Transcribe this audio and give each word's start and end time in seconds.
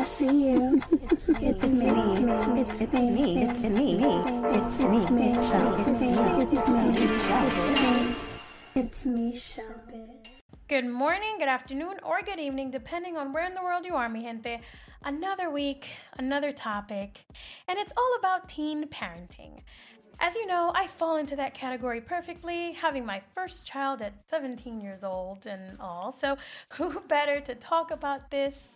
I 0.00 0.04
see 0.04 0.52
you. 0.52 0.82
It's 0.90 1.28
me. 1.28 1.42
It's 1.42 1.62
me. 1.62 2.60
It's 2.62 2.80
me. 2.80 2.86
It's 2.88 2.90
me. 2.90 3.44
It's 3.44 3.64
me. 3.68 4.00
It's 4.56 4.80
me. 4.80 5.34
It's 5.36 5.86
me. 5.86 6.12
It's 6.40 7.80
me. 7.82 8.16
It's 8.74 9.06
me. 9.06 9.36
Shelby. 9.36 10.06
Good 10.68 10.86
morning, 10.86 11.36
good 11.38 11.48
afternoon, 11.48 11.98
or 12.02 12.22
good 12.22 12.40
evening, 12.40 12.70
depending 12.70 13.18
on 13.18 13.34
where 13.34 13.44
in 13.44 13.52
the 13.52 13.62
world 13.62 13.84
you 13.84 13.94
are, 13.94 14.08
mi 14.08 14.22
gente. 14.22 14.62
Another 15.04 15.50
week, 15.50 15.90
another 16.18 16.50
topic, 16.50 17.26
and 17.68 17.78
it's 17.78 17.92
all 17.94 18.14
about 18.18 18.48
teen 18.48 18.88
parenting. 18.88 19.60
As 20.18 20.34
you 20.34 20.46
know, 20.46 20.72
I 20.74 20.86
fall 20.86 21.18
into 21.18 21.36
that 21.36 21.52
category 21.52 22.00
perfectly, 22.00 22.72
having 22.72 23.04
my 23.04 23.20
first 23.32 23.66
child 23.66 24.00
at 24.00 24.14
17 24.28 24.80
years 24.80 25.04
old 25.04 25.44
and 25.44 25.78
all. 25.78 26.12
So, 26.12 26.38
who 26.72 27.00
better 27.00 27.40
to 27.40 27.54
talk 27.54 27.90
about 27.90 28.30
this 28.30 28.68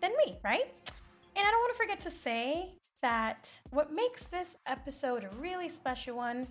than 0.00 0.12
me, 0.24 0.38
right? 0.44 0.74
And 1.36 1.46
I 1.46 1.50
don't 1.50 1.60
want 1.60 1.76
to 1.76 1.82
forget 1.82 2.00
to 2.00 2.10
say 2.10 2.70
that 3.02 3.50
what 3.70 3.92
makes 3.92 4.24
this 4.24 4.56
episode 4.66 5.24
a 5.24 5.36
really 5.36 5.68
special 5.68 6.16
one 6.16 6.46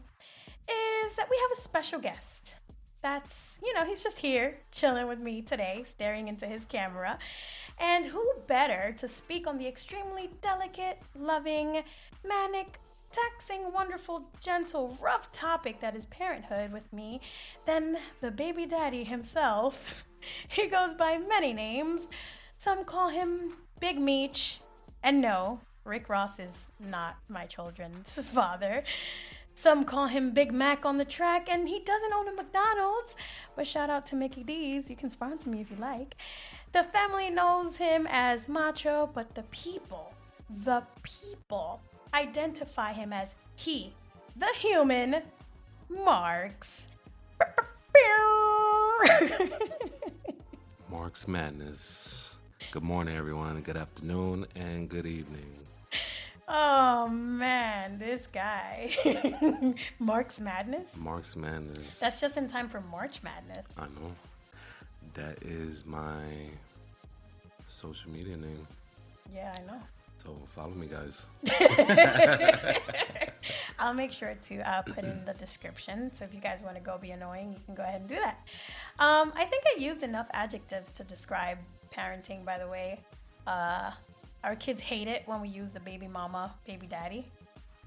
is 0.70 1.16
that 1.16 1.30
we 1.30 1.38
have 1.38 1.58
a 1.58 1.62
special 1.62 2.00
guest. 2.00 2.56
That's, 3.02 3.58
you 3.64 3.74
know, 3.74 3.86
he's 3.86 4.02
just 4.02 4.18
here 4.20 4.58
chilling 4.72 5.08
with 5.08 5.20
me 5.20 5.42
today, 5.42 5.84
staring 5.86 6.28
into 6.28 6.48
his 6.48 6.66
camera. 6.66 7.20
And 7.80 8.06
who 8.06 8.24
better 8.48 8.96
to 8.98 9.08
speak 9.08 9.48
on 9.48 9.58
the 9.58 9.68
extremely 9.68 10.30
delicate, 10.42 11.02
loving, 11.16 11.84
manic, 12.28 12.80
taxing, 13.12 13.72
wonderful, 13.72 14.28
gentle, 14.40 14.98
rough 15.02 15.32
topic 15.32 15.80
that 15.82 15.96
is 15.96 16.06
parenthood 16.06 16.72
with 16.72 16.92
me 16.92 17.22
than 17.66 17.98
the 18.22 18.32
baby 18.32 18.66
daddy 18.66 19.04
himself? 19.04 20.06
he 20.48 20.68
goes 20.68 20.94
by 20.94 21.20
many 21.20 21.54
names. 21.54 22.08
Some 22.66 22.84
call 22.84 23.10
him 23.10 23.54
Big 23.80 24.00
Meech. 24.00 24.60
And 25.04 25.22
no, 25.22 25.60
Rick 25.84 26.10
Ross 26.10 26.40
is 26.40 26.72
not 26.80 27.18
my 27.30 27.46
children's 27.46 28.16
father. 28.34 28.84
Some 29.54 29.86
call 29.86 30.08
him 30.08 30.32
Big 30.32 30.52
Mac 30.52 30.84
on 30.84 30.98
the 30.98 31.06
track, 31.06 31.48
and 31.48 31.70
he 31.70 31.80
doesn't 31.82 32.12
own 32.12 32.28
a 32.28 32.32
McDonald's. 32.32 33.16
But 33.56 33.68
shout 33.68 33.92
out 33.92 34.08
to 34.08 34.16
Mickey 34.16 34.42
D's. 34.42 34.90
You 34.90 34.96
can 34.96 35.12
sponsor 35.12 35.48
me 35.52 35.62
if 35.62 35.70
you 35.70 35.78
like. 35.78 36.16
The 36.72 36.82
family 36.86 37.30
knows 37.30 37.76
him 37.76 38.08
as 38.10 38.50
Macho, 38.50 39.12
but 39.14 39.36
the 39.36 39.44
people, 39.44 40.16
the 40.64 40.82
people, 41.04 41.82
identify 42.16 42.94
him 42.94 43.14
as 43.14 43.36
he, 43.54 43.94
the 44.36 44.52
human, 44.58 45.22
Marks. 45.88 46.88
Mark's 50.90 51.28
Madness. 51.28 52.35
Good 52.76 52.84
morning, 52.84 53.16
everyone. 53.16 53.62
Good 53.62 53.78
afternoon 53.78 54.48
and 54.54 54.90
good 54.90 55.06
evening. 55.06 55.50
Oh 56.46 57.08
man, 57.08 57.98
this 57.98 58.28
guy. 58.28 58.90
Mark's 60.00 60.42
Madness? 60.42 60.98
Mark's 60.98 61.38
Madness. 61.38 62.00
That's 62.00 62.20
just 62.20 62.36
in 62.36 62.50
time 62.50 62.68
for 62.68 62.82
March 62.82 63.24
Madness. 63.24 63.66
I 63.80 63.84
know. 63.84 64.12
That 65.14 65.42
is 65.42 65.86
my 65.86 66.26
social 67.66 68.12
media 68.12 68.36
name. 68.36 68.68
Yeah, 69.34 69.56
I 69.58 69.62
know. 69.66 69.80
So 70.22 70.36
follow 70.48 70.72
me, 70.72 70.88
guys. 70.88 71.28
I'll 73.80 73.94
make 73.94 74.12
sure 74.12 74.36
to 74.48 74.70
uh, 74.70 74.82
put 74.82 75.06
in 75.06 75.24
the 75.24 75.34
description. 75.36 76.14
So 76.14 76.26
if 76.26 76.34
you 76.34 76.42
guys 76.42 76.62
want 76.62 76.76
to 76.76 76.82
go 76.82 76.98
be 76.98 77.12
annoying, 77.12 77.54
you 77.54 77.60
can 77.66 77.76
go 77.76 77.84
ahead 77.84 78.02
and 78.02 78.10
do 78.10 78.16
that. 78.16 78.46
Um, 79.00 79.32
I 79.34 79.46
think 79.46 79.64
I 79.76 79.80
used 79.80 80.04
enough 80.04 80.28
adjectives 80.34 80.92
to 80.92 81.06
describe 81.06 81.58
parenting, 81.98 82.44
by 82.46 82.58
the 82.58 82.68
way. 82.68 83.00
Uh, 83.48 83.92
our 84.44 84.56
kids 84.56 84.82
hate 84.82 85.08
it 85.08 85.24
when 85.26 85.42
we 85.42 85.48
use 85.48 85.72
the 85.72 85.80
baby 85.80 86.08
mama, 86.08 86.54
baby 86.68 86.88
daddy. 86.88 87.26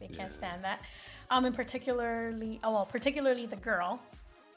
They 0.01 0.06
can't 0.09 0.31
Yeah. 0.33 0.37
stand 0.39 0.64
that. 0.64 0.81
Um, 1.31 1.45
and 1.45 1.55
particularly, 1.55 2.59
oh 2.64 2.73
well, 2.73 2.86
particularly 2.86 3.47
the 3.47 3.56
girl, 3.56 4.01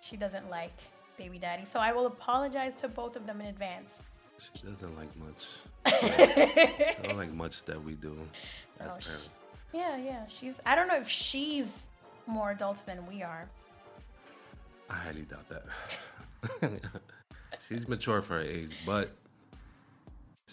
she 0.01 0.15
doesn't 0.17 0.49
like 0.49 0.73
baby 1.17 1.37
daddy. 1.37 1.65
So 1.65 1.79
I 1.79 1.91
will 1.91 2.05
apologize 2.07 2.75
to 2.77 2.87
both 2.87 3.15
of 3.15 3.25
them 3.25 3.41
in 3.41 3.47
advance. 3.47 4.03
She 4.39 4.65
doesn't 4.67 4.95
like 4.97 5.09
much. 5.17 5.47
I 5.85 6.95
don't 7.03 7.17
like 7.17 7.33
much 7.33 7.63
that 7.65 7.83
we 7.83 7.93
do 7.93 8.17
as 8.79 8.93
Oh, 8.93 8.99
sh- 8.99 9.05
parents. 9.05 9.39
Yeah, 9.73 9.97
yeah. 9.97 10.25
She's. 10.27 10.59
I 10.65 10.75
don't 10.75 10.87
know 10.87 10.97
if 10.97 11.07
she's 11.09 11.87
more 12.27 12.51
adult 12.51 12.85
than 12.85 13.05
we 13.07 13.21
are. 13.23 13.47
I 14.89 14.95
highly 14.95 15.21
doubt 15.21 15.47
that. 15.49 16.71
She's 17.59 17.87
mature 17.87 18.21
for 18.21 18.33
her 18.35 18.41
age, 18.41 18.71
but 18.85 19.11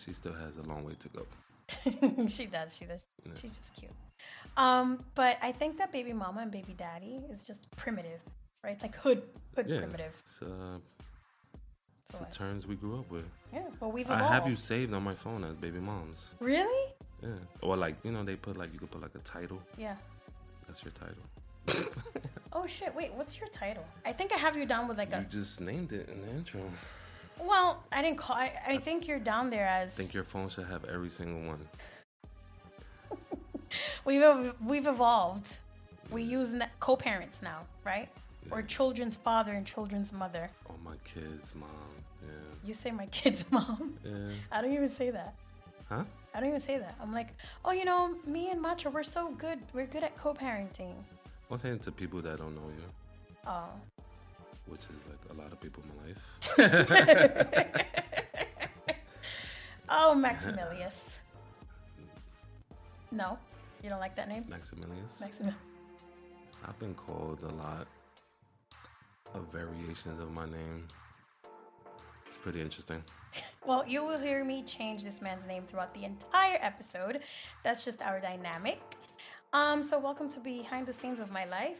she 0.04 0.12
still 0.12 0.32
has 0.34 0.56
a 0.58 0.62
long 0.62 0.84
way 0.84 0.94
to 0.98 1.08
go. 1.08 1.26
she 2.28 2.46
does. 2.46 2.74
She 2.74 2.84
does. 2.86 3.06
She's 3.34 3.56
just 3.56 3.74
cute. 3.74 3.92
Um, 4.56 5.04
but 5.14 5.38
I 5.42 5.52
think 5.52 5.76
that 5.78 5.92
baby 5.92 6.12
mama 6.12 6.40
and 6.42 6.50
baby 6.50 6.74
daddy 6.76 7.20
is 7.30 7.46
just 7.46 7.70
primitive, 7.76 8.20
right? 8.64 8.72
It's 8.72 8.82
like 8.82 8.96
hood, 8.96 9.22
hood 9.54 9.68
Yeah, 9.68 9.78
primitive. 9.78 10.20
it's, 10.24 10.42
uh, 10.42 10.78
it's 12.08 12.18
So 12.18 12.24
the 12.28 12.34
terms 12.34 12.66
we 12.66 12.74
grew 12.74 12.98
up 12.98 13.10
with. 13.10 13.26
Yeah, 13.52 13.62
but 13.78 13.92
we've 13.92 14.06
evolved. 14.06 14.22
I 14.24 14.32
have 14.34 14.48
you 14.48 14.56
saved 14.56 14.92
on 14.94 15.02
my 15.02 15.14
phone 15.14 15.44
as 15.44 15.56
baby 15.56 15.78
moms. 15.78 16.30
Really? 16.40 16.92
Yeah. 17.22 17.28
Or 17.62 17.76
like, 17.76 17.96
you 18.02 18.10
know, 18.12 18.24
they 18.24 18.36
put 18.36 18.56
like 18.56 18.72
you 18.72 18.78
could 18.78 18.90
put 18.90 19.02
like 19.02 19.14
a 19.14 19.18
title. 19.18 19.60
Yeah. 19.76 19.94
That's 20.66 20.82
your 20.84 20.92
title. 20.92 21.86
Oh 22.54 22.66
shit! 22.66 22.94
Wait, 22.94 23.12
what's 23.12 23.38
your 23.38 23.48
title? 23.50 23.84
I 24.06 24.12
think 24.12 24.32
I 24.32 24.36
have 24.36 24.56
you 24.56 24.64
down 24.64 24.88
with 24.88 24.96
like 24.96 25.10
You 25.12 25.18
a. 25.18 25.20
just 25.24 25.60
named 25.60 25.92
it 25.92 26.08
in 26.08 26.22
the 26.22 26.30
intro. 26.30 26.62
Well, 27.40 27.82
I 27.92 28.02
didn't 28.02 28.18
call. 28.18 28.36
I, 28.36 28.52
I 28.66 28.78
think 28.78 29.06
you're 29.06 29.18
down 29.18 29.50
there 29.50 29.66
as. 29.66 29.94
I 29.98 30.02
think 30.02 30.14
your 30.14 30.24
phone 30.24 30.48
should 30.48 30.66
have 30.66 30.84
every 30.84 31.10
single 31.10 31.42
one. 31.46 31.60
We've 34.04 34.52
we've 34.64 34.86
evolved. 34.86 35.58
We 36.10 36.22
use 36.22 36.54
co-parents 36.80 37.42
now, 37.42 37.60
right? 37.84 38.08
Or 38.50 38.62
children's 38.62 39.14
father 39.16 39.52
and 39.52 39.66
children's 39.66 40.10
mother. 40.12 40.50
Oh 40.70 40.74
my 40.82 40.96
kids, 41.04 41.54
mom. 41.54 41.68
Yeah. 42.22 42.30
You 42.64 42.72
say 42.72 42.90
my 42.90 43.06
kid's 43.06 43.44
mom. 43.52 43.94
Yeah. 44.02 44.30
I 44.50 44.62
don't 44.62 44.72
even 44.72 44.88
say 44.88 45.10
that. 45.10 45.34
Huh? 45.88 46.04
I 46.34 46.40
don't 46.40 46.48
even 46.48 46.60
say 46.60 46.78
that. 46.78 46.94
I'm 47.00 47.12
like, 47.12 47.28
oh, 47.64 47.72
you 47.72 47.84
know, 47.84 48.14
me 48.26 48.50
and 48.50 48.60
Macho, 48.60 48.90
we're 48.90 49.02
so 49.02 49.30
good. 49.32 49.58
We're 49.74 49.86
good 49.86 50.02
at 50.02 50.16
co-parenting. 50.16 50.94
I'm 51.50 51.58
saying 51.58 51.80
to 51.80 51.92
people 51.92 52.20
that 52.22 52.38
don't 52.38 52.54
know 52.54 52.68
you, 52.68 52.82
Oh. 53.46 53.68
Which 54.68 54.82
is 54.82 55.02
like 55.08 55.18
a 55.30 55.40
lot 55.40 55.52
of 55.52 55.60
people 55.60 55.82
in 55.84 55.90
my 55.96 56.04
life. 56.08 57.84
Oh, 59.88 60.14
Maximilius. 60.18 61.18
No, 63.10 63.38
you 63.82 63.88
don't 63.88 64.00
like 64.00 64.14
that 64.16 64.28
name, 64.28 64.44
Maximilius. 64.48 65.20
Maximilius. 65.20 65.56
I've 66.66 66.78
been 66.78 66.94
called 66.94 67.42
a 67.42 67.54
lot 67.54 67.86
of 69.34 69.44
variations 69.50 70.20
of 70.20 70.32
my 70.32 70.44
name. 70.44 70.86
It's 72.26 72.36
pretty 72.36 72.60
interesting. 72.60 73.02
Well, 73.66 73.84
you 73.86 74.02
will 74.02 74.18
hear 74.18 74.42
me 74.44 74.62
change 74.62 75.04
this 75.04 75.20
man's 75.20 75.44
name 75.44 75.64
throughout 75.66 75.92
the 75.92 76.04
entire 76.04 76.56
episode. 76.62 77.20
That's 77.62 77.84
just 77.84 78.00
our 78.00 78.18
dynamic. 78.18 78.80
Um, 79.52 79.82
so 79.82 79.98
welcome 79.98 80.30
to 80.30 80.40
behind 80.40 80.86
the 80.86 80.92
scenes 80.94 81.20
of 81.20 81.30
my 81.30 81.44
life. 81.44 81.78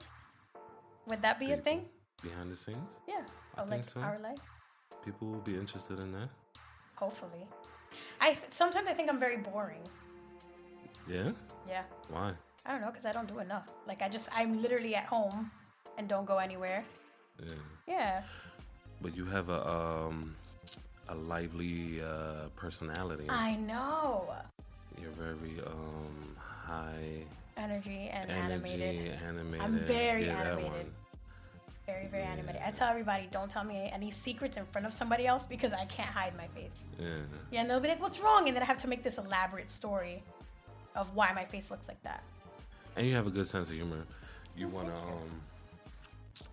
Would 1.06 1.22
that 1.22 1.40
be 1.40 1.52
a 1.52 1.56
thing? 1.56 1.86
Behind 2.22 2.50
the 2.50 2.56
scenes, 2.56 2.98
Yeah. 3.06 3.22
I 3.56 3.62
Or 3.62 3.66
like 3.66 3.70
think 3.84 3.90
so. 3.90 4.00
our 4.00 4.18
life? 4.18 4.38
people 5.04 5.28
will 5.28 5.40
be 5.40 5.54
interested 5.54 5.98
in 6.00 6.12
that. 6.12 6.28
Hopefully. 6.96 7.46
I 8.20 8.34
th- 8.34 8.52
sometimes 8.52 8.88
I 8.88 8.92
think 8.92 9.08
I'm 9.08 9.20
very 9.20 9.36
boring. 9.38 9.82
Yeah? 11.06 11.30
Yeah. 11.68 11.84
Why? 12.10 12.32
I 12.66 12.72
don't 12.72 12.80
know 12.80 12.88
because 12.90 13.06
I 13.06 13.12
don't 13.12 13.28
do 13.28 13.38
enough. 13.38 13.66
Like 13.86 14.02
I 14.02 14.08
just 14.08 14.28
I'm 14.34 14.60
literally 14.60 14.94
at 14.96 15.04
home 15.06 15.50
and 15.96 16.08
don't 16.08 16.26
go 16.26 16.38
anywhere. 16.38 16.84
Yeah. 17.40 17.54
Yeah. 17.86 18.22
But 19.00 19.16
you 19.16 19.24
have 19.26 19.48
a 19.48 19.60
um 19.68 20.34
a 21.08 21.14
lively 21.14 22.02
uh, 22.02 22.48
personality. 22.56 23.26
I 23.30 23.54
know. 23.56 24.34
You're 25.00 25.12
very 25.12 25.62
um 25.64 26.36
high 26.36 27.24
Energy 27.56 28.10
and 28.12 28.30
energy, 28.30 28.52
animated. 28.52 29.18
animated. 29.26 29.62
I'm 29.64 29.78
very 29.86 30.26
yeah, 30.26 30.42
animated. 30.42 30.92
Very, 31.88 32.06
very 32.06 32.22
animated. 32.22 32.60
I 32.62 32.70
tell 32.70 32.90
everybody, 32.90 33.28
don't 33.32 33.50
tell 33.50 33.64
me 33.64 33.90
any 33.94 34.10
secrets 34.10 34.58
in 34.58 34.66
front 34.66 34.86
of 34.86 34.92
somebody 34.92 35.26
else 35.26 35.46
because 35.46 35.72
I 35.72 35.86
can't 35.86 36.10
hide 36.10 36.36
my 36.36 36.46
face. 36.48 36.74
Yeah. 37.00 37.06
Yeah, 37.50 37.60
and 37.62 37.70
they'll 37.70 37.80
be 37.80 37.88
like, 37.88 38.02
what's 38.02 38.20
wrong? 38.20 38.46
And 38.46 38.54
then 38.54 38.62
I 38.62 38.66
have 38.66 38.76
to 38.84 38.88
make 38.88 39.02
this 39.02 39.16
elaborate 39.16 39.70
story 39.70 40.22
of 40.94 41.14
why 41.16 41.32
my 41.32 41.46
face 41.46 41.70
looks 41.70 41.88
like 41.88 42.02
that. 42.02 42.22
And 42.96 43.06
you 43.06 43.14
have 43.14 43.26
a 43.26 43.30
good 43.30 43.46
sense 43.46 43.70
of 43.70 43.76
humor. 43.76 44.04
You 44.54 44.68
wanna 44.68 44.94
um 44.96 45.30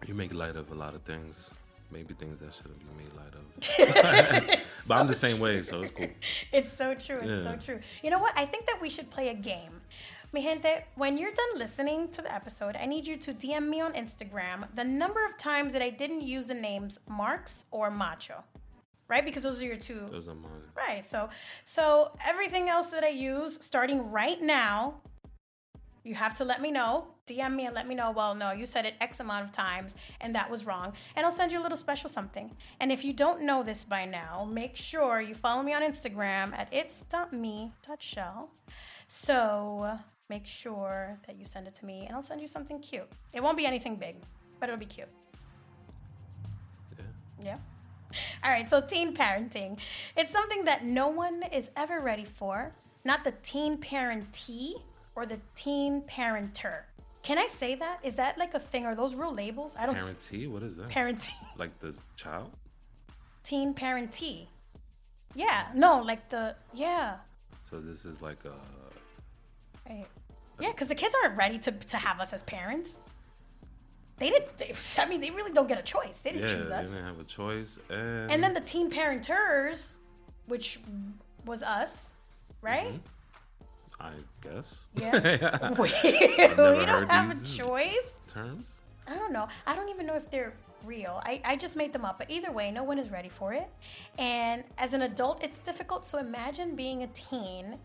you 0.07 0.13
make 0.13 0.33
light 0.33 0.55
of 0.55 0.71
a 0.71 0.75
lot 0.75 0.95
of 0.95 1.01
things. 1.01 1.53
Maybe 1.91 2.13
things 2.13 2.39
that 2.39 2.53
shouldn't 2.53 2.79
be 2.79 3.03
made 3.03 3.13
light 3.21 3.33
of. 3.35 4.59
but 4.87 4.97
I'm 4.97 5.07
the 5.07 5.13
same 5.13 5.39
way, 5.39 5.61
so 5.61 5.81
it's 5.81 5.91
cool. 5.91 6.07
It's 6.53 6.71
so 6.71 6.95
true. 6.95 7.19
It's 7.21 7.43
so 7.43 7.57
true. 7.57 7.79
You 8.03 8.09
know 8.09 8.19
what? 8.19 8.33
I 8.37 8.45
think 8.45 8.67
that 8.67 8.81
we 8.81 8.89
should 8.89 9.09
play 9.09 9.29
a 9.29 9.33
game. 9.33 9.81
Mi 10.33 10.41
gente, 10.41 10.83
when 10.95 11.17
you're 11.17 11.31
done 11.31 11.57
listening 11.59 12.09
to 12.09 12.21
the 12.21 12.33
episode, 12.33 12.75
I 12.75 12.85
need 12.85 13.07
you 13.07 13.15
to 13.17 13.33
DM 13.33 13.69
me 13.69 13.79
on 13.81 13.93
Instagram 13.93 14.67
the 14.75 14.83
number 14.83 15.25
of 15.25 15.37
times 15.37 15.71
that 15.73 15.81
I 15.81 15.89
didn't 15.89 16.21
use 16.23 16.47
the 16.47 16.53
names 16.53 16.99
Marks 17.09 17.65
or 17.71 17.89
Macho. 17.89 18.43
right? 19.07 19.23
Because 19.23 19.43
those 19.43 19.61
are 19.61 19.65
your 19.65 19.77
two. 19.77 20.05
Those 20.11 20.27
are 20.27 20.35
mine. 20.35 20.51
Right. 20.75 21.05
So 21.05 21.29
so 21.63 22.11
everything 22.25 22.67
else 22.69 22.87
that 22.87 23.03
I 23.03 23.09
use 23.09 23.63
starting 23.63 24.11
right 24.11 24.41
now, 24.41 24.95
you 26.03 26.15
have 26.15 26.35
to 26.37 26.43
let 26.43 26.61
me 26.61 26.71
know. 26.71 27.07
DM 27.27 27.55
me 27.55 27.65
and 27.65 27.73
let 27.73 27.87
me 27.87 27.95
know. 27.95 28.11
Well, 28.11 28.35
no, 28.35 28.51
you 28.51 28.65
said 28.67 28.85
it 28.85 28.93
X 29.01 29.19
amount 29.19 29.45
of 29.45 29.51
times 29.51 29.95
and 30.21 30.35
that 30.35 30.49
was 30.49 30.65
wrong. 30.65 30.93
And 31.15 31.25
I'll 31.25 31.31
send 31.31 31.51
you 31.51 31.59
a 31.59 31.63
little 31.63 31.77
special 31.77 32.09
something. 32.09 32.55
And 32.79 32.91
if 32.91 33.03
you 33.05 33.13
don't 33.13 33.41
know 33.41 33.63
this 33.63 33.85
by 33.85 34.05
now, 34.05 34.45
make 34.51 34.75
sure 34.75 35.21
you 35.21 35.33
follow 35.33 35.63
me 35.63 35.73
on 35.73 35.81
Instagram 35.81 36.53
at 36.53 36.67
it's.me.shell. 36.71 38.49
So 39.07 39.97
make 40.29 40.45
sure 40.45 41.19
that 41.27 41.37
you 41.37 41.45
send 41.45 41.67
it 41.67 41.75
to 41.75 41.85
me 41.85 42.05
and 42.07 42.15
I'll 42.15 42.23
send 42.23 42.41
you 42.41 42.47
something 42.47 42.79
cute. 42.79 43.09
It 43.33 43.41
won't 43.41 43.57
be 43.57 43.65
anything 43.65 43.95
big, 43.95 44.15
but 44.59 44.69
it'll 44.69 44.79
be 44.79 44.85
cute. 44.85 45.07
Yeah. 46.97 47.05
Yeah. 47.43 47.57
All 48.43 48.51
right, 48.51 48.69
so 48.69 48.81
teen 48.81 49.13
parenting. 49.15 49.77
It's 50.15 50.31
something 50.31 50.65
that 50.65 50.85
no 50.85 51.09
one 51.09 51.43
is 51.51 51.69
ever 51.75 51.99
ready 51.99 52.25
for. 52.25 52.73
Not 53.03 53.23
the 53.23 53.33
teen 53.43 53.77
parentee 53.77 54.73
or 55.15 55.25
the 55.25 55.39
teen 55.53 56.01
parenter. 56.03 56.83
Can 57.21 57.37
I 57.37 57.47
say 57.47 57.75
that? 57.75 57.99
Is 58.03 58.15
that 58.15 58.37
like 58.37 58.53
a 58.53 58.59
thing? 58.59 58.85
Are 58.85 58.95
those 58.95 59.15
real 59.15 59.33
labels? 59.33 59.75
I 59.79 59.85
don't. 59.85 59.95
Parentee? 59.95 60.47
What 60.47 60.61
is 60.63 60.77
that? 60.77 60.89
Parentee. 60.89 61.33
like 61.57 61.79
the 61.79 61.95
child? 62.15 62.51
Teen 63.43 63.73
parentee. 63.73 64.47
Yeah. 65.33 65.65
No, 65.73 66.01
like 66.01 66.29
the. 66.29 66.55
Yeah. 66.73 67.15
So 67.63 67.79
this 67.79 68.05
is 68.05 68.21
like 68.21 68.45
a. 68.45 68.53
Right. 69.89 70.05
Yeah, 70.59 70.71
because 70.71 70.87
the 70.87 70.95
kids 70.95 71.15
aren't 71.23 71.37
ready 71.37 71.59
to, 71.59 71.71
to 71.71 71.97
have 71.97 72.19
us 72.19 72.31
as 72.33 72.41
parents. 72.43 72.99
They 74.17 74.29
didn't. 74.29 74.57
They, 74.57 74.73
I 74.97 75.05
mean, 75.07 75.21
they 75.21 75.31
really 75.31 75.51
don't 75.51 75.67
get 75.67 75.79
a 75.79 75.83
choice. 75.83 76.19
They 76.21 76.31
didn't 76.31 76.49
Yeah, 76.49 76.55
choose 76.55 76.71
us. 76.71 76.87
they 76.87 76.95
didn't 76.95 77.07
have 77.07 77.19
a 77.19 77.23
choice. 77.25 77.79
And, 77.89 78.31
And 78.31 78.43
then 78.43 78.53
the 78.53 78.61
teen 78.61 78.89
parenters, 78.89 79.95
which 80.47 80.79
was 81.45 81.61
us, 81.61 82.11
right? 82.61 82.87
Mm-hmm. 82.87 82.97
I 83.99 84.11
guess. 84.41 84.85
Yeah. 84.95 85.69
we, 85.79 85.91
we 86.03 86.85
don't 86.85 87.09
have 87.09 87.31
a 87.31 87.47
choice. 87.57 88.11
Terms? 88.27 88.79
I 89.07 89.15
don't 89.15 89.31
know. 89.31 89.47
I 89.67 89.75
don't 89.75 89.89
even 89.89 90.05
know 90.05 90.15
if 90.15 90.29
they're 90.31 90.53
real. 90.85 91.21
I, 91.23 91.41
I 91.45 91.55
just 91.55 91.75
made 91.75 91.93
them 91.93 92.03
up. 92.05 92.17
But 92.17 92.29
either 92.29 92.51
way, 92.51 92.71
no 92.71 92.83
one 92.83 92.97
is 92.99 93.09
ready 93.09 93.29
for 93.29 93.53
it. 93.53 93.67
And 94.17 94.63
as 94.77 94.93
an 94.93 95.03
adult, 95.03 95.43
it's 95.43 95.59
difficult. 95.59 96.05
So 96.05 96.17
imagine 96.17 96.75
being 96.75 97.03
a 97.03 97.07
teen, 97.07 97.77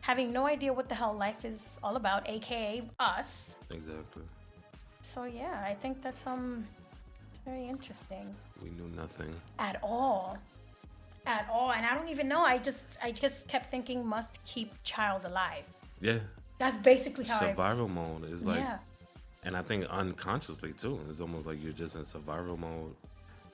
having 0.00 0.32
no 0.32 0.46
idea 0.46 0.72
what 0.72 0.88
the 0.88 0.94
hell 0.94 1.14
life 1.14 1.44
is 1.44 1.78
all 1.82 1.96
about, 1.96 2.28
aka 2.28 2.82
us. 3.00 3.56
Exactly. 3.70 4.22
So 5.02 5.24
yeah, 5.24 5.62
I 5.66 5.74
think 5.74 6.02
that's 6.02 6.26
um 6.26 6.66
it's 7.30 7.40
very 7.44 7.66
interesting. 7.66 8.34
We 8.62 8.70
knew 8.70 8.88
nothing. 8.96 9.34
At 9.58 9.78
all. 9.82 10.38
At 11.26 11.48
all. 11.52 11.72
And 11.72 11.84
I 11.84 11.94
don't 11.94 12.08
even 12.08 12.28
know. 12.28 12.42
I 12.42 12.58
just 12.58 12.98
I 13.02 13.10
just 13.12 13.48
kept 13.48 13.70
thinking 13.70 14.06
must 14.06 14.42
keep 14.44 14.72
child 14.84 15.24
alive. 15.24 15.64
Yeah. 16.00 16.18
That's 16.58 16.76
basically 16.78 17.24
how 17.26 17.36
I 17.36 17.50
Survival 17.50 17.88
mode 17.88 18.30
is 18.30 18.44
like, 18.46 18.58
Yeah. 18.60 18.78
and 19.44 19.56
I 19.56 19.62
think 19.62 19.84
unconsciously 19.86 20.72
too. 20.72 20.98
It's 21.08 21.20
almost 21.20 21.46
like 21.46 21.62
you're 21.62 21.72
just 21.72 21.96
in 21.96 22.04
survival 22.04 22.56
mode, 22.56 22.94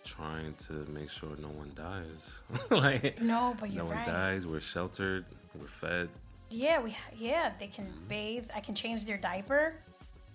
trying 0.05 0.55
to 0.67 0.73
make 0.93 1.11
sure 1.11 1.31
no 1.41 1.49
one 1.49 1.73
dies. 1.75 2.41
like 2.71 3.21
No, 3.21 3.56
but 3.59 3.71
you're 3.71 3.83
no 3.83 3.89
one 3.89 3.97
right. 3.99 4.06
dies. 4.06 4.47
We're 4.47 4.61
sheltered. 4.61 5.25
We're 5.59 5.67
fed. 5.67 6.09
Yeah, 6.52 6.81
we 6.81 6.96
yeah, 7.16 7.52
they 7.58 7.66
can 7.66 7.87
mm-hmm. 7.87 8.08
bathe. 8.08 8.46
I 8.54 8.60
can 8.60 8.75
change 8.75 9.06
their 9.06 9.16
diaper 9.16 9.75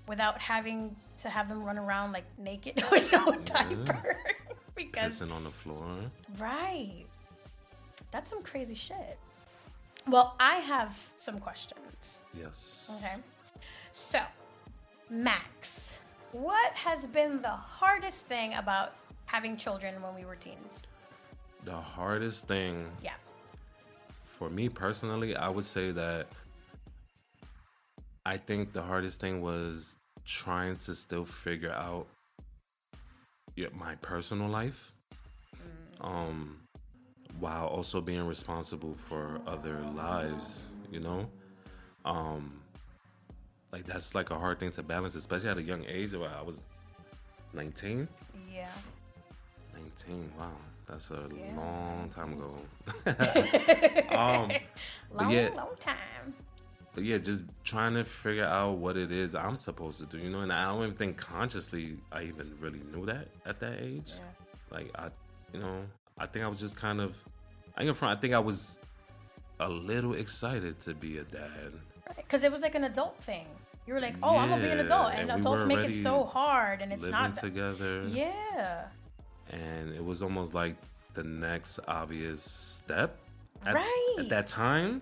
without 0.07 0.39
having 0.39 0.95
to 1.19 1.29
have 1.29 1.47
them 1.47 1.63
run 1.63 1.77
around 1.77 2.11
like 2.11 2.25
naked 2.37 2.83
with 2.91 3.11
no 3.11 3.33
diaper. 3.33 4.17
because 4.75 5.21
Pissing 5.21 5.31
on 5.31 5.43
the 5.43 5.51
floor. 5.51 5.85
right. 6.39 7.05
That's 8.11 8.29
some 8.29 8.41
crazy 8.41 8.75
shit. 8.75 9.17
Well, 10.07 10.35
I 10.39 10.55
have 10.55 10.97
some 11.17 11.39
questions. 11.39 12.21
Yes. 12.33 12.89
Okay. 12.97 13.15
So, 13.91 14.19
Max, 15.09 15.99
what 16.31 16.71
has 16.73 17.07
been 17.07 17.41
the 17.41 17.49
hardest 17.49 18.21
thing 18.21 18.53
about 18.53 18.93
having 19.25 19.57
children 19.57 20.01
when 20.01 20.15
we 20.15 20.23
were 20.23 20.35
teens? 20.35 20.83
The 21.65 21.75
hardest 21.75 22.47
thing 22.47 22.89
Yeah. 23.03 23.13
For 24.37 24.49
me 24.51 24.69
personally, 24.69 25.35
I 25.35 25.49
would 25.49 25.63
say 25.65 25.91
that 25.91 26.27
I 28.23 28.37
think 28.37 28.71
the 28.71 28.83
hardest 28.83 29.19
thing 29.19 29.41
was 29.41 29.97
trying 30.25 30.75
to 30.77 30.93
still 30.93 31.25
figure 31.25 31.71
out 31.71 32.05
my 33.73 33.95
personal 33.95 34.47
life, 34.47 34.91
um, 36.01 36.59
while 37.39 37.65
also 37.65 37.99
being 37.99 38.27
responsible 38.27 38.93
for 38.93 39.41
other 39.47 39.79
lives. 39.95 40.67
You 40.91 40.99
know, 40.99 41.27
um, 42.05 42.61
like 43.71 43.85
that's 43.85 44.13
like 44.13 44.29
a 44.29 44.37
hard 44.37 44.59
thing 44.59 44.69
to 44.71 44.83
balance, 44.83 45.15
especially 45.15 45.49
at 45.49 45.57
a 45.57 45.63
young 45.63 45.83
age. 45.87 46.13
Where 46.13 46.29
I 46.29 46.43
was 46.43 46.61
nineteen. 47.53 48.07
Yeah. 48.53 48.69
19 49.73 50.31
wow 50.39 50.51
that's 50.87 51.11
a 51.11 51.27
Yeah. 51.35 51.55
long 51.57 52.09
time 52.09 52.33
ago 52.33 52.53
um 54.17 54.49
Long, 55.13 55.31
yeah. 55.31 55.49
long 55.55 55.75
time. 55.79 56.33
but 56.95 57.03
yeah 57.03 57.17
just 57.17 57.43
trying 57.63 57.93
to 57.93 58.03
figure 58.03 58.45
out 58.45 58.77
what 58.77 58.97
it 58.97 59.11
is 59.11 59.35
i'm 59.35 59.55
supposed 59.55 59.99
to 59.99 60.05
do 60.05 60.17
you 60.17 60.29
know 60.29 60.39
and 60.41 60.51
i 60.51 60.65
don't 60.65 60.83
even 60.83 60.95
think 60.95 61.17
consciously 61.17 61.97
i 62.11 62.23
even 62.23 62.51
really 62.59 62.81
knew 62.93 63.05
that 63.05 63.27
at 63.45 63.59
that 63.59 63.79
age 63.81 64.13
Yeah. 64.15 64.23
like 64.71 64.91
i 64.97 65.09
you 65.53 65.59
know 65.59 65.81
i 66.17 66.25
think 66.25 66.43
i 66.45 66.47
was 66.47 66.59
just 66.59 66.75
kind 66.77 66.99
of 67.01 67.15
i 67.77 67.83
ain't 67.83 67.95
front 67.95 68.17
i 68.17 68.21
think 68.21 68.33
i 68.33 68.39
was 68.39 68.79
a 69.59 69.67
little 69.69 70.13
excited 70.13 70.79
to 70.81 70.93
be 70.93 71.17
a 71.17 71.23
dad 71.23 71.71
Because 72.15 72.43
it 72.43 72.51
was 72.51 72.61
like 72.61 72.75
an 72.75 72.83
adult 72.85 73.17
thing. 73.23 73.47
You 73.87 73.93
were 73.95 74.01
like, 74.01 74.15
oh, 74.21 74.35
I'm 74.37 74.49
gonna 74.49 74.61
be 74.61 74.69
an 74.69 74.79
adult, 74.79 75.11
and, 75.13 75.29
and 75.31 75.39
adults 75.39 75.63
were 75.63 75.67
make 75.67 75.79
it 75.79 75.93
so 75.93 76.25
hard, 76.25 76.81
and 76.81 76.91
it's 76.93 77.05
not. 77.07 77.35
together 77.35 78.03
yeah. 78.07 78.83
And 79.51 79.93
it 79.93 80.03
was 80.03 80.21
almost 80.21 80.53
like 80.53 80.75
the 81.13 81.23
next 81.23 81.79
obvious 81.87 82.41
step 82.41 83.17
at, 83.65 83.73
Right. 83.73 84.15
at 84.19 84.29
that 84.29 84.47
time 84.47 85.01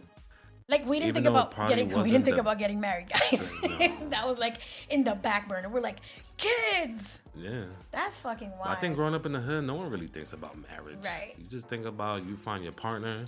Like 0.68 0.83
we 0.88 0.97
didn't 1.00 1.09
Even 1.18 1.24
think 1.25 1.36
about 1.36 1.69
getting. 1.69 1.88
We 1.89 2.09
didn't 2.09 2.25
think 2.25 2.38
the- 2.38 2.42
about 2.42 2.57
getting 2.57 2.80
married, 2.80 3.07
guys. 3.09 3.53
No. 3.62 3.77
that 4.09 4.25
was 4.25 4.39
like 4.39 4.56
in 4.89 5.03
the 5.03 5.13
back 5.13 5.47
burner. 5.47 5.69
We're 5.69 5.80
like, 5.89 6.00
kids. 6.38 7.21
yeah 7.36 7.65
That's 7.92 8.18
fucking 8.18 8.50
wild. 8.57 8.75
I 8.75 8.80
think 8.81 8.95
growing 8.95 9.13
up 9.13 9.25
in 9.27 9.33
the 9.33 9.39
hood, 9.39 9.63
no 9.63 9.75
one 9.75 9.89
really 9.92 10.07
thinks 10.07 10.33
about 10.33 10.57
marriage. 10.69 10.97
Right. 11.06 11.36
You 11.38 11.45
just 11.57 11.69
think 11.69 11.86
about 11.86 12.25
you 12.25 12.36
find 12.36 12.63
your 12.63 12.74
partner, 12.74 13.25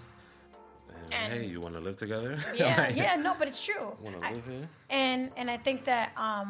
and, 1.11 1.13
And- 1.13 1.33
hey, 1.33 1.45
you 1.45 1.61
want 1.61 1.75
to 1.75 1.81
live 1.81 1.95
together? 1.97 2.39
Yeah, 2.55 2.75
Like, 2.81 2.97
yeah, 2.97 3.15
no, 3.15 3.35
but 3.37 3.47
it's 3.47 3.63
true. 3.63 3.85
Want 4.01 4.19
to 4.19 4.29
live 4.33 4.45
here? 4.47 4.67
and 4.89 5.29
and 5.37 5.47
I 5.51 5.57
think 5.57 5.83
that 5.85 6.13
um 6.17 6.49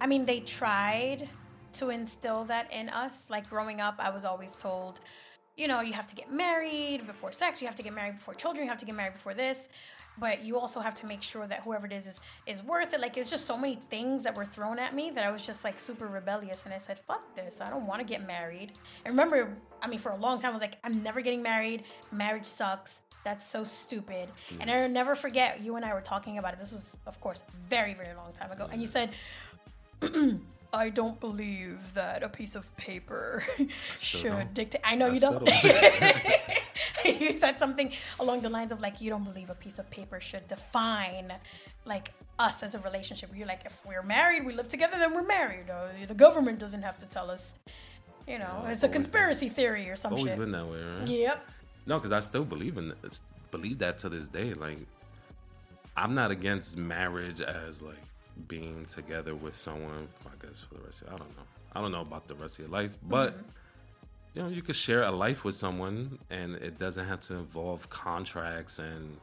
I 0.00 0.06
mean 0.06 0.24
they 0.24 0.40
tried 0.40 1.28
to 1.74 1.90
instill 1.90 2.44
that 2.44 2.72
in 2.72 2.88
us. 2.88 3.28
Like 3.30 3.48
growing 3.48 3.80
up 3.80 3.96
I 3.98 4.10
was 4.10 4.24
always 4.24 4.56
told 4.56 5.00
you 5.56 5.68
know 5.68 5.80
you 5.80 5.92
have 5.92 6.06
to 6.06 6.14
get 6.14 6.32
married 6.32 7.06
before 7.06 7.30
sex 7.30 7.60
you 7.60 7.66
have 7.66 7.76
to 7.76 7.82
get 7.82 7.92
married 7.92 8.16
before 8.16 8.32
children 8.32 8.64
you 8.64 8.70
have 8.70 8.78
to 8.78 8.86
get 8.86 8.94
married 8.94 9.14
before 9.14 9.34
this. 9.34 9.68
But 10.18 10.44
you 10.44 10.58
also 10.58 10.80
have 10.80 10.92
to 10.96 11.06
make 11.06 11.22
sure 11.22 11.46
that 11.46 11.64
whoever 11.64 11.86
it 11.86 11.92
is 11.92 12.06
is 12.06 12.20
is 12.46 12.62
worth 12.62 12.92
it. 12.92 13.00
Like 13.00 13.16
it's 13.16 13.30
just 13.30 13.46
so 13.46 13.56
many 13.56 13.76
things 13.76 14.24
that 14.24 14.34
were 14.36 14.44
thrown 14.44 14.78
at 14.78 14.94
me 14.94 15.10
that 15.10 15.24
I 15.24 15.30
was 15.30 15.44
just 15.46 15.64
like 15.64 15.80
super 15.80 16.06
rebellious. 16.06 16.64
And 16.64 16.74
I 16.74 16.78
said 16.78 16.98
fuck 16.98 17.34
this. 17.34 17.62
I 17.62 17.70
don't 17.70 17.86
want 17.86 18.00
to 18.00 18.06
get 18.06 18.26
married. 18.26 18.72
And 19.04 19.12
remember 19.12 19.56
I 19.80 19.88
mean 19.88 19.98
for 19.98 20.12
a 20.12 20.16
long 20.16 20.38
time 20.38 20.50
I 20.50 20.52
was 20.52 20.60
like 20.60 20.76
I'm 20.84 21.02
never 21.02 21.22
getting 21.22 21.42
married. 21.42 21.84
Marriage 22.10 22.44
sucks. 22.44 23.00
That's 23.24 23.46
so 23.46 23.64
stupid. 23.64 24.28
And 24.60 24.70
I'll 24.70 24.88
mm. 24.88 24.92
never 24.92 25.14
forget 25.14 25.60
you 25.60 25.76
and 25.76 25.84
I 25.84 25.94
were 25.94 26.00
talking 26.00 26.38
about 26.38 26.54
it. 26.54 26.58
This 26.58 26.72
was, 26.72 26.96
of 27.06 27.20
course, 27.20 27.40
very, 27.68 27.94
very 27.94 28.14
long 28.14 28.32
time 28.32 28.50
ago. 28.50 28.68
And 28.70 28.80
you 28.80 28.86
said, 28.86 29.10
I 30.74 30.88
don't 30.88 31.20
believe 31.20 31.92
that 31.94 32.22
a 32.22 32.28
piece 32.30 32.54
of 32.54 32.74
paper 32.76 33.44
should 33.96 34.54
dictate. 34.54 34.80
I 34.84 34.94
know 34.94 35.06
I 35.06 35.10
you 35.10 35.20
don't. 35.20 35.44
don't. 35.44 35.64
you 37.20 37.36
said 37.36 37.58
something 37.58 37.92
along 38.18 38.40
the 38.40 38.48
lines 38.48 38.72
of 38.72 38.80
like, 38.80 39.00
you 39.00 39.10
don't 39.10 39.24
believe 39.24 39.50
a 39.50 39.54
piece 39.54 39.78
of 39.78 39.90
paper 39.90 40.18
should 40.20 40.48
define 40.48 41.32
like 41.84 42.12
us 42.38 42.62
as 42.62 42.74
a 42.74 42.78
relationship. 42.78 43.30
You're 43.34 43.46
like, 43.46 43.66
if 43.66 43.78
we're 43.86 44.02
married, 44.02 44.46
we 44.46 44.54
live 44.54 44.68
together, 44.68 44.98
then 44.98 45.12
we're 45.14 45.26
married. 45.26 45.68
Or 45.68 45.90
the 46.06 46.14
government 46.14 46.58
doesn't 46.58 46.82
have 46.82 46.96
to 46.98 47.06
tell 47.06 47.30
us. 47.30 47.54
You 48.26 48.38
know, 48.38 48.44
Yeah, 48.44 48.48
it's 48.48 48.56
a 48.56 48.62
always 48.62 48.80
been- 48.82 48.92
conspiracy 48.92 49.48
theory 49.50 49.90
or 49.90 49.96
something. 49.96 50.18
Always 50.18 50.32
shit. 50.32 50.38
been 50.40 50.52
that 50.52 50.66
way, 50.66 50.80
right? 50.82 51.08
Yep. 51.08 51.50
No, 51.86 51.98
because 51.98 52.12
I 52.12 52.20
still 52.20 52.44
believe 52.44 52.78
in. 52.78 52.94
Believe 53.50 53.78
that 53.80 53.98
to 53.98 54.08
this 54.08 54.28
day. 54.28 54.54
Like, 54.54 54.78
I'm 55.96 56.14
not 56.14 56.30
against 56.30 56.76
marriage 56.78 57.40
as 57.42 57.82
like 57.82 57.96
being 58.48 58.84
together 58.86 59.34
with 59.34 59.54
someone. 59.54 60.08
I 60.26 60.46
guess 60.46 60.60
for 60.60 60.74
the 60.74 60.80
rest 60.80 61.02
of 61.02 61.08
I 61.08 61.16
don't 61.16 61.36
know. 61.36 61.44
I 61.74 61.80
don't 61.80 61.92
know 61.92 62.02
about 62.02 62.26
the 62.26 62.34
rest 62.34 62.58
of 62.58 62.66
your 62.66 62.72
life, 62.72 62.98
but 63.02 63.34
mm-hmm. 63.34 63.42
you 64.34 64.42
know, 64.42 64.48
you 64.48 64.62
could 64.62 64.76
share 64.76 65.04
a 65.04 65.10
life 65.10 65.44
with 65.44 65.54
someone, 65.54 66.18
and 66.30 66.56
it 66.56 66.78
doesn't 66.78 67.06
have 67.06 67.20
to 67.20 67.34
involve 67.34 67.88
contracts 67.88 68.78
and 68.78 69.16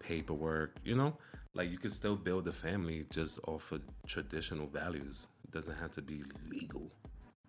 paperwork. 0.00 0.76
You 0.84 0.96
know, 0.96 1.16
like 1.54 1.70
you 1.70 1.78
can 1.78 1.90
still 1.90 2.16
build 2.16 2.48
a 2.48 2.52
family 2.52 3.06
just 3.10 3.38
off 3.46 3.72
of 3.72 3.82
traditional 4.06 4.66
values. 4.66 5.26
It 5.44 5.52
doesn't 5.52 5.76
have 5.76 5.92
to 5.92 6.02
be 6.02 6.22
legal. 6.50 6.90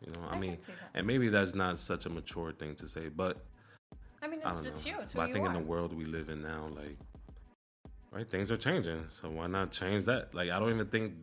You 0.01 0.11
know, 0.13 0.27
I, 0.29 0.35
I 0.35 0.39
mean, 0.39 0.53
can 0.53 0.61
see 0.61 0.71
that. 0.73 0.97
and 0.97 1.07
maybe 1.07 1.29
that's 1.29 1.55
not 1.55 1.79
such 1.79 2.05
a 2.05 2.09
mature 2.09 2.51
thing 2.51 2.75
to 2.75 2.87
say, 2.87 3.09
but 3.09 3.37
I 4.21 4.27
mean, 4.27 4.41
I 4.43 4.53
don't 4.53 4.65
it's 4.65 4.85
know. 4.85 4.91
you. 4.91 4.97
It's 5.01 5.13
but 5.13 5.29
I 5.29 5.31
think 5.31 5.45
are. 5.45 5.47
in 5.47 5.53
the 5.53 5.67
world 5.67 5.93
we 5.93 6.05
live 6.05 6.29
in 6.29 6.41
now, 6.41 6.69
like, 6.75 6.97
right, 8.15 8.29
things 8.29 8.49
are 8.51 8.57
changing. 8.57 9.03
So 9.09 9.29
why 9.29 9.47
not 9.47 9.71
change 9.71 10.05
that? 10.05 10.33
Like, 10.33 10.49
I 10.49 10.59
don't 10.59 10.69
even 10.69 10.87
think 10.87 11.13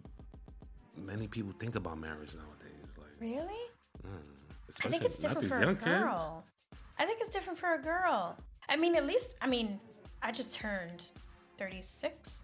many 1.07 1.27
people 1.27 1.53
think 1.59 1.75
about 1.75 1.99
marriage 1.99 2.35
nowadays. 2.35 2.97
Like, 2.99 3.21
really? 3.21 3.61
mm, 4.07 4.85
I 4.85 4.89
think 4.89 5.05
it's 5.05 5.19
different 5.19 5.49
for 5.49 5.61
a 5.63 5.75
girl. 5.75 6.45
I 6.99 7.05
think 7.05 7.21
it's 7.21 7.31
different 7.31 7.59
for 7.59 7.75
a 7.75 7.79
girl. 7.81 8.37
I 8.69 8.77
mean, 8.77 8.95
at 8.97 9.07
least, 9.07 9.35
I 9.41 9.47
mean, 9.47 9.81
I 10.23 10.31
just 10.33 10.55
turned 10.55 11.05
36. 11.59 12.43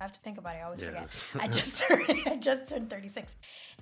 I 0.00 0.04
have 0.04 0.12
to 0.12 0.20
think 0.20 0.38
about 0.38 0.54
it. 0.56 0.60
I 0.60 0.62
always 0.62 0.80
Yes. 0.80 1.26
forget. 1.26 1.48
I 1.48 1.52
just 1.52 1.78
turned, 1.88 2.20
I 2.26 2.36
just 2.36 2.68
turned 2.70 2.88
36. 2.88 3.30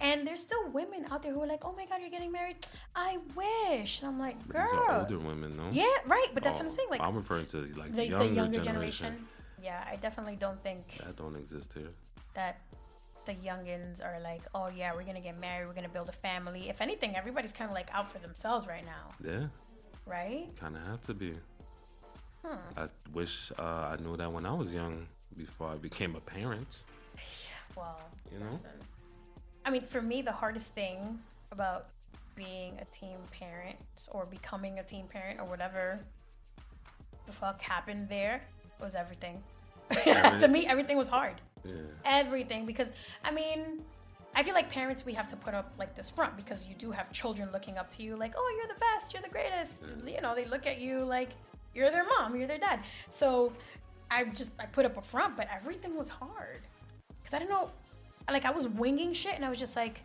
And 0.01 0.27
there's 0.27 0.41
still 0.41 0.69
women 0.71 1.07
out 1.13 1.23
there 1.23 1.33
who 1.33 1.41
are 1.43 1.47
like, 1.47 1.65
oh 1.65 1.73
my 1.73 1.87
God, 1.87 2.01
you're 2.01 2.11
getting 2.11 2.33
married? 2.33 2.57
I 2.97 3.19
wish. 3.37 4.01
And 4.01 4.09
I'm 4.11 4.19
like, 4.19 4.37
kids. 4.53 4.53
Girl. 4.73 4.85
older 4.91 5.19
women, 5.19 5.57
no? 5.57 5.69
Yeah, 5.71 5.85
right. 6.07 6.27
But 6.35 6.43
that's 6.43 6.59
what 6.59 6.65
Oh, 6.67 6.71
I'm 6.71 6.75
saying. 6.75 6.89
Like, 6.91 7.01
I'm 7.01 7.15
referring 7.15 7.47
to 7.47 7.59
like 7.77 7.95
the, 7.95 8.07
younger, 8.09 8.29
the 8.29 8.35
younger 8.35 8.61
generation. 8.65 9.07
generation. 9.07 9.27
Yeah, 9.63 9.85
I 9.91 9.97
definitely 9.97 10.37
don't 10.37 10.63
think 10.63 10.99
That 11.05 11.17
don't 11.17 11.37
exist 11.37 11.73
here. 11.73 11.91
that 12.35 12.61
the 13.25 13.35
youngins 13.35 14.03
are 14.05 14.21
like, 14.21 14.43
oh 14.55 14.69
yeah, 14.75 14.95
we're 14.95 15.03
gonna 15.05 15.21
get 15.21 15.39
married, 15.41 15.67
we're 15.67 15.75
gonna 15.75 15.89
build 15.89 16.09
a 16.09 16.13
family. 16.13 16.69
If 16.69 16.81
anything, 16.81 17.17
everybody's 17.17 17.53
kind 17.53 17.71
of 17.71 17.75
like 17.75 17.89
out 17.93 18.11
for 18.11 18.19
themselves 18.19 18.67
right 18.67 18.85
now, 18.85 19.15
Yeah, 19.25 19.47
right? 20.07 20.49
kind 20.59 20.77
of 20.77 20.83
have 20.87 21.01
to 21.03 21.15
be. 21.15 21.35
Hmm. 22.45 22.57
I 22.77 22.87
wish 23.13 23.53
uh, 23.59 23.63
I 23.63 23.97
knew 24.03 24.17
that 24.17 24.31
when 24.33 24.47
I 24.47 24.53
was 24.55 24.73
young, 24.73 25.07
before 25.37 25.69
I 25.69 25.77
became 25.77 26.17
a 26.17 26.21
parent. 26.21 26.85
Well, 27.77 28.01
You 28.33 28.39
know? 28.41 28.47
listen. 28.47 28.71
I 29.65 29.71
mean, 29.71 29.83
for 29.83 30.03
me, 30.03 30.21
the 30.23 30.33
hardest 30.33 30.73
thing 30.73 31.19
about 31.53 31.87
being 32.35 32.77
a 32.81 32.85
teen 32.87 33.19
parent 33.31 33.79
or 34.11 34.27
becoming 34.27 34.79
a 34.81 34.83
teen 34.83 35.07
parent 35.07 35.39
or 35.39 35.45
whatever 35.45 36.01
the 37.27 37.33
fuck 37.33 37.61
happened 37.61 38.09
there 38.09 38.43
was 38.81 38.95
everything. 38.95 39.43
to 40.05 40.49
me, 40.49 40.67
everything 40.67 40.97
was 40.97 41.09
hard. 41.09 41.41
Yeah, 41.65 41.73
everything 42.05 42.67
because 42.67 42.93
I 43.25 43.31
mean, 43.31 43.83
I 44.35 44.43
feel 44.43 44.55
like 44.55 44.71
parents 44.71 45.05
we 45.05 45.13
have 45.15 45.27
to 45.29 45.37
put 45.37 45.55
up 45.55 45.73
like 45.79 45.97
this 45.97 46.11
front 46.11 46.37
because 46.37 46.67
you 46.67 46.75
do 46.77 46.91
have 46.91 47.11
children 47.11 47.49
looking 47.53 47.79
up 47.79 47.91
to 47.91 48.03
you 48.03 48.17
like, 48.17 48.35
oh, 48.37 48.55
you're 48.57 48.69
the 48.69 48.81
best, 48.81 49.13
you're 49.13 49.23
the 49.23 49.29
greatest. 49.29 49.83
You 50.07 50.21
know, 50.21 50.35
they 50.35 50.45
look 50.45 50.67
at 50.67 50.81
you 50.81 51.05
like 51.05 51.31
you're 51.75 51.91
their 51.91 52.05
mom, 52.05 52.37
you're 52.37 52.47
their 52.47 52.59
dad. 52.59 52.81
So 53.09 53.53
I 54.11 54.25
just 54.25 54.53
I 54.59 54.67
put 54.67 54.85
up 54.85 54.97
a 54.97 55.03
front, 55.03 55.37
but 55.37 55.49
everything 55.55 55.97
was 55.97 56.09
hard 56.09 56.61
because 57.21 57.35
I 57.35 57.39
don't 57.39 57.51
know, 57.51 57.71
like 58.31 58.45
I 58.45 58.51
was 58.51 58.69
winging 58.69 59.13
shit 59.13 59.35
and 59.35 59.45
I 59.45 59.49
was 59.49 59.59
just 59.59 59.77
like, 59.77 60.03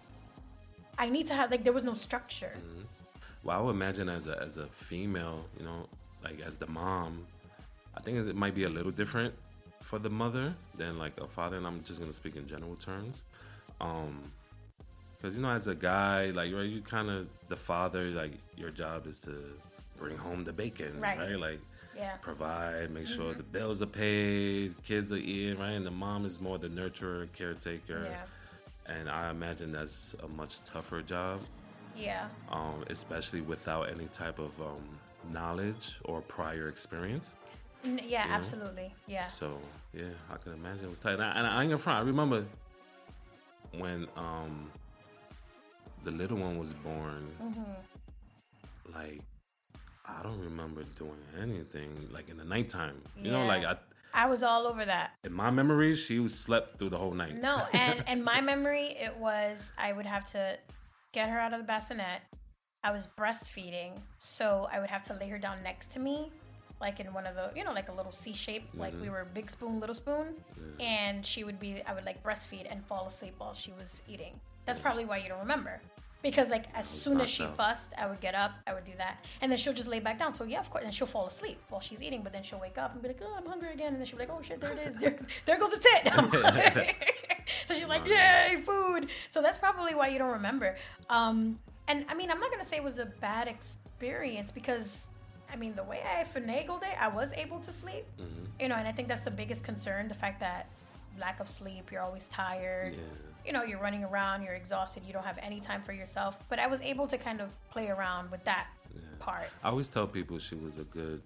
I 0.98 1.10
need 1.10 1.28
to 1.28 1.34
have 1.34 1.52
like 1.52 1.64
there 1.64 1.74
was 1.74 1.84
no 1.84 1.94
structure. 1.94 2.54
Mm-hmm. 2.58 2.82
Well, 3.44 3.60
I 3.60 3.62
would 3.62 3.72
imagine 3.72 4.10
as 4.10 4.28
a 4.28 4.42
as 4.42 4.58
a 4.58 4.68
female, 4.68 5.46
you 5.58 5.66
know, 5.66 5.88
like 6.24 6.40
as 6.42 6.58
the 6.58 6.68
mom, 6.68 7.26
I 7.96 8.02
think 8.02 8.18
it 8.28 8.36
might 8.36 8.56
be 8.56 8.64
a 8.64 8.70
little 8.70 8.92
different 8.92 9.34
for 9.82 10.00
the 10.00 10.10
mother 10.10 10.54
than 10.78 10.98
like 10.98 11.20
a 11.20 11.28
father. 11.28 11.58
And 11.58 11.68
I'm 11.68 11.84
just 11.84 12.00
gonna 12.00 12.14
speak 12.14 12.36
in 12.36 12.48
general 12.48 12.76
terms, 12.76 13.22
um, 13.82 14.32
because 15.18 15.36
you 15.36 15.42
know, 15.42 15.50
as 15.50 15.68
a 15.68 15.76
guy, 15.76 16.28
like 16.32 16.54
right, 16.54 16.64
you 16.64 16.82
kind 16.82 17.10
of 17.10 17.28
the 17.48 17.56
father, 17.56 18.06
like 18.10 18.34
your 18.58 18.70
job 18.72 19.08
is 19.08 19.20
to 19.20 19.36
bring 19.98 20.18
home 20.18 20.44
the 20.44 20.54
bacon, 20.54 21.00
Right. 21.00 21.18
right? 21.18 21.40
Like 21.40 21.60
Yeah. 21.96 22.16
provide, 22.22 22.90
make 22.92 23.08
sure 23.08 23.34
the 23.34 23.44
bills 23.44 23.82
are 23.82 23.86
paid, 23.88 24.74
kids 24.84 25.12
are 25.12 25.18
eating, 25.18 25.60
right? 25.60 25.72
And 25.72 25.86
the 25.86 25.92
mom 25.92 26.26
is 26.26 26.42
more 26.42 26.58
the 26.58 26.68
nurturer, 26.70 27.32
caretaker. 27.34 28.08
Yeah. 28.10 28.26
And 28.86 29.10
I 29.10 29.30
imagine 29.30 29.72
that's 29.72 30.14
a 30.24 30.28
much 30.28 30.62
tougher 30.66 31.02
job 31.02 31.40
Yeah. 31.96 32.28
um, 32.50 32.84
especially 32.88 33.40
without 33.42 33.84
any 33.90 34.08
type 34.08 34.40
of 34.40 34.60
um, 34.62 34.84
knowledge 35.32 36.00
or 36.06 36.22
prior 36.22 36.68
experience. 36.68 37.34
N- 37.84 38.02
yeah, 38.08 38.26
know? 38.26 38.34
absolutely. 38.34 38.94
Yeah. 39.08 39.24
So 39.24 39.58
yeah, 39.94 40.06
I 40.32 40.38
can 40.38 40.54
imagine 40.54 40.86
it 40.86 40.90
was 40.90 41.00
tight. 41.00 41.14
And 41.14 41.24
I, 41.24 41.32
and 41.38 41.48
I 41.48 41.62
ain't 41.62 41.70
gonna 41.70 41.78
front. 41.78 42.00
I 42.00 42.08
remember 42.08 42.46
when 43.78 44.08
um, 44.16 44.70
the 46.04 46.12
little 46.12 46.38
one 46.38 46.58
was 46.58 46.74
born. 46.74 47.28
Mm-hmm. 47.42 48.94
Like 48.94 49.22
I 50.06 50.22
don't 50.22 50.40
remember 50.40 50.84
doing 50.98 51.12
anything 51.42 51.96
like 52.12 52.30
in 52.30 52.38
the 52.38 52.44
nighttime. 52.44 53.02
You 53.22 53.32
know, 53.32 53.46
like 53.46 53.64
I, 53.64 53.78
I 54.14 54.26
was 54.28 54.44
all 54.44 54.68
over 54.68 54.84
that. 54.86 55.12
in 55.24 55.34
my 55.34 55.50
memories, 55.50 56.00
she 56.00 56.20
was 56.20 56.38
slept 56.38 56.78
through 56.78 56.90
the 56.90 56.98
whole 56.98 57.14
night. 57.14 57.36
No, 57.36 57.62
and 57.74 58.04
and 58.08 58.24
my 58.24 58.42
memory 58.52 58.96
it 59.00 59.16
was 59.18 59.72
I 59.78 59.94
would 59.94 60.06
have 60.06 60.26
to 60.28 60.58
get 61.14 61.30
her 61.30 61.40
out 61.40 61.54
of 61.54 61.60
the 61.60 61.66
bassinet. 61.66 62.22
I 62.84 62.92
was 62.92 63.08
breastfeeding, 63.18 63.98
so 64.18 64.68
I 64.72 64.82
would 64.82 64.90
have 64.90 65.04
to 65.04 65.14
lay 65.14 65.30
her 65.30 65.38
down 65.38 65.64
next 65.64 65.94
to 65.94 66.00
me, 66.00 66.32
like 66.84 67.00
in 67.00 67.08
one 67.14 67.26
of 67.26 67.36
the 67.40 67.46
you 67.58 67.64
know 67.64 67.74
like 67.80 67.90
a 67.90 67.96
little 68.00 68.12
C 68.12 68.34
shape, 68.34 68.66
like 68.76 68.94
we 69.02 69.10
were 69.10 69.26
big 69.40 69.50
spoon, 69.50 69.80
little 69.80 70.00
spoon, 70.04 70.36
and 70.80 71.26
she 71.26 71.44
would 71.48 71.60
be 71.66 71.72
I 71.90 71.94
would 71.96 72.06
like 72.06 72.20
breastfeed 72.28 72.66
and 72.70 72.86
fall 72.86 73.08
asleep 73.08 73.36
while 73.38 73.54
she 73.54 73.72
was 73.72 74.04
eating. 74.08 74.34
That's 74.66 74.80
probably 74.80 75.06
why 75.06 75.18
you 75.18 75.30
don't 75.30 75.40
remember. 75.48 75.82
Because 76.22 76.50
like 76.50 76.66
as 76.74 76.88
soon 76.88 77.20
as 77.20 77.30
she 77.30 77.44
out. 77.44 77.58
fussed, 77.58 77.92
I 77.98 78.06
would 78.10 78.22
get 78.22 78.36
up, 78.36 78.52
I 78.68 78.74
would 78.74 78.86
do 78.86 78.96
that, 78.98 79.26
and 79.42 79.52
then 79.52 79.58
she'll 79.58 79.80
just 79.82 79.90
lay 79.90 80.00
back 80.00 80.18
down. 80.20 80.34
So 80.34 80.44
yeah, 80.44 80.60
of 80.60 80.70
course, 80.70 80.84
and 80.84 80.94
she'll 80.94 81.14
fall 81.16 81.28
asleep 81.34 81.58
while 81.70 81.82
she's 81.82 82.02
eating, 82.04 82.22
but 82.22 82.32
then 82.32 82.44
she'll 82.44 82.60
wake 82.68 82.78
up 82.78 82.94
and 82.94 83.02
be 83.02 83.10
like, 83.10 83.22
"Oh, 83.22 83.34
I'm 83.38 83.46
hungry 83.46 83.74
again," 83.74 83.90
and 83.94 83.98
then 84.00 84.06
she'll 84.06 84.20
be 84.20 84.26
like, 84.26 84.36
"Oh 84.38 84.42
shit, 84.42 84.60
there 84.62 84.72
it 84.72 84.88
is, 84.88 84.96
there, 84.96 85.18
there 85.46 85.58
goes 85.60 85.72
the 85.72 85.82
tit." 85.88 86.96
So 87.66 87.74
she's 87.74 87.92
like, 87.96 88.06
"Yay, 88.08 88.62
food!" 88.70 89.08
So 89.30 89.42
that's 89.42 89.58
probably 89.58 89.96
why 89.96 90.08
you 90.08 90.18
don't 90.18 90.32
remember. 90.32 90.78
Um, 91.10 91.60
and 91.90 92.06
I 92.10 92.14
mean, 92.14 92.32
I'm 92.32 92.40
not 92.40 92.52
gonna 92.52 92.64
say 92.64 92.78
it 92.78 92.84
was 92.84 93.00
a 93.00 93.06
bad 93.06 93.48
experience 93.48 94.52
because 94.52 95.08
I 95.54 95.56
mean, 95.56 95.76
the 95.76 95.84
way 95.84 96.02
I 96.02 96.24
finagled 96.24 96.82
it, 96.82 97.00
I 97.00 97.08
was 97.08 97.32
able 97.34 97.60
to 97.60 97.72
sleep. 97.72 98.06
Mm-hmm. 98.20 98.46
You 98.60 98.68
know, 98.70 98.76
and 98.76 98.88
I 98.88 98.92
think 98.92 99.08
that's 99.08 99.22
the 99.22 99.32
biggest 99.32 99.64
concern: 99.64 100.08
the 100.08 100.16
fact 100.16 100.40
that 100.40 100.68
lack 101.20 101.40
of 101.40 101.48
sleep, 101.48 101.92
you're 101.92 102.02
always 102.02 102.28
tired. 102.28 102.94
Yeah. 102.96 103.02
You 103.46 103.52
know, 103.52 103.64
you're 103.64 103.80
running 103.80 104.06
around, 104.06 104.42
you're 104.44 104.54
exhausted, 104.54 105.04
you 105.06 105.12
don't 105.12 105.26
have 105.26 105.38
any 105.42 105.60
time 105.60 105.82
for 105.84 105.92
yourself. 105.92 106.40
But 106.48 106.60
I 106.60 106.68
was 106.68 106.80
able 106.82 107.08
to 107.08 107.18
kind 107.18 107.42
of 107.42 107.50
play 107.70 107.90
around 107.90 108.32
with 108.32 108.44
that 108.46 108.68
part. 109.20 109.50
I 109.64 109.70
always 109.70 109.90
tell 109.90 110.08
people 110.08 110.40
she 110.40 110.56
was 110.56 110.78
a 110.78 110.86
good 110.86 111.22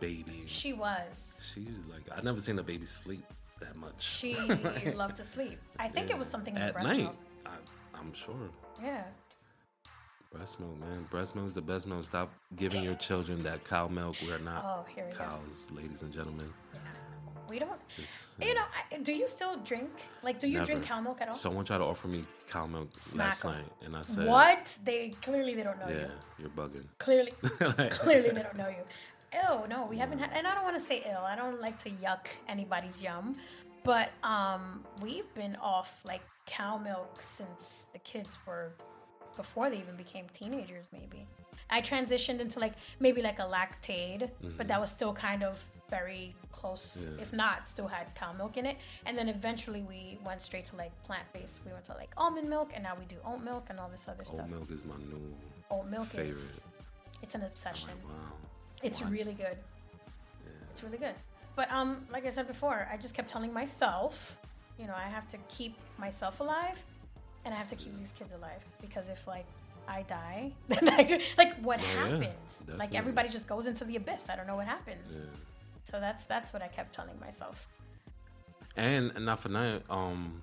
baby. 0.00 0.42
She 0.46 0.72
was. 0.72 1.38
She 1.42 1.60
was 1.60 1.86
like 1.86 2.02
I've 2.16 2.24
never 2.24 2.40
seen 2.40 2.58
a 2.58 2.62
baby 2.62 2.86
sleep 2.86 3.24
that 3.60 3.76
much. 3.76 4.00
She 4.00 4.34
loved 4.94 5.16
to 5.16 5.24
sleep. 5.24 5.58
I 5.78 5.88
think 5.88 6.10
it 6.10 6.18
was 6.18 6.28
something 6.28 6.54
in 6.54 6.60
the 6.60 6.66
at 6.68 6.72
breast 6.72 6.88
night. 6.88 6.98
milk. 6.98 7.16
I, 7.46 7.50
I'm 7.98 8.12
sure. 8.12 8.34
Yeah. 8.82 9.02
Breast 10.30 10.60
milk, 10.60 10.78
man. 10.78 11.06
Breast 11.10 11.34
milk 11.34 11.46
is 11.48 11.54
the 11.54 11.60
best 11.62 11.86
milk. 11.88 12.04
Stop 12.04 12.30
giving 12.54 12.84
your 12.84 12.94
children 12.94 13.42
that 13.42 13.64
cow 13.64 13.88
milk. 13.88 14.14
We're 14.24 14.38
not 14.38 14.64
Oh, 14.64 14.84
here 14.94 15.04
we 15.06 15.12
go. 15.12 15.18
cows, 15.18 15.66
ladies 15.72 16.02
and 16.02 16.12
gentlemen. 16.12 16.52
We 17.48 17.58
don't. 17.58 17.80
Just, 17.96 18.26
You 18.40 18.54
know, 18.54 18.62
I, 18.92 18.98
do 18.98 19.12
you 19.12 19.26
still 19.26 19.56
drink? 19.64 19.90
Like, 20.22 20.38
do 20.38 20.46
you 20.46 20.64
drink 20.64 20.84
cow 20.84 21.00
milk 21.00 21.20
at 21.20 21.28
all? 21.28 21.34
Someone 21.34 21.64
tried 21.64 21.78
to 21.78 21.84
offer 21.84 22.06
me 22.06 22.22
cow 22.48 22.64
milk 22.68 22.90
Smack 22.96 23.26
last 23.26 23.44
'em. 23.44 23.50
night, 23.50 23.64
and 23.84 23.96
I 23.96 24.02
said, 24.02 24.26
what? 24.28 24.78
They 24.84 25.08
clearly 25.20 25.54
they 25.56 25.64
don't 25.64 25.80
know 25.80 25.88
Yeah, 25.88 25.94
you. 25.94 26.10
you're 26.38 26.50
bugging. 26.50 26.84
Clearly, 26.98 27.32
clearly 27.90 28.30
they 28.30 28.42
don't 28.42 28.56
know 28.56 28.68
you. 28.68 28.84
Ew, 29.34 29.66
no, 29.68 29.84
we 29.86 29.98
haven't 29.98 30.18
had, 30.20 30.30
and 30.32 30.46
I 30.46 30.54
don't 30.54 30.62
want 30.62 30.78
to 30.78 30.84
say 30.84 31.02
ill. 31.10 31.22
I 31.24 31.34
don't 31.34 31.60
like 31.60 31.76
to 31.82 31.90
yuck 31.90 32.26
anybody's 32.48 33.02
yum, 33.02 33.34
but 33.82 34.10
um, 34.22 34.84
we've 35.02 35.32
been 35.34 35.56
off 35.60 36.02
like 36.04 36.22
cow 36.46 36.78
milk 36.78 37.20
since 37.20 37.86
the 37.92 37.98
kids 38.00 38.38
were 38.46 38.74
before 39.36 39.70
they 39.70 39.78
even 39.78 39.96
became 39.96 40.26
teenagers. 40.32 40.86
Maybe 40.92 41.26
I 41.70 41.80
transitioned 41.80 42.40
into 42.40 42.58
like 42.58 42.72
maybe 42.98 43.22
like 43.22 43.38
a 43.38 43.42
lactaid, 43.42 44.30
but 44.56 44.68
that 44.68 44.80
was 44.80 44.90
still 44.90 45.12
kind 45.12 45.42
of 45.42 45.62
very 45.88 46.34
close, 46.52 47.08
Yeah. 47.10 47.22
if 47.22 47.32
not, 47.32 47.66
still 47.68 47.88
had 47.88 48.14
cow 48.14 48.32
milk 48.32 48.56
in 48.56 48.66
it. 48.66 48.76
And 49.06 49.16
then 49.18 49.28
eventually 49.28 49.82
we 49.82 50.18
went 50.24 50.42
straight 50.42 50.64
to 50.66 50.76
like 50.76 50.92
plant 51.04 51.24
based. 51.32 51.60
We 51.64 51.72
went 51.72 51.84
to 51.86 51.94
like 51.94 52.10
almond 52.16 52.48
milk, 52.48 52.70
and 52.74 52.82
now 52.82 52.94
we 52.98 53.04
do 53.06 53.16
oat 53.24 53.42
milk 53.42 53.66
and 53.70 53.78
all 53.80 53.88
this 53.88 54.08
other 54.08 54.24
stuff. 54.24 54.40
Oat 54.42 54.50
milk 54.50 54.70
is 54.70 54.84
my 54.84 54.96
new 54.96 55.34
Oat 55.70 55.86
milk 55.86 56.06
favorite. 56.06 56.28
is 56.30 56.64
it's 57.22 57.34
an 57.34 57.42
obsession. 57.42 57.88
Like, 57.90 58.04
wow. 58.04 58.32
It's 58.82 59.02
really 59.02 59.32
good. 59.34 59.56
It's 60.72 60.82
really 60.82 60.98
good. 60.98 61.14
But 61.56 61.70
um, 61.72 62.06
like 62.12 62.24
I 62.26 62.30
said 62.30 62.46
before, 62.46 62.88
I 62.90 62.96
just 62.96 63.14
kept 63.14 63.28
telling 63.28 63.52
myself, 63.52 64.38
you 64.78 64.86
know, 64.86 64.94
I 64.94 65.08
have 65.08 65.28
to 65.28 65.36
keep 65.48 65.76
myself 65.98 66.40
alive, 66.40 66.78
and 67.44 67.54
I 67.54 67.56
have 67.56 67.68
to 67.68 67.76
keep 67.76 67.96
these 67.98 68.12
kids 68.12 68.30
alive 68.32 68.64
because 68.80 69.08
if 69.08 69.26
like 69.26 69.46
I 69.88 70.02
die, 70.02 70.52
then 70.68 70.88
I 70.88 71.20
like 71.36 71.56
what 71.60 71.80
yeah, 71.80 72.08
happens? 72.08 72.62
Like 72.76 72.94
everybody 72.94 73.28
just 73.28 73.48
goes 73.48 73.66
into 73.66 73.84
the 73.84 73.96
abyss. 73.96 74.28
I 74.28 74.36
don't 74.36 74.46
know 74.46 74.56
what 74.56 74.66
happens. 74.66 75.16
Yeah. 75.16 75.22
So 75.84 76.00
that's 76.00 76.24
that's 76.24 76.52
what 76.52 76.62
I 76.62 76.68
kept 76.68 76.94
telling 76.94 77.18
myself. 77.20 77.68
And 78.76 79.12
not 79.24 79.40
for 79.40 79.48
nothing, 79.48 79.82
um, 79.90 80.42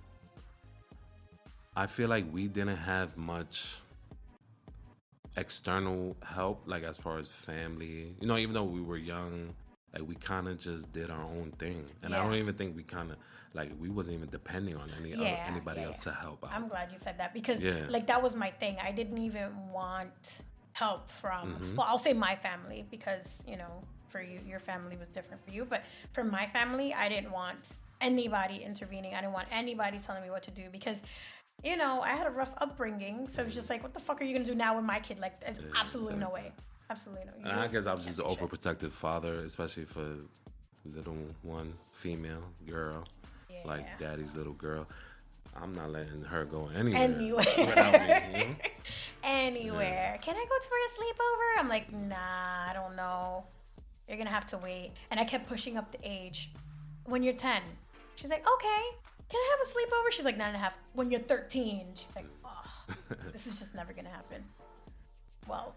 I 1.76 1.88
feel 1.88 2.10
like 2.10 2.26
we 2.32 2.48
didn't 2.48 2.78
have 2.78 3.16
much 3.18 3.80
external 5.38 6.16
help, 6.24 6.64
like 6.66 6.84
as 6.84 6.98
far 6.98 7.20
as 7.20 7.30
family. 7.30 8.16
You 8.20 8.28
know, 8.28 8.38
even 8.38 8.54
though 8.54 8.64
we 8.64 8.82
were 8.82 8.98
young, 8.98 9.54
like 9.98 10.08
we 10.08 10.16
kind 10.16 10.48
of 10.48 10.60
just 10.60 10.92
did 10.94 11.10
our 11.10 11.24
own 11.24 11.54
thing, 11.58 11.86
and 12.04 12.14
I 12.14 12.24
don't 12.24 12.36
even 12.36 12.56
think 12.56 12.76
we 12.76 12.84
kind 12.84 13.12
of 13.12 13.18
like 13.54 13.72
we 13.80 13.90
wasn't 13.90 14.16
even 14.18 14.30
depending 14.30 14.76
on 14.76 14.90
any 15.00 15.12
Yeah, 15.12 15.46
anybody 15.48 15.82
yeah, 15.82 15.88
else 15.88 16.04
to 16.04 16.12
help 16.12 16.44
out. 16.46 16.52
I'm 16.54 16.68
glad 16.68 16.92
you 16.92 16.98
said 17.00 17.18
that 17.18 17.34
because 17.34 17.62
Yeah. 17.62 17.88
like 17.90 18.08
that 18.08 18.22
was 18.22 18.36
my 18.36 18.52
thing. 18.52 18.78
I 18.82 18.92
didn't 18.92 19.18
even 19.18 19.52
want 19.72 20.44
help 20.74 21.10
from 21.10 21.54
Mm-hmm. 21.54 21.76
well, 21.76 21.88
I'll 21.90 21.98
say 21.98 22.14
my 22.14 22.36
family 22.36 22.86
because, 22.92 23.44
you 23.48 23.58
know, 23.58 23.84
for 24.10 24.22
you. 24.22 24.40
Your 24.48 24.60
family 24.60 24.96
was 24.98 25.08
different 25.08 25.44
for 25.44 25.52
you, 25.52 25.66
but 25.66 25.84
for 26.14 26.24
my 26.24 26.46
family, 26.46 26.94
I 26.94 27.10
didn't 27.10 27.32
want 27.32 27.60
anybody 28.00 28.58
intervening. 28.64 29.16
I 29.16 29.22
didn't 29.22 29.34
want 29.34 29.48
anybody 29.52 29.98
telling 30.00 30.24
me 30.24 30.30
what 30.30 30.44
to 30.44 30.52
do 30.52 30.64
because. 30.72 31.02
You 31.64 31.76
know, 31.76 32.02
I 32.02 32.10
had 32.10 32.28
a 32.28 32.30
rough 32.30 32.54
upbringing, 32.60 33.28
so 33.28 33.42
it 33.42 33.46
was 33.46 33.56
just 33.56 33.68
like, 33.68 33.82
what 33.82 33.92
the 33.92 34.00
fuck 34.00 34.22
are 34.22 34.24
you 34.24 34.32
gonna 34.34 34.46
do 34.46 34.54
now 34.54 34.76
with 34.76 34.86
my 34.86 35.00
kid? 35.00 35.18
Like, 35.20 35.40
there's 35.40 35.58
absolutely 35.76 36.18
no 36.18 36.30
way, 36.30 36.52
absolutely 36.90 37.26
no. 37.26 37.50
And 37.50 37.60
I 37.60 37.68
guess 37.68 37.86
I 37.86 37.94
was 37.94 38.06
just 38.06 38.20
an 38.20 38.26
overprotective 38.26 38.92
father, 38.92 39.40
especially 39.40 39.86
for 39.86 40.06
little 40.86 41.18
one, 41.44 41.74
female 41.92 42.44
girl, 42.68 43.04
like 43.66 44.00
daddy's 44.00 44.36
little 44.36 44.54
girl. 44.54 44.88
I'm 45.60 45.74
not 45.74 45.92
letting 45.92 46.22
her 46.24 46.46
go 46.46 46.70
anywhere. 46.76 47.02
Anywhere. 47.02 47.46
without 47.58 47.94
me, 47.94 48.38
you 48.40 48.46
know? 48.46 48.56
anywhere. 49.24 50.20
Can 50.22 50.36
I 50.36 50.46
go 50.46 50.56
to 50.62 50.68
for 50.68 50.76
a 50.76 50.90
sleepover? 51.00 51.60
I'm 51.60 51.70
like, 51.70 51.92
nah, 51.92 52.70
I 52.70 52.74
don't 52.74 52.96
know. 52.96 53.46
You're 54.08 54.18
gonna 54.18 54.30
have 54.30 54.46
to 54.48 54.58
wait. 54.60 54.92
And 55.12 55.20
I 55.20 55.26
kept 55.26 55.48
pushing 55.48 55.78
up 55.78 55.92
the 55.92 56.00
age. 56.04 56.52
When 57.06 57.24
you're 57.24 57.34
10, 57.34 57.62
she's 58.16 58.30
like, 58.30 58.46
okay. 58.48 58.84
Can 59.30 59.40
I 59.40 59.58
have 59.58 59.68
a 59.68 59.72
sleepover? 59.72 60.12
She's 60.12 60.26
like 60.26 60.38
nine 60.38 60.50
and 60.50 60.58
a 60.58 60.60
half. 60.60 60.78
When 60.94 61.12
you're 61.12 61.20
13, 61.20 61.88
she's 61.96 62.06
like, 62.16 62.26
oh, 62.46 63.16
this 63.34 63.48
is 63.48 63.60
just 63.60 63.76
never 63.76 63.94
gonna 63.94 64.10
happen. 64.10 64.44
Well, 65.48 65.76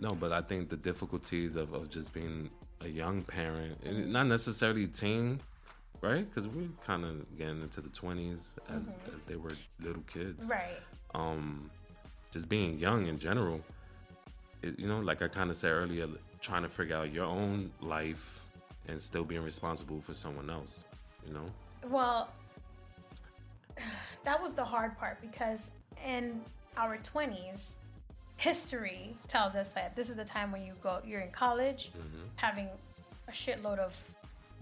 No, 0.00 0.10
but 0.10 0.32
I 0.32 0.40
think 0.42 0.68
the 0.68 0.76
difficulties 0.76 1.56
of, 1.56 1.72
of 1.72 1.90
just 1.90 2.12
being 2.12 2.50
a 2.80 2.88
young 2.88 3.22
parent, 3.22 3.78
and 3.84 4.12
not 4.12 4.26
necessarily 4.26 4.86
teen, 4.86 5.40
right? 6.00 6.24
Because 6.28 6.46
we're 6.46 6.68
kind 6.86 7.04
of 7.04 7.36
getting 7.36 7.60
into 7.62 7.80
the 7.80 7.88
20s 7.88 8.50
as, 8.68 8.92
as 9.14 9.24
they 9.24 9.34
were 9.36 9.50
little 9.82 10.02
kids. 10.02 10.46
right. 10.46 10.78
um 11.14 11.68
just 12.30 12.48
being 12.48 12.78
young 12.78 13.06
in 13.06 13.18
general 13.18 13.60
it, 14.62 14.78
you 14.78 14.86
know 14.86 14.98
like 14.98 15.22
i 15.22 15.28
kind 15.28 15.48
of 15.50 15.56
said 15.56 15.70
earlier 15.70 16.06
trying 16.40 16.62
to 16.62 16.68
figure 16.68 16.94
out 16.94 17.10
your 17.10 17.24
own 17.24 17.70
life 17.80 18.44
and 18.86 19.00
still 19.00 19.24
being 19.24 19.42
responsible 19.42 19.98
for 20.00 20.12
someone 20.12 20.50
else 20.50 20.84
you 21.26 21.32
know 21.32 21.50
Well, 21.88 22.28
that 24.24 24.40
was 24.40 24.52
the 24.52 24.64
hard 24.64 24.96
part 24.98 25.20
because 25.20 25.70
in 26.06 26.40
our 26.76 26.98
20s, 26.98 27.72
history 28.38 29.16
tells 29.26 29.54
us 29.56 29.68
that 29.68 29.94
this 29.96 30.08
is 30.08 30.14
the 30.16 30.24
time 30.24 30.50
when 30.50 30.62
you 30.64 30.72
go, 30.82 31.00
you're 31.04 31.20
in 31.20 31.30
college, 31.30 31.90
having 32.36 32.68
a 33.28 33.32
shitload 33.32 33.78
of 33.78 34.00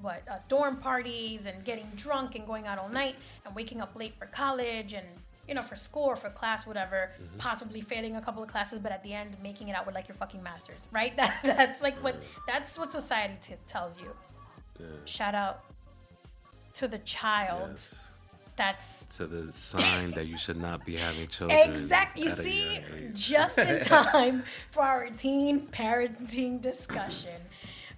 what 0.02 0.22
uh, 0.30 0.36
dorm 0.48 0.76
parties 0.78 1.46
and 1.46 1.64
getting 1.64 1.86
drunk 1.96 2.34
and 2.34 2.46
going 2.46 2.66
out 2.66 2.78
all 2.78 2.88
night 2.88 3.14
and 3.44 3.54
waking 3.54 3.80
up 3.80 3.94
late 3.94 4.14
for 4.18 4.26
college 4.26 4.92
and 4.92 5.06
you 5.48 5.54
know 5.54 5.62
for 5.62 5.76
school 5.76 6.02
or 6.04 6.16
for 6.16 6.28
class 6.28 6.66
whatever 6.66 7.10
possibly 7.38 7.80
failing 7.80 8.16
a 8.16 8.20
couple 8.20 8.42
of 8.42 8.48
classes 8.48 8.78
but 8.78 8.92
at 8.92 9.02
the 9.04 9.14
end 9.14 9.30
making 9.42 9.68
it 9.68 9.76
out 9.76 9.86
with 9.86 9.94
like 9.94 10.06
your 10.06 10.14
fucking 10.16 10.42
masters 10.42 10.88
right? 10.92 11.16
That, 11.20 11.38
that's 11.42 11.80
like 11.80 11.96
what 12.04 12.16
that's 12.46 12.78
what 12.78 12.92
society 12.92 13.34
t- 13.40 13.54
tells 13.66 13.98
you. 13.98 14.08
Yeah. 14.78 14.86
shout 15.06 15.34
out 15.34 15.60
to 16.74 16.86
the 16.88 16.98
child. 16.98 17.70
Yes. 17.70 18.12
That's 18.56 19.04
to 19.16 19.26
the 19.26 19.52
sign 19.52 20.10
that 20.12 20.26
you 20.26 20.36
should 20.36 20.56
not 20.56 20.84
be 20.86 20.96
having 20.96 21.26
children 21.26 21.58
exactly 21.70 22.24
you 22.24 22.30
see 22.30 22.80
just 23.12 23.58
in 23.58 23.80
time 23.82 24.42
for 24.70 24.82
our 24.82 25.08
teen 25.10 25.66
parenting 25.68 26.60
discussion. 26.60 27.40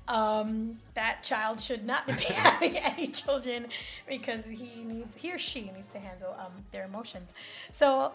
Um, 0.08 0.78
that 0.94 1.22
child 1.22 1.60
should 1.60 1.84
not 1.84 2.06
be 2.06 2.12
having 2.34 2.76
any 2.78 3.06
children 3.08 3.66
because 4.08 4.46
he 4.46 4.82
needs 4.84 5.14
he 5.14 5.32
or 5.32 5.38
she 5.38 5.70
needs 5.70 5.86
to 5.92 5.98
handle 5.98 6.34
um, 6.38 6.52
their 6.72 6.84
emotions. 6.84 7.30
So 7.70 8.12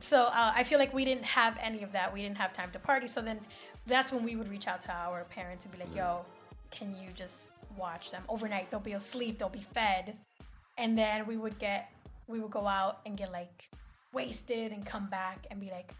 so 0.00 0.24
uh, 0.24 0.52
i 0.56 0.64
feel 0.64 0.80
like 0.80 0.92
we 0.92 1.04
didn't 1.04 1.24
have 1.24 1.58
any 1.62 1.82
of 1.82 1.92
that. 1.92 2.12
We 2.12 2.20
didn't 2.20 2.38
have 2.38 2.52
time 2.52 2.70
to 2.72 2.78
party. 2.78 3.06
So 3.06 3.22
then 3.22 3.40
that's 3.86 4.12
when 4.12 4.24
we 4.24 4.36
would 4.36 4.48
reach 4.48 4.66
out 4.66 4.82
to 4.82 4.92
our 4.92 5.24
parents 5.24 5.64
and 5.64 5.72
be 5.72 5.80
like 5.80 5.94
yo 5.94 6.24
can 6.70 6.94
you 6.96 7.10
just 7.14 7.50
watch 7.76 8.10
them 8.10 8.22
overnight? 8.28 8.70
They'll 8.70 8.80
be 8.80 8.92
asleep. 8.92 9.38
They'll 9.38 9.48
be 9.48 9.64
fed 9.72 10.16
and 10.78 10.98
then 10.98 11.26
we 11.26 11.36
would 11.36 11.58
get 11.58 11.90
we 12.26 12.40
would 12.40 12.50
go 12.50 12.66
out 12.66 13.00
and 13.06 13.16
get 13.16 13.32
like 13.32 13.68
wasted 14.12 14.72
and 14.72 14.86
come 14.86 15.06
back 15.08 15.46
and 15.50 15.60
be 15.60 15.68
like 15.70 15.94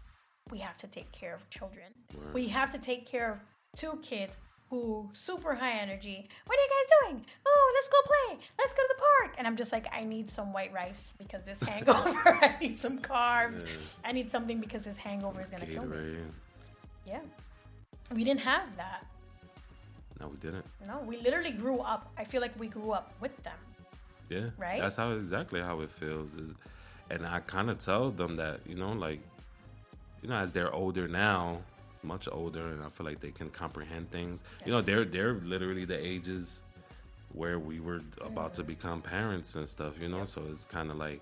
we 0.51 0.59
have 0.59 0.77
to 0.77 0.87
take 0.87 1.11
care 1.11 1.33
of 1.33 1.49
children. 1.49 1.87
We 2.33 2.47
have 2.49 2.71
to 2.71 2.77
take 2.77 3.07
care 3.07 3.31
of 3.31 3.39
two 3.75 3.99
kids 4.03 4.37
who 4.69 5.09
super 5.11 5.55
high 5.55 5.73
energy. 5.73 6.29
What 6.45 6.59
are 6.59 6.61
you 6.61 6.69
guys 6.69 7.11
doing? 7.13 7.25
Oh 7.45 7.71
let's 7.75 7.87
go 7.87 7.97
play. 8.05 8.45
Let's 8.59 8.73
go 8.73 8.81
to 8.81 8.95
the 8.95 9.01
park. 9.01 9.35
And 9.37 9.47
i'm 9.47 9.55
just 9.55 9.71
like 9.71 9.87
i 9.91 10.03
need 10.03 10.29
some 10.29 10.53
white 10.53 10.73
rice 10.73 11.13
because 11.17 11.43
this 11.43 11.59
hangover 11.69 12.21
i 12.41 12.55
need 12.59 12.77
some 12.77 12.99
carbs. 12.99 13.65
I 14.03 14.11
need 14.11 14.29
something 14.31 14.59
because 14.59 14.83
this 14.83 14.97
hangover 14.97 15.41
is 15.41 15.49
gonna 15.49 15.65
kill 15.65 15.85
me. 15.85 16.17
Yeah. 17.05 17.21
We 18.13 18.23
didn't 18.23 18.41
have 18.41 18.75
that. 18.77 19.05
No 20.19 20.27
we 20.27 20.37
didn't. 20.37 20.65
No 20.87 20.99
we 21.05 21.17
literally 21.17 21.51
grew 21.51 21.79
up. 21.79 22.11
I 22.17 22.23
feel 22.23 22.41
like 22.41 22.57
we 22.59 22.67
grew 22.67 22.91
up 22.91 23.13
with 23.19 23.35
them 23.43 23.57
yeah 24.29 24.49
Right? 24.57 24.79
that's 24.81 24.95
how 24.97 25.11
exactly 25.11 25.61
how 25.61 25.81
it 25.81 25.91
feels 25.91 26.33
is 26.35 26.53
and 27.09 27.25
i 27.25 27.39
kind 27.41 27.69
of 27.69 27.79
tell 27.79 28.11
them 28.11 28.35
that 28.37 28.59
you 28.67 28.75
know 28.75 28.91
like 28.91 29.19
you 30.21 30.29
know 30.29 30.35
as 30.35 30.51
they're 30.51 30.73
older 30.73 31.07
now 31.07 31.59
much 32.03 32.27
older 32.31 32.67
and 32.67 32.83
i 32.83 32.89
feel 32.89 33.05
like 33.05 33.19
they 33.19 33.31
can 33.31 33.49
comprehend 33.49 34.09
things 34.11 34.43
you 34.65 34.71
know 34.71 34.81
they're 34.81 35.05
they're 35.05 35.33
literally 35.35 35.85
the 35.85 36.05
ages 36.05 36.61
where 37.33 37.59
we 37.59 37.79
were 37.79 38.01
about 38.21 38.53
to 38.53 38.63
become 38.63 39.01
parents 39.01 39.55
and 39.55 39.67
stuff 39.67 39.99
you 39.99 40.07
know 40.07 40.23
so 40.23 40.41
it's 40.49 40.65
kind 40.65 40.89
of 40.91 40.97
like 40.97 41.21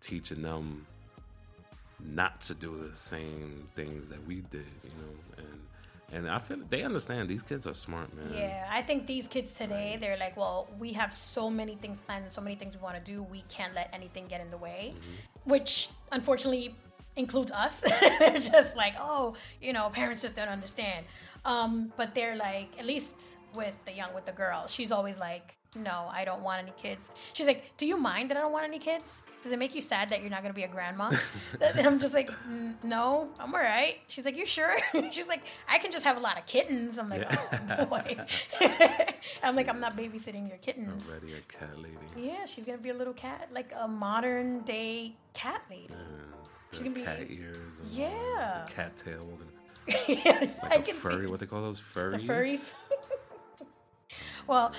teaching 0.00 0.42
them 0.42 0.84
not 2.00 2.40
to 2.40 2.54
do 2.54 2.76
the 2.90 2.96
same 2.96 3.68
things 3.76 4.08
that 4.08 4.26
we 4.26 4.36
did 4.50 4.66
you 4.84 4.90
know 5.00 5.14
and 5.38 5.60
and 6.12 6.28
i 6.28 6.38
feel 6.38 6.58
they 6.70 6.82
understand 6.82 7.28
these 7.28 7.42
kids 7.42 7.66
are 7.66 7.74
smart 7.74 8.14
man 8.16 8.32
Yeah, 8.32 8.68
I 8.70 8.82
think 8.82 9.06
these 9.06 9.26
kids 9.28 9.54
today, 9.54 9.96
they're 10.00 10.16
like, 10.18 10.36
well, 10.36 10.68
we 10.78 10.92
have 10.92 11.12
so 11.12 11.50
many 11.50 11.74
things 11.76 11.98
planned 12.00 12.24
and 12.24 12.32
so 12.32 12.40
many 12.40 12.56
things 12.56 12.76
we 12.76 12.82
want 12.82 12.96
to 13.02 13.12
do. 13.12 13.22
We 13.22 13.42
can't 13.48 13.74
let 13.74 13.88
anything 13.92 14.26
get 14.28 14.40
in 14.40 14.50
the 14.50 14.56
way, 14.56 14.94
which 15.44 15.88
unfortunately 16.10 16.74
includes 17.16 17.52
us. 17.52 17.80
they're 18.20 18.38
just 18.54 18.76
like, 18.76 18.94
oh, 18.98 19.34
you 19.60 19.72
know, 19.72 19.90
parents 19.90 20.22
just 20.22 20.36
don't 20.36 20.48
understand. 20.48 21.06
Um, 21.44 21.92
but 21.96 22.14
they're 22.14 22.36
like, 22.36 22.70
at 22.78 22.86
least 22.86 23.16
with 23.54 23.74
the 23.84 23.92
young, 23.92 24.14
with 24.14 24.26
the 24.26 24.32
girl, 24.32 24.66
she's 24.68 24.92
always 24.92 25.18
like, 25.18 25.56
no, 25.76 26.08
I 26.12 26.24
don't 26.24 26.42
want 26.42 26.62
any 26.62 26.72
kids. 26.76 27.10
She's 27.32 27.46
like, 27.46 27.72
do 27.76 27.86
you 27.86 27.96
mind 27.98 28.30
that 28.30 28.36
I 28.36 28.40
don't 28.40 28.52
want 28.52 28.64
any 28.66 28.78
kids? 28.78 29.22
Does 29.42 29.52
it 29.52 29.58
make 29.58 29.74
you 29.74 29.80
sad 29.80 30.10
that 30.10 30.20
you're 30.20 30.30
not 30.30 30.42
gonna 30.42 30.54
be 30.54 30.62
a 30.64 30.68
grandma? 30.68 31.10
and 31.60 31.86
I'm 31.86 31.98
just 31.98 32.14
like, 32.14 32.30
"Mm, 32.30 32.74
no, 32.84 33.28
I'm 33.40 33.52
all 33.54 33.60
right. 33.60 33.96
She's 34.06 34.24
like, 34.24 34.36
you 34.36 34.46
sure? 34.46 34.76
She's 35.10 35.26
like, 35.26 35.40
I 35.68 35.78
can 35.78 35.90
just 35.90 36.04
have 36.04 36.16
a 36.16 36.20
lot 36.20 36.38
of 36.38 36.46
kittens. 36.46 36.98
I'm 36.98 37.08
like, 37.08 37.26
oh 37.78 37.86
boy. 37.86 38.16
I'm 39.42 39.56
like, 39.56 39.68
I'm 39.68 39.80
not 39.80 39.96
babysitting 39.96 40.46
your 40.48 40.58
kittens. 40.58 41.08
already 41.10 41.32
a 41.34 41.40
cat 41.40 41.76
lady 41.78 41.96
Yeah, 42.16 42.44
she's 42.46 42.64
gonna 42.64 42.78
be 42.78 42.90
a 42.90 42.94
little 42.94 43.14
cat, 43.14 43.48
like 43.52 43.72
a 43.80 43.88
modern 43.88 44.60
day 44.60 45.16
cat 45.34 45.62
lady. 45.70 45.88
the 46.70 46.78
gonna 46.78 46.90
be- 46.90 47.02
cat 47.02 47.26
ears 47.28 47.80
Yeah. 47.90 48.64
the 48.66 48.72
cat 48.72 48.96
tail 48.96 49.26
Yes, 49.88 50.58
like 50.62 50.72
I 50.72 50.76
a 50.76 50.82
can 50.82 50.94
furry 50.94 51.24
see 51.24 51.30
what 51.30 51.40
they 51.40 51.46
call 51.46 51.62
those 51.62 51.80
furries 51.80 52.24
the 52.26 52.32
furries. 52.32 52.74
well, 54.46 54.72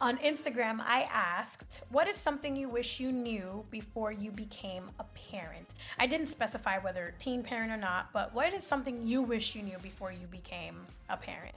on 0.00 0.18
Instagram, 0.18 0.80
I 0.80 1.02
asked, 1.12 1.82
"What 1.90 2.08
is 2.08 2.16
something 2.16 2.56
you 2.56 2.68
wish 2.68 3.00
you 3.00 3.12
knew 3.12 3.64
before 3.70 4.12
you 4.12 4.30
became 4.30 4.90
a 4.98 5.04
parent?" 5.30 5.74
I 5.98 6.06
didn't 6.06 6.28
specify 6.28 6.78
whether 6.78 7.14
teen 7.18 7.42
parent 7.42 7.72
or 7.72 7.76
not, 7.76 8.12
but 8.12 8.32
what 8.34 8.52
is 8.52 8.66
something 8.66 9.06
you 9.06 9.22
wish 9.22 9.54
you 9.54 9.62
knew 9.62 9.78
before 9.78 10.12
you 10.12 10.26
became 10.26 10.86
a 11.08 11.16
parent? 11.16 11.56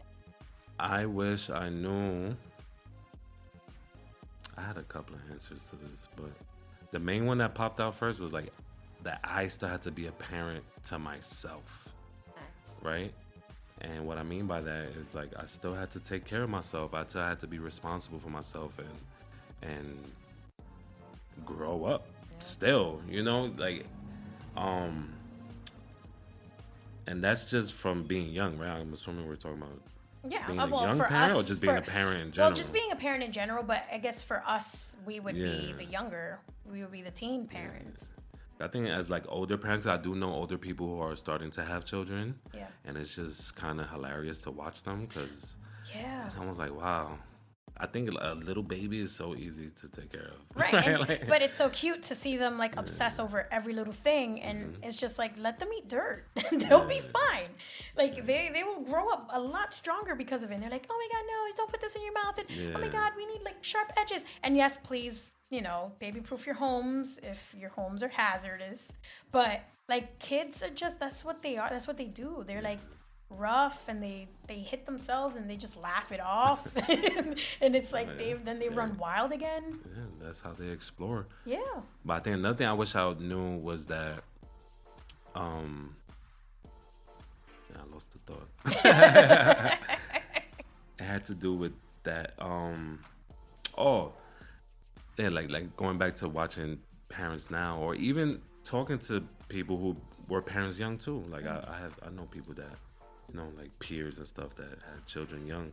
I 0.80 1.06
wish 1.06 1.49
I 1.49 1.69
knew. 1.69 2.36
I 4.58 4.62
had 4.62 4.77
a 4.77 4.84
couple 4.84 5.15
of 5.15 5.21
answers 5.32 5.67
to 5.69 5.75
this, 5.75 6.08
but 6.15 6.32
the 6.91 6.99
main 6.99 7.25
one 7.25 7.38
that 7.39 7.54
popped 7.54 7.80
out 7.80 7.95
first 7.95 8.19
was 8.19 8.34
like 8.34 8.51
that 9.04 9.19
I 9.23 9.47
still 9.47 9.69
had 9.69 9.82
to 9.84 9.91
be 9.91 10.08
a 10.08 10.12
parent 10.12 10.63
to 10.86 10.99
myself, 10.99 11.93
right? 12.82 13.13
And 13.82 14.06
what 14.06 14.17
I 14.17 14.24
mean 14.24 14.46
by 14.46 14.62
that 14.62 14.89
is 15.00 15.13
like 15.15 15.30
I 15.38 15.46
still 15.46 15.74
had 15.74 15.89
to 15.91 16.00
take 16.00 16.24
care 16.26 16.44
of 16.44 16.50
myself. 16.50 16.94
I 16.94 17.04
still 17.06 17.24
had 17.24 17.39
to 17.41 17.48
be 17.48 17.58
responsible 17.60 18.20
for 18.20 18.30
myself 18.30 18.78
and 18.80 19.72
and 19.72 19.98
grow 21.46 21.86
up. 21.86 22.06
Still, 22.39 23.02
you 23.10 23.24
know, 23.24 23.52
like 23.58 23.86
um 24.56 25.10
and 27.08 27.24
that's 27.24 27.46
just 27.46 27.74
from 27.74 28.04
being 28.04 28.30
young, 28.30 28.58
right? 28.58 28.70
I'm 28.80 28.94
assuming 28.94 29.28
we're 29.28 29.36
talking 29.36 29.58
about 29.62 29.80
Yeah, 30.30 30.46
being 30.48 30.60
uh, 30.60 30.67
a 30.67 30.70
well, 30.70 30.84
young 30.84 30.98
for 30.98 31.06
parent 31.06 31.32
us, 31.34 31.44
or 31.46 31.48
just 31.48 31.62
being 31.62 31.74
for- 31.74 31.80
a 31.80 31.84
parent 31.84 32.22
in 32.22 32.32
general? 32.32 32.52
Well, 32.52 32.56
just 32.56 32.72
being 32.74 32.91
a 32.91 32.96
parent 32.96 33.24
in 33.24 33.32
general, 33.32 33.63
but 33.63 33.84
I 33.91 33.98
guess 33.98 34.22
for 34.22 34.44
us, 34.46 34.96
we 35.06 35.20
would 35.20 35.36
be 35.36 35.74
the 35.78 35.86
younger. 35.86 36.39
We 36.72 36.82
would 36.82 36.91
be 36.91 37.02
the 37.02 37.12
teen 37.12 37.48
parents. 37.48 38.13
I 38.62 38.67
think 38.67 38.88
as 38.88 39.10
like 39.10 39.24
older 39.28 39.58
parents, 39.58 39.88
I 39.88 39.97
do 39.97 40.15
know 40.15 40.32
older 40.32 40.58
people 40.58 40.88
who 40.88 41.00
are 41.02 41.15
starting 41.15 41.52
to 41.52 41.63
have 41.63 41.86
children, 41.86 42.39
Yeah. 42.56 42.67
and 42.86 42.97
it's 42.97 43.15
just 43.15 43.56
kind 43.56 43.80
of 43.82 43.89
hilarious 43.89 44.41
to 44.41 44.52
watch 44.52 44.84
them 44.84 45.06
because 45.08 45.58
Yeah. 45.95 46.26
it's 46.26 46.38
almost 46.38 46.60
like 46.60 46.74
wow, 46.74 47.17
I 47.78 47.88
think 47.88 48.12
a 48.12 48.34
little 48.36 48.62
baby 48.63 49.00
is 49.02 49.12
so 49.15 49.34
easy 49.36 49.69
to 49.71 49.89
take 49.89 50.12
care 50.12 50.32
of. 50.36 50.39
Right. 50.56 50.74
and- 50.88 51.00
Like- 51.08 51.28
but 51.28 51.41
it's 51.41 51.58
so 51.58 51.69
cute 51.69 52.04
to 52.04 52.15
see 52.15 52.38
them 52.38 52.58
like 52.60 52.78
obsess 52.78 53.19
over 53.19 53.47
every 53.52 53.74
little 53.74 53.93
thing 53.93 54.39
and 54.41 54.58
Mm-hmm. 54.67 54.84
it's 54.84 54.97
just 54.97 55.17
like 55.17 55.34
let 55.38 55.60
them 55.60 55.69
eat 55.78 55.88
dirt. 55.88 56.28
They'll 56.52 56.86
be 56.86 57.00
fine. 57.21 57.50
Like 57.97 58.26
they 58.30 58.52
they 58.54 58.63
will 58.63 58.82
grow 58.91 59.10
up 59.10 59.30
a 59.34 59.39
lot 59.56 59.74
stronger 59.74 60.13
because 60.15 60.43
of 60.43 60.52
it. 60.52 60.56
And 60.56 60.63
they're 60.63 60.69
like, 60.80 60.86
"Oh 60.91 60.97
my 61.04 61.08
god, 61.15 61.24
no, 61.32 61.38
don't 61.58 61.71
put 61.71 61.82
this 61.82 61.95
in 61.95 62.04
your 62.04 62.13
mouth." 62.21 62.38
And, 62.41 62.76
"Oh 62.76 62.80
my 62.86 62.88
god, 62.97 63.13
we 63.17 63.26
need 63.26 63.41
like 63.43 63.60
sharp 63.63 63.89
edges." 63.97 64.24
And 64.43 64.56
yes, 64.56 64.78
please, 64.89 65.32
you 65.51 65.61
know, 65.61 65.91
baby 65.99 66.21
proof 66.21 66.45
your 66.47 66.55
homes 66.55 67.19
if 67.21 67.53
your 67.59 67.69
homes 67.69 68.01
are 68.01 68.07
hazardous. 68.07 68.91
But 69.31 69.61
like 69.87 70.17
kids 70.17 70.63
are 70.63 70.69
just 70.69 70.99
that's 70.99 71.23
what 71.23 71.43
they 71.43 71.57
are. 71.57 71.69
That's 71.69 71.85
what 71.87 71.97
they 71.97 72.05
do. 72.05 72.43
They're 72.47 72.61
like 72.63 72.79
rough 73.29 73.87
and 73.87 74.01
they 74.03 74.27
they 74.47 74.59
hit 74.59 74.85
themselves 74.85 75.35
and 75.37 75.49
they 75.49 75.55
just 75.55 75.77
laugh 75.77 76.11
it 76.11 76.19
off 76.19 76.67
and 77.61 77.75
it's 77.77 77.93
like 77.93 78.17
they 78.17 78.33
then 78.33 78.59
they 78.59 78.67
run 78.67 78.97
wild 78.97 79.31
again 79.31 79.79
yeah, 79.85 80.03
that's 80.21 80.41
how 80.41 80.51
they 80.51 80.67
explore. 80.67 81.27
yeah 81.45 81.57
But 82.03 82.13
I 82.15 82.19
think 82.19 82.33
another 82.35 82.57
thing 82.57 82.67
I 82.67 82.73
wish 82.73 82.93
I 82.93 83.13
knew 83.13 83.55
was 83.59 83.85
that, 83.85 84.21
um, 85.33 85.93
yeah, 87.69 87.77
I 87.89 87.93
lost 87.93 88.09
the 88.11 88.19
thought. 88.19 88.49
it 90.99 91.03
had 91.03 91.23
to 91.25 91.33
do 91.33 91.53
with 91.53 91.73
that. 92.03 92.33
Um, 92.37 92.99
oh, 93.77 94.11
yeah, 95.21 95.29
like 95.29 95.49
like 95.51 95.75
going 95.77 95.97
back 95.97 96.15
to 96.15 96.29
watching 96.29 96.79
parents 97.10 97.49
now, 97.51 97.77
or 97.77 97.95
even 97.95 98.41
talking 98.63 98.97
to 98.99 99.23
people 99.49 99.77
who 99.77 99.95
were 100.27 100.41
parents 100.41 100.79
young 100.79 100.97
too. 100.97 101.23
Like 101.29 101.45
I, 101.45 101.63
I 101.67 101.77
have, 101.79 101.93
I 102.05 102.10
know 102.10 102.23
people 102.23 102.53
that, 102.55 102.75
you 103.29 103.36
know, 103.38 103.47
like 103.57 103.77
peers 103.79 104.17
and 104.17 104.27
stuff 104.27 104.55
that 104.55 104.69
had 104.69 105.05
children 105.05 105.45
young. 105.47 105.71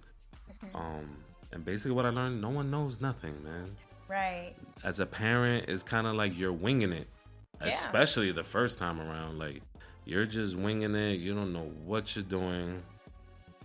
Um, 0.75 1.17
and 1.53 1.65
basically, 1.65 1.93
what 1.93 2.07
I 2.07 2.11
learned, 2.11 2.41
no 2.43 2.51
one 2.51 2.71
knows 2.71 3.01
nothing, 3.01 3.43
man 3.45 3.69
right 4.09 4.55
as 4.85 5.01
a 5.01 5.07
parent, 5.07 5.67
it's 5.69 5.83
kind 5.83 6.07
of 6.07 6.15
like 6.15 6.37
you're 6.39 6.53
winging 6.53 6.93
it, 6.93 7.07
Yeah. 7.61 7.69
especially 7.69 8.33
the 8.33 8.43
first 8.43 8.79
time 8.79 9.01
around. 9.01 9.39
Like 9.39 9.61
you're 10.07 10.25
just 10.25 10.57
winging 10.57 10.95
it. 10.95 11.21
You 11.21 11.35
don't 11.35 11.53
know 11.53 11.71
what 11.85 12.17
you're 12.17 12.25
doing. 12.25 12.83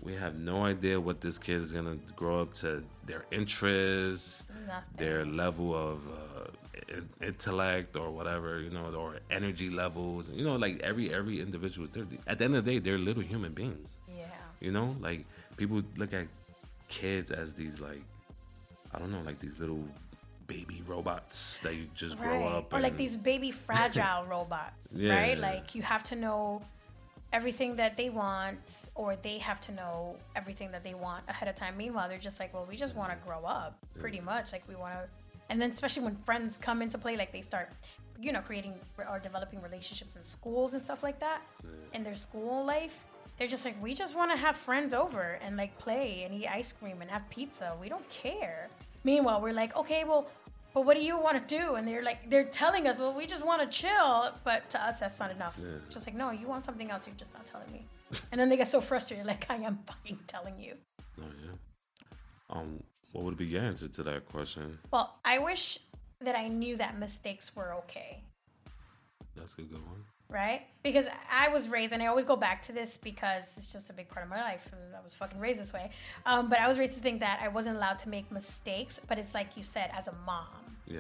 We 0.04 0.14
have 0.16 0.36
no 0.36 0.66
idea 0.66 1.00
what 1.00 1.22
this 1.22 1.38
kid 1.38 1.62
is 1.62 1.72
gonna 1.72 1.98
grow 2.16 2.42
up 2.42 2.54
to. 2.56 2.84
Their 3.06 3.26
interests, 3.32 4.46
Nothing. 4.68 4.84
their 4.98 5.26
level 5.26 5.76
of 5.76 6.00
uh, 6.08 7.02
intellect 7.26 7.96
or 7.98 8.12
whatever, 8.12 8.60
you 8.62 8.70
know, 8.70 8.86
or 8.96 9.20
energy 9.32 9.70
levels. 9.70 10.30
You 10.30 10.44
know, 10.46 10.56
like 10.56 10.80
every 10.82 11.14
every 11.14 11.42
individual. 11.42 11.88
At 12.28 12.38
the 12.38 12.46
end 12.46 12.56
of 12.56 12.66
the 12.66 12.72
day, 12.74 12.80
they're 12.80 12.98
little 12.98 13.24
human 13.24 13.54
beings. 13.54 13.98
yeah 14.08 14.26
You 14.60 14.72
know, 14.72 14.96
like 15.00 15.26
people 15.58 15.82
look 15.98 16.14
at 16.14 16.28
kids 16.90 17.32
as 17.32 17.54
these 17.54 17.80
like 17.80 18.04
I 18.94 19.00
don't 19.00 19.12
know, 19.12 19.22
like 19.26 19.40
these 19.40 19.58
little 19.60 19.84
baby 20.48 20.82
robots 20.86 21.60
that 21.62 21.74
you 21.76 21.88
just 21.96 22.18
grow 22.20 22.46
up 22.46 22.74
or 22.74 22.82
like 22.82 22.98
these 22.98 23.16
baby 23.16 23.50
fragile 23.52 24.26
robots 24.30 24.88
Yeah. 24.92 25.14
right 25.16 25.38
like 25.38 25.74
you 25.74 25.82
have 25.82 26.04
to 26.12 26.16
know 26.18 26.62
everything 27.34 27.76
that 27.76 27.98
they 27.98 28.10
want 28.10 28.90
or 28.96 29.16
they 29.16 29.40
have 29.40 29.60
to 29.60 29.72
know 29.72 30.16
everything 30.36 30.72
that 30.72 30.84
they 30.84 30.94
want 30.94 31.24
ahead 31.28 31.50
of 31.50 31.56
time. 31.56 31.76
Meanwhile 31.76 32.08
they're 32.08 32.18
just 32.18 32.40
like 32.40 32.54
well 32.54 32.66
we 32.70 32.78
just 32.78 32.96
want 32.96 33.12
to 33.12 33.18
grow 33.28 33.44
up 33.44 33.78
pretty 34.00 34.22
much 34.22 34.54
like 34.54 34.68
we 34.70 34.76
want 34.76 34.94
to 34.94 35.08
and 35.50 35.62
then 35.62 35.72
especially 35.72 36.04
when 36.04 36.16
friends 36.18 36.58
come 36.58 36.82
into 36.82 36.98
play 36.98 37.18
like 37.18 37.32
they 37.34 37.42
start 37.42 37.70
you 38.22 38.32
know 38.32 38.40
creating 38.40 38.76
or 39.10 39.20
developing 39.20 39.62
relationships 39.62 40.16
in 40.16 40.24
schools 40.24 40.74
and 40.74 40.82
stuff 40.82 41.04
like 41.04 41.20
that 41.20 41.42
in 41.94 42.04
their 42.04 42.16
school 42.16 42.64
life 42.64 43.06
they're 43.38 43.48
just 43.48 43.66
like 43.66 43.82
we 43.82 43.94
just 43.94 44.16
want 44.16 44.32
to 44.32 44.38
have 44.38 44.56
friends 44.56 44.94
over 44.94 45.40
and 45.44 45.58
like 45.58 45.78
play 45.80 46.24
and 46.24 46.34
eat 46.34 46.48
ice 46.48 46.72
cream 46.72 47.02
and 47.02 47.10
have 47.10 47.28
pizza. 47.30 47.76
We 47.82 47.90
don't 47.90 48.08
care. 48.10 48.70
Meanwhile 49.04 49.42
we're 49.42 49.54
like 49.54 49.76
okay 49.76 50.04
well 50.04 50.28
but 50.74 50.86
what 50.86 50.96
do 50.98 51.04
you 51.04 51.18
want 51.20 51.36
to 51.48 51.58
do 51.60 51.76
and 51.76 51.88
they're 51.88 52.04
like 52.04 52.30
they're 52.30 52.44
telling 52.46 52.88
us 52.88 53.00
well 53.00 53.14
we 53.14 53.26
just 53.26 53.46
want 53.46 53.62
to 53.62 53.68
chill 53.82 54.32
but 54.44 54.70
to 54.70 54.84
us 54.84 55.00
that's 55.00 55.20
not 55.20 55.32
enough 55.32 55.60
just 55.90 56.06
like 56.08 56.16
no 56.16 56.32
you 56.32 56.48
want 56.48 56.66
something 56.66 56.90
else 56.92 57.06
you're 57.08 57.16
just 57.16 57.34
not 57.34 57.46
telling 57.46 57.72
me 57.72 57.86
and 58.32 58.40
then 58.42 58.50
they 58.50 58.58
get 58.58 58.68
so 58.68 58.82
frustrated 58.82 59.26
like 59.26 59.46
i 59.50 59.56
am 59.56 59.80
fucking 59.88 60.20
telling 60.28 60.60
you 60.60 60.74
Oh 61.22 61.26
yeah. 61.46 61.52
Um, 62.50 62.84
what 63.12 63.24
would 63.26 63.38
be 63.38 63.46
your 63.46 63.62
answer 63.62 63.88
to 63.88 64.04
that 64.04 64.26
question? 64.28 64.80
well 64.92 65.20
i 65.24 65.38
wish 65.40 65.78
that 66.22 66.36
i 66.36 66.48
knew 66.48 66.76
that 66.78 66.98
mistakes 66.98 67.56
were 67.56 67.74
okay 67.76 68.24
That's 69.36 69.54
a 69.54 69.62
good 69.62 69.84
one. 69.86 70.04
right? 70.30 70.62
Because 70.84 71.06
I 71.32 71.50
was 71.50 71.68
raised, 71.70 71.92
and 71.94 72.02
I 72.04 72.08
always 72.08 72.26
go 72.26 72.36
back 72.36 72.62
to 72.64 72.72
this 72.72 72.98
because 72.98 73.46
it's 73.58 73.72
just 73.72 73.90
a 73.90 73.94
big 73.94 74.08
part 74.10 74.24
of 74.26 74.30
my 74.30 74.42
life. 74.42 74.66
I 75.00 75.02
was 75.04 75.14
fucking 75.14 75.40
raised 75.40 75.60
this 75.60 75.74
way. 75.74 75.90
Um, 76.26 76.50
but 76.50 76.60
I 76.60 76.68
was 76.68 76.78
raised 76.80 76.96
to 76.96 77.00
think 77.02 77.20
that 77.22 77.40
I 77.42 77.48
wasn't 77.50 77.76
allowed 77.78 78.00
to 78.00 78.10
make 78.10 78.32
mistakes. 78.32 79.00
But 79.08 79.18
it's 79.20 79.34
like 79.34 79.56
you 79.58 79.64
said, 79.64 79.90
as 80.00 80.08
a 80.08 80.16
mom, 80.26 80.63
Yeah. 80.86 81.00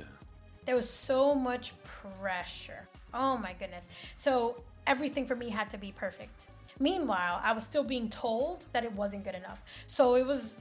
there 0.65 0.75
was 0.75 0.89
so 0.89 1.35
much 1.35 1.73
pressure. 1.83 2.87
Oh 3.13 3.37
my 3.37 3.53
goodness. 3.53 3.87
So 4.15 4.63
everything 4.87 5.25
for 5.25 5.35
me 5.35 5.49
had 5.49 5.69
to 5.71 5.77
be 5.77 5.91
perfect. 5.91 6.47
Meanwhile, 6.79 7.41
I 7.43 7.53
was 7.53 7.63
still 7.63 7.83
being 7.83 8.09
told 8.09 8.65
that 8.73 8.83
it 8.83 8.93
wasn't 8.93 9.23
good 9.23 9.35
enough. 9.35 9.61
So 9.85 10.15
it 10.15 10.25
was 10.25 10.59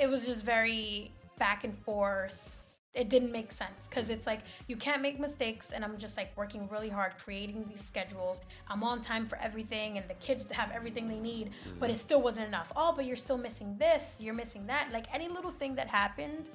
it 0.00 0.08
was 0.08 0.26
just 0.26 0.44
very 0.44 1.10
back 1.38 1.64
and 1.64 1.76
forth. 1.76 2.60
It 2.94 3.10
didn't 3.10 3.32
make 3.32 3.50
sense 3.50 3.88
because 3.88 4.08
it's 4.08 4.24
like 4.24 4.42
you 4.68 4.76
can't 4.76 5.02
make 5.02 5.18
mistakes, 5.18 5.72
and 5.72 5.84
I'm 5.84 5.98
just 5.98 6.16
like 6.16 6.36
working 6.36 6.68
really 6.68 6.88
hard 6.88 7.18
creating 7.18 7.66
these 7.68 7.84
schedules. 7.84 8.40
I'm 8.68 8.84
on 8.84 9.00
time 9.00 9.26
for 9.26 9.36
everything, 9.38 9.98
and 9.98 10.08
the 10.08 10.14
kids 10.14 10.48
have 10.52 10.70
everything 10.70 11.08
they 11.08 11.18
need, 11.18 11.50
but 11.80 11.90
mm. 11.90 11.94
it 11.94 11.98
still 11.98 12.22
wasn't 12.22 12.46
enough. 12.46 12.70
Oh, 12.76 12.92
but 12.94 13.04
you're 13.04 13.16
still 13.16 13.36
missing 13.36 13.76
this, 13.78 14.20
you're 14.20 14.34
missing 14.34 14.68
that. 14.68 14.90
Like 14.92 15.12
any 15.12 15.28
little 15.28 15.50
thing 15.50 15.74
that 15.74 15.88
happened 15.88 16.50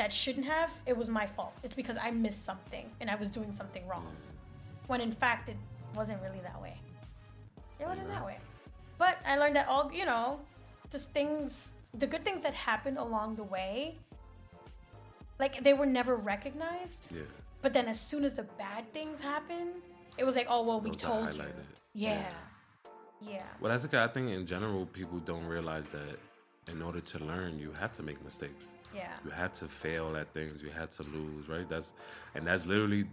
that 0.00 0.14
shouldn't 0.14 0.46
have, 0.46 0.72
it 0.86 0.96
was 0.96 1.10
my 1.10 1.26
fault. 1.26 1.52
It's 1.62 1.74
because 1.74 1.98
I 2.02 2.10
missed 2.10 2.42
something 2.42 2.90
and 3.02 3.10
I 3.10 3.16
was 3.16 3.28
doing 3.28 3.52
something 3.52 3.86
wrong. 3.86 4.06
When 4.86 5.02
in 5.02 5.12
fact, 5.12 5.50
it 5.50 5.58
wasn't 5.94 6.22
really 6.22 6.40
that 6.42 6.58
way. 6.62 6.80
It 7.78 7.86
wasn't 7.86 8.08
that 8.08 8.24
way. 8.24 8.38
But 8.96 9.18
I 9.26 9.36
learned 9.36 9.56
that 9.56 9.68
all, 9.68 9.92
you 9.92 10.06
know, 10.06 10.40
just 10.90 11.10
things, 11.10 11.72
the 11.92 12.06
good 12.06 12.24
things 12.24 12.40
that 12.40 12.54
happened 12.54 12.96
along 12.96 13.36
the 13.36 13.42
way, 13.42 13.98
like 15.38 15.62
they 15.62 15.74
were 15.74 15.84
never 15.84 16.16
recognized. 16.16 17.12
Yeah. 17.14 17.20
But 17.60 17.74
then 17.74 17.86
as 17.86 18.00
soon 18.00 18.24
as 18.24 18.32
the 18.32 18.44
bad 18.56 18.90
things 18.94 19.20
happened, 19.20 19.82
it 20.16 20.24
was 20.24 20.34
like, 20.34 20.46
oh, 20.48 20.62
well, 20.62 20.80
we 20.80 20.92
Those 20.92 21.02
told 21.02 21.34
you. 21.34 21.42
highlighted. 21.42 21.68
Yeah. 21.92 22.30
Yeah. 23.20 23.42
Well, 23.60 23.70
that's 23.70 23.84
okay. 23.84 24.02
I 24.02 24.08
think 24.08 24.30
in 24.30 24.46
general, 24.46 24.86
people 24.86 25.18
don't 25.18 25.44
realize 25.44 25.90
that 25.90 26.18
in 26.68 26.82
order 26.82 27.00
to 27.00 27.24
learn, 27.24 27.58
you 27.58 27.72
have 27.72 27.92
to 27.92 28.02
make 28.02 28.22
mistakes. 28.22 28.74
Yeah. 28.94 29.08
You 29.24 29.30
have 29.30 29.52
to 29.54 29.66
fail 29.66 30.16
at 30.16 30.32
things. 30.32 30.62
You 30.62 30.70
have 30.70 30.90
to 30.90 31.02
lose, 31.04 31.48
right? 31.48 31.68
That's 31.68 31.94
and 32.34 32.46
that's 32.46 32.66
literally. 32.66 33.04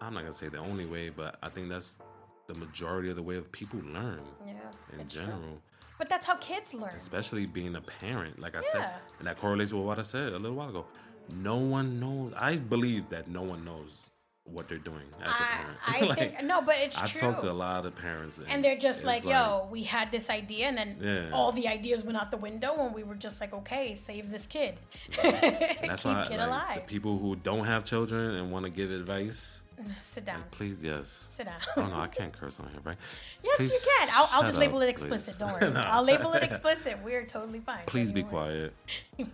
I'm 0.00 0.12
not 0.14 0.20
gonna 0.22 0.32
say 0.32 0.48
the 0.48 0.58
only 0.58 0.84
way, 0.86 1.08
but 1.08 1.38
I 1.42 1.48
think 1.48 1.68
that's 1.68 1.98
the 2.46 2.54
majority 2.54 3.08
of 3.10 3.16
the 3.16 3.22
way 3.22 3.36
of 3.36 3.50
people 3.50 3.80
learn 3.80 4.20
Yeah. 4.46 4.52
in 4.92 5.00
it's 5.00 5.14
true. 5.14 5.24
general. 5.24 5.60
But 5.98 6.08
that's 6.10 6.26
how 6.26 6.36
kids 6.36 6.74
learn. 6.74 6.94
especially 6.94 7.46
being 7.46 7.74
a 7.76 7.80
parent. 7.80 8.38
Like 8.38 8.56
I 8.56 8.60
said, 8.60 8.90
and 9.18 9.26
that 9.26 9.38
correlates 9.38 9.72
with 9.72 9.84
what 9.84 9.98
I 9.98 10.02
said 10.02 10.32
a 10.34 10.38
little 10.38 10.56
while 10.56 10.68
ago. 10.68 10.84
No 11.30 11.56
one 11.56 11.98
knows. 11.98 12.34
I 12.36 12.56
believe 12.56 13.08
that 13.08 13.28
no 13.28 13.42
one 13.42 13.64
knows 13.64 14.05
what 14.46 14.68
they're 14.68 14.78
doing 14.78 15.02
as 15.22 15.28
a 15.28 15.42
I, 15.42 15.46
parent. 15.46 15.78
I 15.86 16.00
Like, 16.02 16.18
think 16.18 16.42
no, 16.44 16.62
but 16.62 16.76
it's 16.78 16.96
true. 16.96 17.04
I've 17.04 17.10
true. 17.12 17.20
talked 17.20 17.40
to 17.40 17.50
a 17.50 17.52
lot 17.52 17.84
of 17.84 17.94
parents, 17.96 18.38
and, 18.38 18.48
and 18.50 18.64
they're 18.64 18.76
just 18.78 19.00
it's 19.00 19.06
like, 19.06 19.24
"Yo, 19.24 19.68
we 19.70 19.82
had 19.82 20.10
this 20.12 20.30
idea, 20.30 20.66
and 20.68 20.78
then 20.78 20.96
Yeah. 21.00 21.30
all 21.32 21.52
the 21.52 21.66
ideas 21.68 22.04
went 22.04 22.16
out 22.16 22.30
the 22.30 22.36
window, 22.36 22.74
and 22.78 22.94
we 22.94 23.02
were 23.02 23.16
just 23.16 23.40
like, 23.40 23.52
okay, 23.52 23.94
save 23.96 24.30
this 24.30 24.46
kid, 24.46 24.78
And 25.22 25.90
keep 25.98 26.04
why 26.04 26.24
kid 26.28 26.38
like, 26.38 26.46
alive. 26.48 26.74
the 26.76 26.80
people 26.86 27.18
who 27.18 27.36
don't 27.36 27.64
have 27.64 27.84
children 27.84 28.36
and 28.36 28.52
want 28.52 28.64
to 28.64 28.70
give 28.70 28.90
advice, 28.90 29.62
Sit 30.00 30.24
down, 30.24 30.40
like, 30.40 30.50
please, 30.52 30.82
yes. 30.82 31.24
sit 31.28 31.44
down. 31.46 31.60
Oh 31.76 31.86
no, 31.86 32.00
I 32.00 32.06
can't 32.06 32.32
curse 32.32 32.58
on 32.60 32.68
here, 32.70 32.80
right? 32.82 32.96
yes, 33.44 33.56
Please 33.58 33.72
you 33.72 33.78
can. 33.98 34.08
I'll, 34.14 34.28
I'll 34.32 34.42
just 34.42 34.56
label 34.56 34.78
up, 34.78 34.84
it 34.84 34.88
explicit. 34.88 35.34
please. 35.34 35.38
Don't 35.38 35.60
worry. 35.60 35.70
No. 35.74 35.80
I'll 35.80 36.02
label 36.02 36.32
it 36.32 36.42
explicit. 36.44 36.98
We're 37.04 37.24
totally 37.26 37.60
fine. 37.60 37.80
Please 37.86 38.10
be 38.10 38.22
quiet, 38.22 38.72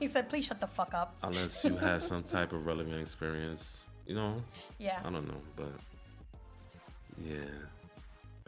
He 0.01 0.07
said, 0.09 0.29
"Please 0.29 0.46
shut 0.46 0.61
the 0.61 0.66
fuck 0.66 0.94
up." 0.94 1.14
unless 1.22 1.62
you 1.64 1.77
have 1.77 2.03
some 2.03 2.25
type 2.25 2.53
of 2.53 2.66
relevant 2.66 3.01
experience. 3.01 3.85
You 4.06 4.14
know, 4.14 4.42
Yeah. 4.78 5.00
I 5.04 5.10
don't 5.10 5.26
know, 5.28 5.40
but 5.56 5.72
yeah, 7.24 7.38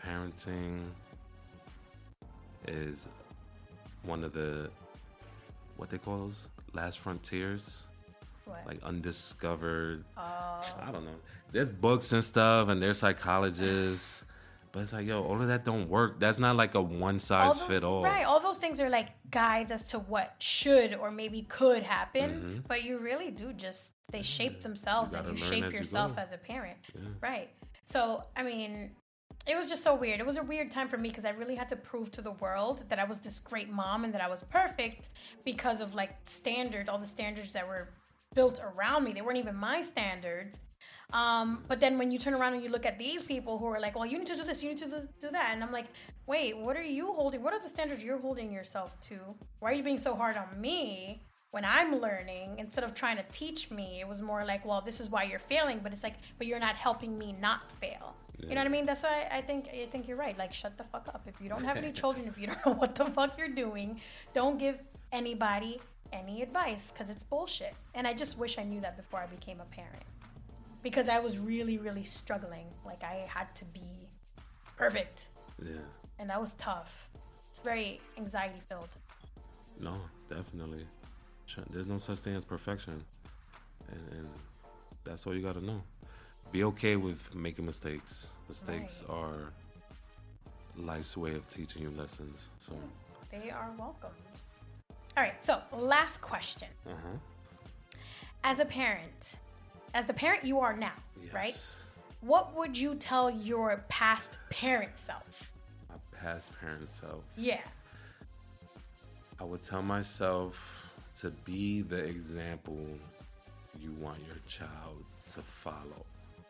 parenting 0.02 0.80
is 2.66 3.08
one 4.02 4.24
of 4.24 4.32
the 4.32 4.70
what 5.76 5.90
they 5.90 5.98
call 5.98 6.18
those 6.18 6.48
last 6.72 6.98
frontiers, 7.00 7.84
What? 8.44 8.66
like 8.66 8.82
undiscovered. 8.82 10.04
oh, 10.16 10.20
I 10.20 10.90
don't 10.92 11.04
know. 11.04 11.16
There's 11.52 11.70
books 11.70 12.12
and 12.12 12.22
stuff, 12.24 12.68
and 12.68 12.82
there's 12.82 12.98
psychologists, 12.98 14.24
but 14.74 14.82
it's 14.82 14.92
like, 14.92 15.06
yo, 15.06 15.22
all 15.22 15.40
of 15.40 15.46
that 15.46 15.64
don't 15.64 15.88
work. 15.88 16.18
That's 16.18 16.40
not 16.40 16.56
like 16.56 16.74
a 16.74 16.82
one 16.82 17.20
size 17.20 17.60
those, 17.60 17.68
fit 17.68 17.84
all. 17.84 18.02
right? 18.02 18.26
All 18.26 18.40
those 18.40 18.58
things 18.58 18.80
are 18.80 18.90
like 18.90 19.10
guides 19.30 19.70
as 19.70 19.84
to 19.90 20.00
what 20.00 20.34
should 20.40 20.96
or 20.96 21.10
maybe 21.12 21.42
could 21.42 21.84
happen, 21.84 22.30
Mm-hmm. 22.30 22.58
but 22.66 22.82
you 22.82 22.98
really 22.98 23.30
do 23.30 23.52
just 23.52 23.92
they 24.10 24.20
shape 24.22 24.62
themselves 24.62 25.12
You 25.12 25.18
and 25.20 25.38
you 25.38 25.44
shape 25.44 25.64
as 25.64 25.72
yourself 25.72 26.16
go. 26.16 26.22
as 26.22 26.32
a 26.32 26.38
parent, 26.38 26.76
right? 27.22 27.50
So 27.84 28.22
I 28.36 28.42
mean, 28.42 28.90
it 29.46 29.56
was 29.56 29.68
just 29.68 29.84
so 29.84 29.94
weird. 29.94 30.18
It 30.18 30.26
was 30.26 30.38
a 30.38 30.42
weird 30.42 30.70
time 30.72 30.88
for 30.88 30.98
me 30.98 31.08
because 31.08 31.24
I 31.24 31.30
really 31.30 31.54
had 31.54 31.68
to 31.68 31.76
prove 31.76 32.10
to 32.12 32.22
the 32.22 32.32
world 32.32 32.82
that 32.88 32.98
I 32.98 33.04
was 33.04 33.20
this 33.20 33.38
great 33.38 33.70
mom 33.70 34.02
and 34.04 34.12
that 34.12 34.20
I 34.22 34.28
was 34.28 34.42
perfect 34.42 35.10
because 35.44 35.80
of 35.80 35.94
like 35.94 36.10
standards, 36.24 36.88
all 36.88 36.98
the 36.98 37.06
standards 37.06 37.52
that 37.52 37.68
were 37.68 37.90
built 38.34 38.60
around 38.74 39.04
me. 39.04 39.12
They 39.12 39.22
weren't 39.22 39.38
even 39.38 39.54
my 39.54 39.82
standards. 39.82 40.58
Um, 41.14 41.62
but 41.68 41.78
then 41.78 41.96
when 41.96 42.10
you 42.10 42.18
turn 42.18 42.34
around 42.34 42.54
and 42.54 42.62
you 42.62 42.68
look 42.68 42.84
at 42.84 42.98
these 42.98 43.22
people 43.22 43.56
who 43.56 43.66
are 43.66 43.78
like, 43.78 43.94
well, 43.94 44.04
you 44.04 44.18
need 44.18 44.26
to 44.26 44.34
do 44.34 44.42
this, 44.42 44.64
you 44.64 44.70
need 44.70 44.78
to 44.78 45.08
do 45.20 45.30
that. 45.30 45.50
And 45.52 45.62
I'm 45.62 45.70
like, 45.70 45.86
wait, 46.26 46.58
what 46.58 46.76
are 46.76 46.82
you 46.82 47.12
holding? 47.12 47.40
What 47.40 47.54
are 47.54 47.60
the 47.60 47.68
standards 47.68 48.02
you're 48.02 48.18
holding 48.18 48.52
yourself 48.52 48.98
to? 49.02 49.18
Why 49.60 49.70
are 49.70 49.74
you 49.74 49.84
being 49.84 49.96
so 49.96 50.16
hard 50.16 50.36
on 50.36 50.60
me 50.60 51.22
when 51.52 51.64
I'm 51.64 52.00
learning 52.00 52.56
instead 52.58 52.82
of 52.82 52.94
trying 52.94 53.16
to 53.18 53.24
teach 53.30 53.70
me? 53.70 54.00
It 54.00 54.08
was 54.08 54.20
more 54.20 54.44
like, 54.44 54.66
well, 54.66 54.80
this 54.80 54.98
is 54.98 55.08
why 55.08 55.22
you're 55.22 55.38
failing, 55.38 55.78
but 55.84 55.92
it's 55.92 56.02
like, 56.02 56.16
but 56.36 56.48
you're 56.48 56.58
not 56.58 56.74
helping 56.74 57.16
me 57.16 57.36
not 57.40 57.70
fail. 57.80 58.16
You 58.40 58.56
know 58.56 58.56
what 58.56 58.66
I 58.66 58.70
mean? 58.70 58.84
That's 58.84 59.04
why 59.04 59.28
I 59.30 59.40
think 59.40 59.68
I 59.72 59.86
think 59.86 60.06
you're 60.06 60.18
right. 60.18 60.36
Like, 60.36 60.52
shut 60.52 60.76
the 60.76 60.84
fuck 60.84 61.08
up. 61.08 61.22
If 61.26 61.40
you 61.40 61.48
don't 61.48 61.64
have 61.64 61.78
any 61.78 61.92
children, 62.02 62.26
if 62.26 62.36
you 62.36 62.48
don't 62.48 62.66
know 62.66 62.72
what 62.82 62.94
the 62.96 63.06
fuck 63.06 63.38
you're 63.38 63.48
doing, 63.48 64.00
don't 64.34 64.58
give 64.58 64.80
anybody 65.12 65.80
any 66.12 66.42
advice 66.42 66.92
because 66.92 67.08
it's 67.08 67.22
bullshit. 67.22 67.74
And 67.94 68.06
I 68.06 68.12
just 68.12 68.36
wish 68.36 68.58
I 68.58 68.64
knew 68.64 68.80
that 68.80 68.96
before 68.96 69.20
I 69.20 69.26
became 69.26 69.60
a 69.60 69.64
parent 69.66 70.02
because 70.84 71.08
I 71.08 71.18
was 71.18 71.38
really, 71.40 71.78
really 71.78 72.04
struggling. 72.04 72.66
Like, 72.86 73.02
I 73.02 73.26
had 73.26 73.52
to 73.56 73.64
be 73.64 74.06
perfect, 74.76 75.30
Yeah. 75.60 75.72
and 76.20 76.30
that 76.30 76.40
was 76.40 76.54
tough. 76.54 77.10
It's 77.50 77.60
very 77.62 78.00
anxiety 78.16 78.60
filled. 78.60 78.90
No, 79.80 79.96
definitely. 80.28 80.86
There's 81.70 81.86
no 81.88 81.98
such 81.98 82.18
thing 82.18 82.36
as 82.36 82.44
perfection, 82.44 83.04
and, 83.90 84.08
and 84.12 84.28
that's 85.04 85.26
all 85.26 85.34
you 85.34 85.42
got 85.42 85.54
to 85.54 85.64
know. 85.64 85.82
Be 86.52 86.64
okay 86.64 86.96
with 86.96 87.34
making 87.34 87.64
mistakes. 87.66 88.28
Mistakes 88.48 89.02
Right. 89.08 89.16
are 89.18 89.52
life's 90.76 91.16
way 91.16 91.34
of 91.34 91.48
teaching 91.48 91.82
you 91.82 91.90
lessons. 91.90 92.48
So, 92.58 92.72
They 93.30 93.50
are 93.50 93.70
welcome. 93.78 94.10
All 95.16 95.22
right, 95.22 95.42
so 95.42 95.60
last 95.72 96.20
question. 96.20 96.68
uh-huh. 96.86 97.18
As 98.42 98.58
a 98.58 98.64
parent, 98.64 99.36
as 99.94 100.06
the 100.06 100.12
parent 100.12 100.44
you 100.44 100.60
are 100.60 100.76
now, 100.76 100.92
right? 101.32 101.56
What 102.20 102.54
would 102.56 102.76
you 102.76 102.96
tell 102.96 103.30
your 103.30 103.84
past 103.88 104.38
parent 104.50 104.96
self? 104.98 105.52
My 105.88 105.96
past 106.20 106.52
parent 106.60 106.88
self. 106.88 107.22
Yeah. 107.38 107.60
I 109.40 109.44
would 109.44 109.62
tell 109.62 109.82
myself 109.82 110.92
to 111.20 111.30
be 111.30 111.82
the 111.82 111.98
example 112.04 112.78
you 113.80 113.92
want 114.00 114.18
your 114.26 114.36
child 114.46 115.04
to 115.28 115.40
follow, 115.40 116.04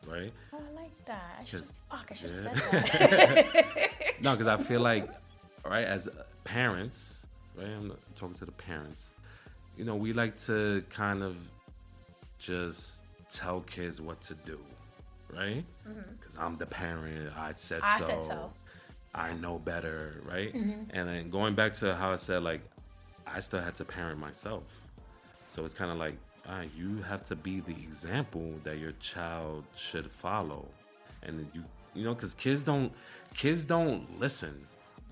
right? 0.06 0.32
Oh, 0.52 0.58
I 0.58 0.80
like 0.82 1.04
that. 1.04 1.38
I 1.40 1.44
should 1.44 1.64
fuck, 1.90 2.08
I 2.10 2.14
should 2.14 2.30
have 2.30 2.44
yeah. 2.44 2.54
said 2.56 3.46
that. 3.52 3.90
No, 4.20 4.32
because 4.36 4.46
I 4.46 4.56
feel 4.56 4.80
like, 4.80 5.08
right, 5.66 5.84
as 5.84 6.08
parents, 6.44 7.26
right, 7.56 7.66
I'm 7.66 7.92
talking 8.14 8.34
to 8.36 8.46
the 8.46 8.52
parents, 8.52 9.12
you 9.76 9.84
know, 9.84 9.96
we 9.96 10.12
like 10.12 10.36
to 10.46 10.84
kind 10.88 11.22
of 11.22 11.36
just 12.38 13.03
tell 13.34 13.60
kids 13.62 14.00
what 14.00 14.20
to 14.22 14.34
do, 14.34 14.58
right? 15.32 15.64
Because 16.18 16.36
I'm 16.38 16.56
the 16.56 16.66
parent, 16.66 17.32
I 17.36 17.52
said 17.52 17.82
Mm-hmm. 17.82 17.96
I 17.96 18.00
so. 18.00 18.06
said 18.06 18.24
so. 18.24 18.52
I 19.14 19.32
know 19.34 19.58
better, 19.58 20.20
right? 20.24 20.52
Mm-hmm. 20.52 20.90
And 20.96 21.08
then 21.08 21.30
going 21.30 21.54
back 21.54 21.72
to 21.74 21.94
how 21.94 22.12
I 22.12 22.16
said, 22.16 22.42
like, 22.42 22.62
I 23.26 23.40
still 23.40 23.60
had 23.60 23.74
to 23.76 23.84
parent 23.84 24.18
myself. 24.18 24.64
So 25.48 25.64
it's 25.64 25.74
kind 25.74 25.90
of 25.90 25.98
like, 25.98 26.16
right, 26.48 26.68
you 26.76 27.00
have 27.02 27.22
to 27.28 27.36
be 27.36 27.60
the 27.60 27.72
example 27.72 28.52
that 28.64 28.78
your 28.78 28.92
child 28.92 29.64
should 29.76 30.10
follow. 30.10 30.66
And 31.22 31.48
you, 31.54 31.62
you 31.94 32.04
know, 32.04 32.14
because 32.14 32.34
kids 32.34 32.62
don't, 32.62 32.92
kids 33.34 33.64
don't 33.64 34.18
listen, 34.18 34.66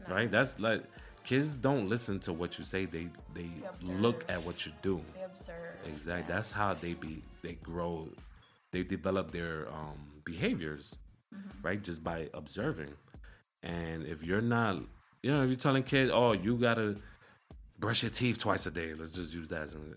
right? 0.08 0.30
That's 0.30 0.58
like, 0.58 0.82
kids 1.24 1.54
don't 1.54 1.88
listen 1.88 2.18
to 2.20 2.32
what 2.32 2.58
you 2.58 2.64
say. 2.64 2.86
They, 2.86 3.08
they 3.34 3.50
look 3.82 4.24
at 4.28 4.42
what 4.44 4.66
you 4.66 4.72
do. 4.82 5.00
They 5.14 5.22
observe. 5.24 5.56
Exactly. 5.86 6.32
That's 6.32 6.50
how 6.52 6.74
they 6.74 6.94
be, 6.94 7.22
they 7.42 7.54
grow, 7.54 8.08
they 8.72 8.82
develop 8.82 9.30
their 9.30 9.68
um, 9.68 9.98
behaviors, 10.24 10.94
right? 11.62 11.82
Just 11.82 12.02
by 12.02 12.28
observing. 12.34 12.92
And 13.62 14.06
if 14.06 14.22
you're 14.22 14.40
not, 14.40 14.76
you 15.22 15.30
know, 15.30 15.42
if 15.42 15.48
you're 15.48 15.56
telling 15.56 15.82
kids, 15.82 16.10
oh, 16.12 16.32
you 16.32 16.56
gotta 16.56 16.96
brush 17.78 18.02
your 18.02 18.10
teeth 18.10 18.38
twice 18.38 18.66
a 18.66 18.70
day. 18.70 18.94
Let's 18.94 19.12
just 19.12 19.34
use 19.34 19.48
that 19.50 19.62
as 19.62 19.74
an, 19.74 19.96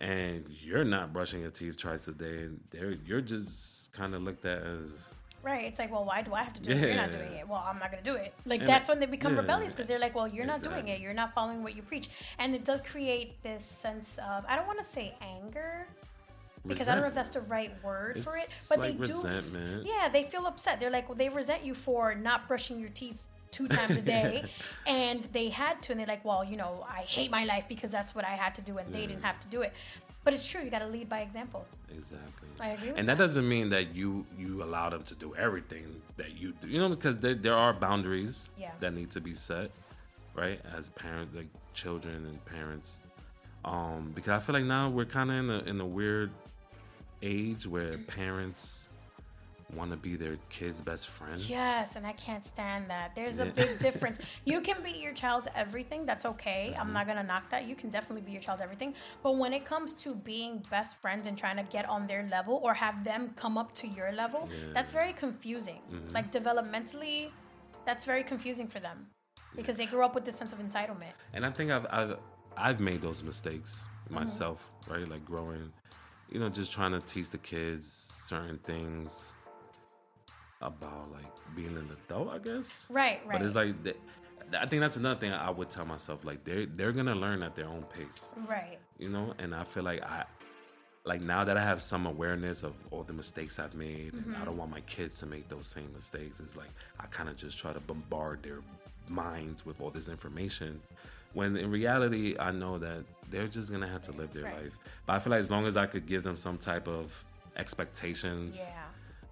and 0.00 0.46
you're 0.48 0.84
not 0.84 1.12
brushing 1.12 1.40
your 1.42 1.50
teeth 1.50 1.76
twice 1.76 2.08
a 2.08 2.12
day. 2.12 2.48
They're, 2.70 2.92
you're 3.06 3.20
just 3.20 3.92
kind 3.92 4.14
of 4.14 4.22
looked 4.22 4.44
at 4.44 4.62
as 4.62 5.08
Right. 5.44 5.66
It's 5.66 5.78
like, 5.78 5.92
well, 5.92 6.04
why 6.06 6.22
do 6.22 6.32
I 6.32 6.42
have 6.42 6.54
to 6.54 6.62
do 6.62 6.72
it? 6.72 6.80
You're 6.80 6.94
not 6.94 7.12
doing 7.12 7.32
it. 7.32 7.46
Well, 7.46 7.62
I'm 7.68 7.78
not 7.78 7.92
going 7.92 8.02
to 8.02 8.10
do 8.10 8.16
it. 8.16 8.32
Like, 8.46 8.60
And 8.60 8.68
that's 8.68 8.88
I- 8.88 8.92
when 8.92 9.00
they 9.00 9.06
become 9.06 9.32
yeah. 9.34 9.40
rebellious 9.40 9.72
because 9.74 9.86
they're 9.88 9.98
like, 9.98 10.14
well, 10.14 10.26
you're 10.26 10.46
not 10.46 10.62
doing 10.62 10.88
it. 10.88 11.00
You're 11.00 11.12
not 11.12 11.34
following 11.34 11.62
what 11.62 11.76
you 11.76 11.82
preach. 11.82 12.08
And 12.38 12.54
it 12.54 12.64
does 12.64 12.80
create 12.80 13.42
this 13.42 13.64
sense 13.64 14.18
of, 14.18 14.44
I 14.48 14.56
don't 14.56 14.66
want 14.66 14.78
to 14.78 14.84
say 14.84 15.14
anger 15.20 15.86
because 16.66 16.88
I 16.88 16.94
don't 16.94 17.02
know 17.02 17.08
if 17.08 17.14
that's 17.14 17.28
the 17.30 17.42
right 17.42 17.72
word 17.84 18.24
for 18.24 18.38
it, 18.38 18.48
but 18.70 18.78
like 18.78 18.98
they 18.98 19.06
do. 19.06 19.12
resentment. 19.12 19.86
Yeah, 19.86 20.08
they 20.08 20.22
feel 20.22 20.46
upset. 20.46 20.80
They're 20.80 20.90
like, 20.90 21.08
well, 21.10 21.18
they 21.18 21.28
resent 21.28 21.62
you 21.62 21.74
for 21.74 22.14
not 22.14 22.48
brushing 22.48 22.80
your 22.80 22.88
teeth 22.88 23.26
two 23.50 23.68
times 23.78 23.96
a 23.98 24.02
day 24.02 24.44
and 24.84 25.24
they 25.32 25.48
had 25.48 25.80
to 25.80 25.92
and 25.92 26.00
they're 26.00 26.08
like 26.08 26.24
well 26.24 26.42
you 26.42 26.56
know 26.56 26.84
i 26.90 27.02
hate 27.02 27.30
my 27.30 27.44
life 27.44 27.64
because 27.68 27.88
that's 27.88 28.12
what 28.12 28.24
i 28.24 28.30
had 28.30 28.52
to 28.52 28.60
do 28.62 28.78
and 28.78 28.92
they 28.92 29.06
didn't 29.06 29.22
have 29.22 29.38
to 29.38 29.46
do 29.46 29.62
it 29.62 29.72
but 30.24 30.32
it's 30.34 30.46
true 30.48 30.62
you 30.62 30.70
got 30.70 30.80
to 30.80 30.88
lead 30.88 31.08
by 31.08 31.20
example 31.20 31.66
Exactly. 31.96 32.48
I 32.60 32.68
agree 32.70 32.88
with 32.88 32.98
and 32.98 33.08
that 33.08 33.18
doesn't 33.18 33.48
mean 33.48 33.68
that 33.68 33.94
you 33.94 34.26
you 34.36 34.62
allow 34.64 34.88
them 34.90 35.02
to 35.04 35.14
do 35.14 35.34
everything 35.36 35.86
that 36.16 36.32
you 36.40 36.52
do. 36.60 36.66
You 36.68 36.78
know, 36.80 36.88
because 36.88 37.18
there 37.18 37.34
there 37.34 37.54
are 37.54 37.72
boundaries 37.72 38.50
Yeah. 38.58 38.72
that 38.80 38.92
need 38.94 39.10
to 39.12 39.20
be 39.20 39.34
set, 39.34 39.70
right? 40.34 40.60
As 40.76 40.90
parents, 40.90 41.36
like 41.36 41.46
children 41.72 42.26
and 42.26 42.44
parents. 42.46 42.98
Um, 43.64 44.12
because 44.14 44.30
I 44.30 44.40
feel 44.40 44.54
like 44.54 44.64
now 44.64 44.88
we're 44.90 45.04
kind 45.18 45.30
of 45.30 45.36
in 45.36 45.50
a 45.50 45.58
in 45.70 45.80
a 45.80 45.86
weird 45.86 46.30
age 47.22 47.66
where 47.66 47.96
parents 47.98 48.83
want 49.76 49.90
to 49.90 49.96
be 49.96 50.16
their 50.16 50.36
kid's 50.50 50.80
best 50.80 51.08
friend. 51.08 51.40
Yes, 51.40 51.96
and 51.96 52.06
I 52.06 52.12
can't 52.12 52.44
stand 52.44 52.88
that. 52.88 53.14
There's 53.14 53.38
a 53.38 53.46
big 53.46 53.78
difference. 53.88 54.18
You 54.44 54.60
can 54.60 54.82
be 54.82 54.90
your 54.90 55.12
child 55.12 55.44
to 55.44 55.58
everything. 55.58 56.06
That's 56.06 56.26
okay. 56.26 56.70
Mm-hmm. 56.70 56.80
I'm 56.80 56.92
not 56.92 57.06
going 57.06 57.18
to 57.18 57.22
knock 57.22 57.50
that. 57.50 57.66
You 57.66 57.74
can 57.74 57.90
definitely 57.90 58.22
be 58.22 58.32
your 58.32 58.40
child 58.40 58.58
to 58.58 58.64
everything. 58.64 58.94
But 59.22 59.36
when 59.36 59.52
it 59.52 59.64
comes 59.64 59.92
to 60.04 60.14
being 60.14 60.62
best 60.70 60.96
friends 61.00 61.26
and 61.26 61.36
trying 61.36 61.56
to 61.56 61.64
get 61.64 61.88
on 61.88 62.06
their 62.06 62.26
level 62.30 62.60
or 62.62 62.74
have 62.74 63.04
them 63.04 63.32
come 63.36 63.58
up 63.58 63.72
to 63.74 63.86
your 63.88 64.12
level, 64.12 64.48
that's 64.72 64.92
very 64.92 65.12
confusing. 65.12 65.80
Mm-hmm. 65.92 66.14
Like 66.14 66.32
developmentally, 66.32 67.30
that's 67.84 68.04
very 68.04 68.24
confusing 68.24 68.68
for 68.68 68.80
them 68.80 69.06
because 69.56 69.76
they 69.76 69.86
grew 69.86 70.04
up 70.04 70.14
with 70.14 70.24
this 70.24 70.36
sense 70.36 70.52
of 70.52 70.58
entitlement. 70.58 71.12
And 71.32 71.44
I 71.44 71.50
think 71.50 71.70
I've 71.70 71.86
I've 71.90 72.16
I've 72.56 72.80
made 72.80 73.02
those 73.02 73.22
mistakes 73.22 73.88
Mm-hmm. 74.04 74.16
myself, 74.16 74.70
right? 74.86 75.08
Like 75.08 75.24
growing, 75.24 75.72
you 76.30 76.38
know, 76.38 76.48
just 76.48 76.70
trying 76.72 76.92
to 76.92 77.00
teach 77.00 77.30
the 77.30 77.38
kids 77.38 77.86
certain 77.86 78.58
things 78.58 79.32
about 80.64 81.12
like 81.12 81.32
being 81.54 81.76
an 81.76 81.88
adult, 82.06 82.30
I 82.30 82.38
guess. 82.38 82.86
Right, 82.90 83.20
right. 83.24 83.38
But 83.38 83.42
it's 83.46 83.54
like 83.54 83.82
th- 83.84 83.96
I 84.60 84.66
think 84.66 84.80
that's 84.80 84.96
another 84.96 85.18
thing 85.20 85.32
I 85.32 85.50
would 85.50 85.70
tell 85.70 85.84
myself. 85.84 86.24
Like 86.24 86.42
they're 86.44 86.66
they're 86.66 86.92
gonna 86.92 87.14
learn 87.14 87.42
at 87.42 87.54
their 87.54 87.68
own 87.68 87.84
pace, 87.84 88.32
right. 88.48 88.78
you 88.98 89.08
know. 89.08 89.34
And 89.38 89.54
I 89.54 89.62
feel 89.64 89.82
like 89.84 90.02
I 90.02 90.24
like 91.04 91.20
now 91.22 91.44
that 91.44 91.56
I 91.56 91.62
have 91.62 91.80
some 91.82 92.06
awareness 92.06 92.62
of 92.62 92.72
all 92.90 93.02
the 93.04 93.12
mistakes 93.12 93.58
I've 93.58 93.74
made, 93.74 94.12
and 94.14 94.24
Mm-hmm. 94.26 94.42
I 94.42 94.44
don't 94.44 94.56
want 94.56 94.70
my 94.70 94.80
kids 94.82 95.18
to 95.20 95.26
make 95.26 95.48
those 95.48 95.66
same 95.66 95.90
mistakes. 95.92 96.40
It's 96.40 96.56
like 96.56 96.70
I 97.00 97.06
kind 97.06 97.28
of 97.28 97.36
just 97.36 97.58
try 97.58 97.72
to 97.72 97.80
bombard 97.80 98.42
their 98.42 98.60
minds 99.08 99.64
with 99.66 99.80
all 99.80 99.90
this 99.90 100.08
information. 100.08 100.80
When 101.34 101.56
in 101.56 101.70
reality, 101.70 102.36
I 102.38 102.52
know 102.52 102.78
that 102.78 103.04
they're 103.30 103.48
just 103.48 103.70
gonna 103.72 103.88
have 103.88 104.02
to 104.02 104.12
live 104.12 104.32
their 104.32 104.44
Right. 104.44 104.62
life. 104.64 104.78
But 105.06 105.14
I 105.14 105.18
feel 105.18 105.30
like 105.32 105.40
as 105.40 105.50
long 105.50 105.66
as 105.66 105.76
I 105.76 105.86
could 105.86 106.06
give 106.06 106.22
them 106.22 106.36
some 106.36 106.56
type 106.58 106.86
of 106.88 107.24
expectations 107.56 108.58
Yeah. 108.58 108.84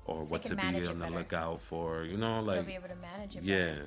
Or 0.06 0.24
what 0.24 0.44
to 0.44 0.56
be 0.56 0.62
on 0.62 0.72
the 0.72 0.80
better. 0.80 1.10
lookout 1.10 1.60
for, 1.60 2.04
you 2.04 2.16
know, 2.16 2.40
like 2.40 2.66
be 2.66 2.74
able 2.74 2.88
to 2.88 2.96
manage 2.96 3.36
it. 3.36 3.46
better. 3.46 3.76
yeah, 3.76 3.82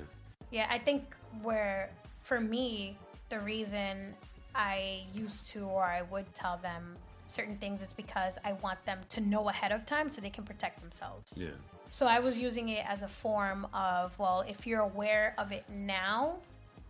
Yeah, 0.50 0.66
I 0.70 0.78
think 0.78 1.14
where 1.42 1.90
for 2.22 2.40
me 2.40 2.96
the 3.28 3.40
reason 3.40 4.14
I 4.54 5.04
used 5.12 5.48
to 5.48 5.64
or 5.64 5.84
I 5.84 6.02
would 6.02 6.32
tell 6.34 6.58
them 6.58 6.96
certain 7.26 7.56
things 7.56 7.82
is 7.82 7.92
because 7.92 8.38
I 8.44 8.52
want 8.54 8.82
them 8.84 9.00
to 9.10 9.20
know 9.20 9.48
ahead 9.48 9.72
of 9.72 9.84
time 9.84 10.08
so 10.08 10.20
they 10.20 10.30
can 10.30 10.44
protect 10.44 10.80
themselves. 10.80 11.34
yeah, 11.36 11.48
So 11.90 12.06
I 12.06 12.20
was 12.20 12.38
using 12.38 12.68
it 12.68 12.84
as 12.88 13.02
a 13.02 13.08
form 13.08 13.66
of, 13.74 14.18
well, 14.18 14.44
if 14.48 14.66
you're 14.66 14.80
aware 14.80 15.34
of 15.36 15.52
it 15.52 15.64
now, 15.68 16.38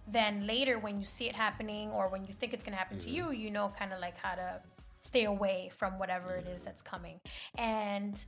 then 0.06 0.46
later 0.46 0.78
when 0.78 0.98
you 0.98 1.04
see 1.04 1.28
it 1.28 1.34
happening 1.34 1.90
or 1.90 2.08
when 2.08 2.24
you 2.24 2.32
think 2.32 2.52
it's 2.52 2.62
going 2.62 2.72
to 2.72 2.78
happen 2.78 2.98
to 2.98 3.08
mm-hmm. 3.08 3.32
you, 3.32 3.32
you 3.32 3.50
know 3.50 3.72
kind 3.76 3.92
of 3.92 4.00
like 4.00 4.16
how 4.18 4.34
to 4.34 4.60
stay 5.02 5.24
away 5.24 5.70
from 5.76 5.98
whatever 5.98 6.34
it 6.34 6.46
is 6.46 6.62
that's 6.62 6.82
coming. 6.82 7.20
And 7.56 8.24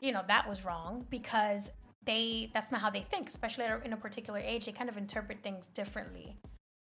you 0.00 0.12
know, 0.12 0.22
that 0.28 0.48
was 0.48 0.64
wrong 0.64 1.06
because 1.10 1.70
they 2.04 2.50
that's 2.54 2.72
not 2.72 2.80
how 2.80 2.90
they 2.90 3.00
think, 3.10 3.28
especially 3.28 3.64
at 3.64 3.80
a- 3.80 3.84
in 3.84 3.92
a 3.92 3.96
particular 3.96 4.38
age, 4.38 4.66
they 4.66 4.72
kind 4.72 4.88
of 4.88 4.96
interpret 4.96 5.42
things 5.42 5.66
differently. 5.66 6.36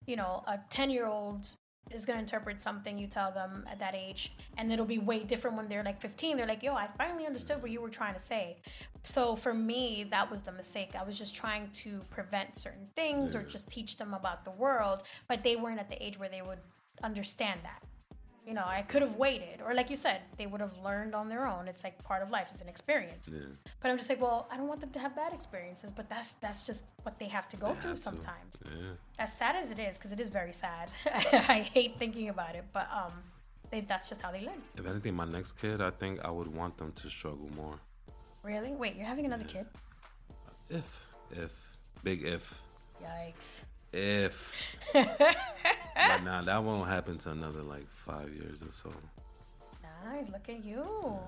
You 0.07 0.17
know, 0.17 0.43
a 0.47 0.59
10-year-old 0.71 1.47
is 1.91 2.07
going 2.07 2.17
to 2.17 2.21
interpret 2.21 2.63
something 2.63 2.97
you 2.99 3.07
tell 3.07 3.31
them 3.31 3.65
at 3.71 3.79
that 3.79 3.95
age 3.95 4.35
and 4.57 4.73
it'll 4.73 4.87
be 4.87 4.99
way 4.99 5.23
different 5.23 5.55
when 5.57 5.69
they're 5.69 5.85
like 5.85 6.01
15 6.01 6.39
they're 6.39 6.47
like 6.47 6.63
yo 6.63 6.73
i 6.73 6.89
finally 6.97 7.27
understood 7.27 7.61
what 7.61 7.71
you 7.71 7.81
were 7.81 7.91
trying 7.91 8.15
to 8.15 8.21
say. 8.21 8.57
So 9.03 9.37
for 9.37 9.53
me 9.53 10.07
that 10.11 10.31
was 10.31 10.41
the 10.41 10.53
mistake. 10.53 10.93
I 10.99 11.05
was 11.05 11.19
just 11.19 11.37
trying 11.37 11.69
to 11.83 12.01
prevent 12.11 12.57
certain 12.57 12.89
things 12.97 13.35
or 13.35 13.43
just 13.43 13.69
teach 13.69 13.99
them 13.99 14.15
about 14.15 14.45
the 14.47 14.51
world 14.51 15.03
but 15.29 15.43
they 15.43 15.57
weren't 15.57 15.79
at 15.79 15.91
the 15.91 16.03
age 16.03 16.19
where 16.19 16.29
they 16.31 16.43
would 16.43 16.59
understand 17.03 17.61
that 17.65 17.83
you 18.47 18.55
know 18.55 18.65
i 18.67 18.83
could 18.83 19.03
have 19.03 19.17
waited. 19.17 19.61
Or 19.65 19.73
like 19.75 19.89
you 19.91 19.97
said 19.97 20.19
they 20.39 20.47
would 20.47 20.61
have 20.61 20.77
learned 20.89 21.15
on 21.15 21.29
their 21.29 21.47
own. 21.47 21.69
It's 21.69 21.83
like 21.85 21.97
part 22.05 22.23
of 22.23 22.31
life. 22.31 22.49
It's 22.53 22.61
an 22.61 22.69
experience. 22.69 23.29
Yeah. 23.33 23.39
but 23.81 23.91
i'm 23.91 23.97
just 23.97 24.09
like 24.09 24.21
well 24.21 24.49
i 24.53 24.57
don't 24.59 24.69
want 24.69 24.81
them 24.81 24.91
to 24.91 24.99
have 24.99 25.15
bad 25.17 25.33
experiences 25.33 25.91
but 25.93 26.09
that's 26.09 26.35
that's 26.45 26.67
just 26.67 26.83
what 27.05 27.19
they 27.19 27.29
have 27.37 27.47
to 27.49 27.57
go 27.57 27.69
They 27.75 27.81
through 27.81 27.97
sometimes. 27.97 28.53
Yeah. 28.65 29.25
as 29.25 29.31
sad 29.41 29.55
as 29.57 29.71
it 29.71 29.79
is 29.79 29.97
because 29.97 30.13
it 30.13 30.21
is 30.21 30.29
very 30.29 30.53
sad. 30.53 30.91
I 31.57 31.59
hate 31.77 31.93
thinking 31.99 32.29
about 32.29 32.55
it 32.57 32.65
but 32.73 32.89
um 33.01 33.13
they, 33.71 33.81
that's 33.81 34.09
just 34.11 34.21
how 34.23 34.31
they 34.31 34.43
learn. 34.43 34.61
If 34.77 34.87
anything, 34.87 35.17
my 35.17 35.25
next 35.25 35.53
kid, 35.53 35.81
I 35.81 35.91
think 35.91 36.21
I 36.23 36.31
would 36.31 36.47
want 36.61 36.77
them 36.79 36.93
to 37.01 37.09
struggle 37.09 37.49
more. 37.57 37.77
really? 38.43 38.73
Wait 38.73 38.95
you're 38.97 39.07
having 39.15 39.27
another 39.27 39.45
kid? 39.55 39.67
If, 40.71 40.87
if, 41.45 41.53
big 42.03 42.23
if, 42.25 42.45
yikes 43.03 43.63
if. 43.95 44.57
but 44.93 46.23
now 46.25 46.43
that 46.43 46.63
won't 46.63 46.89
happen 46.89 47.19
to 47.19 47.31
another 47.31 47.63
like 47.63 47.89
five 47.89 48.29
years 48.35 48.63
or 48.63 48.71
so. 48.71 48.93
nice 50.05 50.29
look 50.31 50.49
at 50.49 50.63
you 50.65 50.83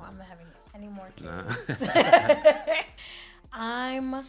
i'm 0.06 0.16
not 0.18 0.26
having 0.28 0.46
any 0.74 0.86
more 0.88 1.08
kids 1.16 1.80
Nah. 1.80 2.74
i'm 3.52 4.24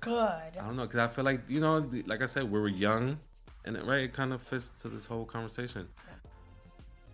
good 0.00 0.12
I 0.12 0.66
don't 0.66 0.76
know, 0.76 0.86
cause 0.86 0.96
I 0.96 1.06
feel 1.08 1.24
like 1.24 1.42
you 1.48 1.60
know, 1.60 1.88
like 2.06 2.22
I 2.22 2.26
said, 2.26 2.44
we 2.50 2.58
were 2.60 2.68
young, 2.68 3.16
and 3.64 3.76
it, 3.76 3.84
right, 3.84 4.02
it 4.04 4.12
kind 4.12 4.32
of 4.32 4.40
fits 4.42 4.70
to 4.80 4.88
this 4.88 5.04
whole 5.06 5.24
conversation. 5.24 5.86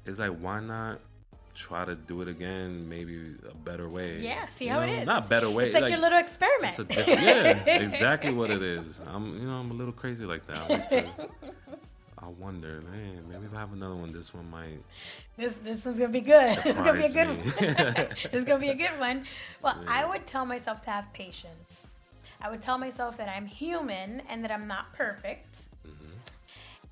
It's 0.05 0.19
like, 0.19 0.37
why 0.39 0.61
not 0.61 1.01
try 1.57 1.85
to 1.85 1.95
do 1.95 2.21
it 2.23 2.29
again, 2.29 2.89
maybe 2.89 3.35
a 3.51 3.55
better 3.69 3.89
way? 3.89 4.19
yeah 4.21 4.47
see 4.47 4.67
You 4.67 4.73
how 4.73 4.81
know? 4.81 4.93
it 4.93 4.99
is 5.01 5.07
Not 5.07 5.29
better 5.29 5.51
way. 5.51 5.65
it's 5.67 5.75
like, 5.75 5.89
your 5.89 5.99
little 5.99 6.19
experiment 6.19 6.71
It's 6.71 6.79
a 6.79 6.85
different, 6.85 7.21
yeah, 7.23 7.65
exactly 7.87 8.33
what 8.33 8.51
it 8.51 8.63
is. 8.63 9.01
I'm, 9.07 9.25
you 9.41 9.47
know, 9.49 9.57
I'm 9.57 9.71
a 9.71 9.75
little 9.75 9.93
crazy 9.93 10.25
like 10.25 10.47
that. 10.47 10.71
I, 10.71 10.77
to, 10.77 11.09
I 12.19 12.29
wonder, 12.39 12.81
man, 12.91 13.25
maybe 13.29 13.47
if 13.47 13.55
I 13.55 13.61
have 13.61 13.73
another 13.73 13.97
one, 13.97 14.13
this 14.13 14.33
one 14.35 14.49
might 14.51 14.79
This 15.37 15.55
this 15.69 15.85
one's 15.85 15.99
gonna 15.99 16.13
be 16.13 16.21
good. 16.21 16.57
This 16.65 16.77
is 16.77 16.83
gonna 16.83 17.01
be 17.05 17.07
a 17.07 17.13
good 17.19 17.29
one. 17.29 18.09
this 18.23 18.35
is 18.41 18.45
gonna 18.45 18.61
be 18.61 18.71
a 18.71 18.75
good 18.85 18.99
one. 18.99 19.25
Well, 19.63 19.77
I 19.89 20.05
would 20.05 20.27
tell 20.27 20.45
myself 20.47 20.83
to 20.83 20.91
have 20.91 21.13
patience. 21.13 21.87
I 22.41 22.51
would 22.51 22.61
tell 22.61 22.79
myself 22.79 23.17
that 23.17 23.29
I'm 23.29 23.47
human 23.47 24.21
and 24.29 24.45
that 24.45 24.51
I'm 24.51 24.67
not 24.67 24.93
perfect. 24.93 25.53
Mm-hmm. 25.87 25.96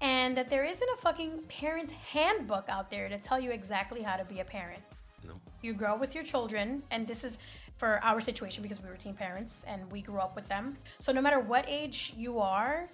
And 0.04 0.36
that 0.36 0.50
there 0.50 0.64
isn't 0.64 0.88
a 0.92 0.96
fucking 0.98 1.44
parent 1.48 1.90
handbook 1.90 2.68
out 2.68 2.90
there 2.90 3.08
to 3.08 3.16
tell 3.16 3.40
you 3.40 3.50
exactly 3.52 4.02
how 4.02 4.16
to 4.16 4.24
be 4.26 4.40
a 4.40 4.44
parent. 4.44 4.82
no. 5.26 5.32
You 5.62 5.72
grow 5.72 5.96
with 5.96 6.14
your 6.14 6.24
children, 6.24 6.82
and 6.90 7.08
this 7.08 7.24
is 7.24 7.38
for 7.78 8.00
our 8.02 8.20
situation 8.20 8.62
because 8.62 8.82
we 8.82 8.88
were 8.90 8.96
teen 8.96 9.14
parents 9.14 9.64
and 9.66 9.90
we 9.90 10.02
grew 10.02 10.18
up 10.18 10.36
with 10.36 10.46
them. 10.46 10.76
So 10.98 11.10
no 11.10 11.22
matter 11.22 11.40
what 11.40 11.64
age 11.66 12.12
you 12.18 12.38
are, 12.38 12.86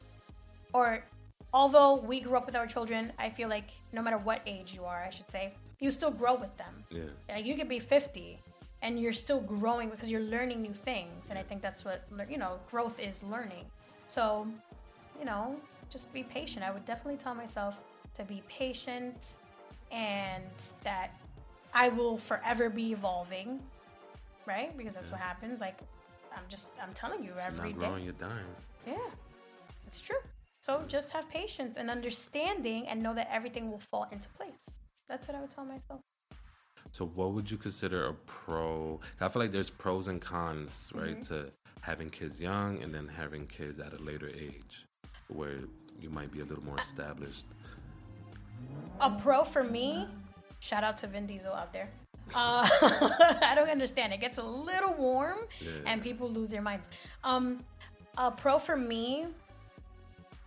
or 0.73 1.05
although 1.53 1.96
we 1.96 2.20
grew 2.20 2.37
up 2.37 2.46
with 2.46 2.55
our 2.55 2.68
children, 2.68 3.12
I 3.18 3.29
feel 3.29 3.49
like 3.49 3.70
no 3.92 4.03
matter 4.03 4.18
what 4.18 4.40
age 4.46 4.73
you 4.73 4.85
are, 4.85 5.03
I 5.03 5.11
should 5.11 5.29
say, 5.33 5.53
you 5.81 5.90
still 5.90 6.12
grow 6.12 6.35
with 6.35 6.57
them. 6.59 6.85
Yeah. 6.90 7.03
Like 7.29 7.44
you 7.44 7.57
could 7.57 7.68
be 7.68 7.81
50 7.81 8.38
and 8.83 9.01
you're 9.01 9.12
still 9.12 9.40
growing 9.40 9.90
because 9.90 10.09
you're 10.09 10.20
learning 10.20 10.62
new 10.62 10.73
things. 10.73 11.29
And 11.29 11.38
I 11.38 11.42
think 11.42 11.61
that's 11.61 11.85
what, 11.85 12.05
you 12.29 12.38
know, 12.38 12.61
growth 12.70 13.01
is 13.01 13.25
learning. 13.25 13.64
So, 14.07 14.46
you 15.18 15.25
know, 15.25 15.57
just 15.90 16.12
be 16.12 16.22
patient. 16.22 16.64
I 16.64 16.70
would 16.70 16.85
definitely 16.87 17.16
tell 17.18 17.35
myself 17.35 17.79
to 18.14 18.24
be 18.24 18.42
patient 18.48 19.35
and 19.92 20.44
that 20.85 21.11
I 21.74 21.88
will 21.88 22.18
forever 22.18 22.68
be 22.70 22.92
evolving, 22.92 23.61
right? 24.46 24.76
Because 24.76 24.94
that's 24.94 25.11
what 25.11 25.20
happens. 25.20 25.61
Like, 25.61 25.81
I'm 26.35 26.44
just, 26.48 26.70
I'm 26.83 26.92
telling 26.94 27.24
you 27.24 27.33
every 27.40 27.72
Not 27.72 27.81
day. 27.98 28.05
you're 28.05 28.12
dying. 28.14 28.44
Yeah, 28.87 28.96
it's 29.87 30.00
true. 30.00 30.16
So 30.61 30.83
just 30.87 31.11
have 31.11 31.29
patience 31.29 31.76
and 31.76 31.90
understanding 31.90 32.87
and 32.88 33.03
know 33.03 33.14
that 33.14 33.29
everything 33.33 33.70
will 33.70 33.79
fall 33.81 34.07
into 34.12 34.29
place. 34.31 34.64
That's 35.09 35.26
what 35.26 35.37
I 35.37 35.40
would 35.40 35.50
tell 35.50 35.64
myself. 35.64 36.00
So, 36.92 37.07
what 37.07 37.33
would 37.33 37.50
you 37.50 37.57
consider 37.57 38.07
a 38.09 38.14
pro? 38.26 39.00
I 39.20 39.29
feel 39.29 39.42
like 39.42 39.53
there's 39.53 39.70
pros 39.70 40.09
and 40.09 40.20
cons, 40.20 40.90
right, 40.94 41.20
Mm-hmm. 41.20 41.35
to 41.35 41.50
having 41.83 42.11
kids 42.11 42.40
young 42.40 42.83
and 42.83 42.92
then 42.92 43.07
having 43.09 43.46
kids 43.46 43.79
at 43.79 43.92
a 43.92 44.03
later 44.03 44.29
age, 44.29 44.87
where 45.29 45.59
you 46.00 46.10
might 46.10 46.32
be 46.32 46.40
a 46.40 46.44
little 46.44 46.64
more 46.64 46.78
established. 46.78 47.46
A 49.00 49.10
pro 49.10 49.44
for 49.44 49.62
me, 49.62 50.06
shout 50.60 50.84
out 50.84 50.96
to 50.98 51.06
Vin 51.06 51.26
Diesel 51.26 51.52
out 51.52 51.72
there. 51.72 51.88
Uh, 52.34 52.68
I 53.42 53.52
don't 53.56 53.70
understand. 53.70 54.12
It 54.12 54.20
gets 54.20 54.38
a 54.38 54.42
little 54.42 54.92
warm 54.94 55.38
Yeah. 55.60 55.70
and 55.86 56.02
people 56.02 56.28
lose 56.28 56.48
their 56.48 56.62
minds. 56.62 56.86
Um, 57.24 57.64
a 58.16 58.30
pro 58.30 58.58
for 58.58 58.76
me, 58.76 59.26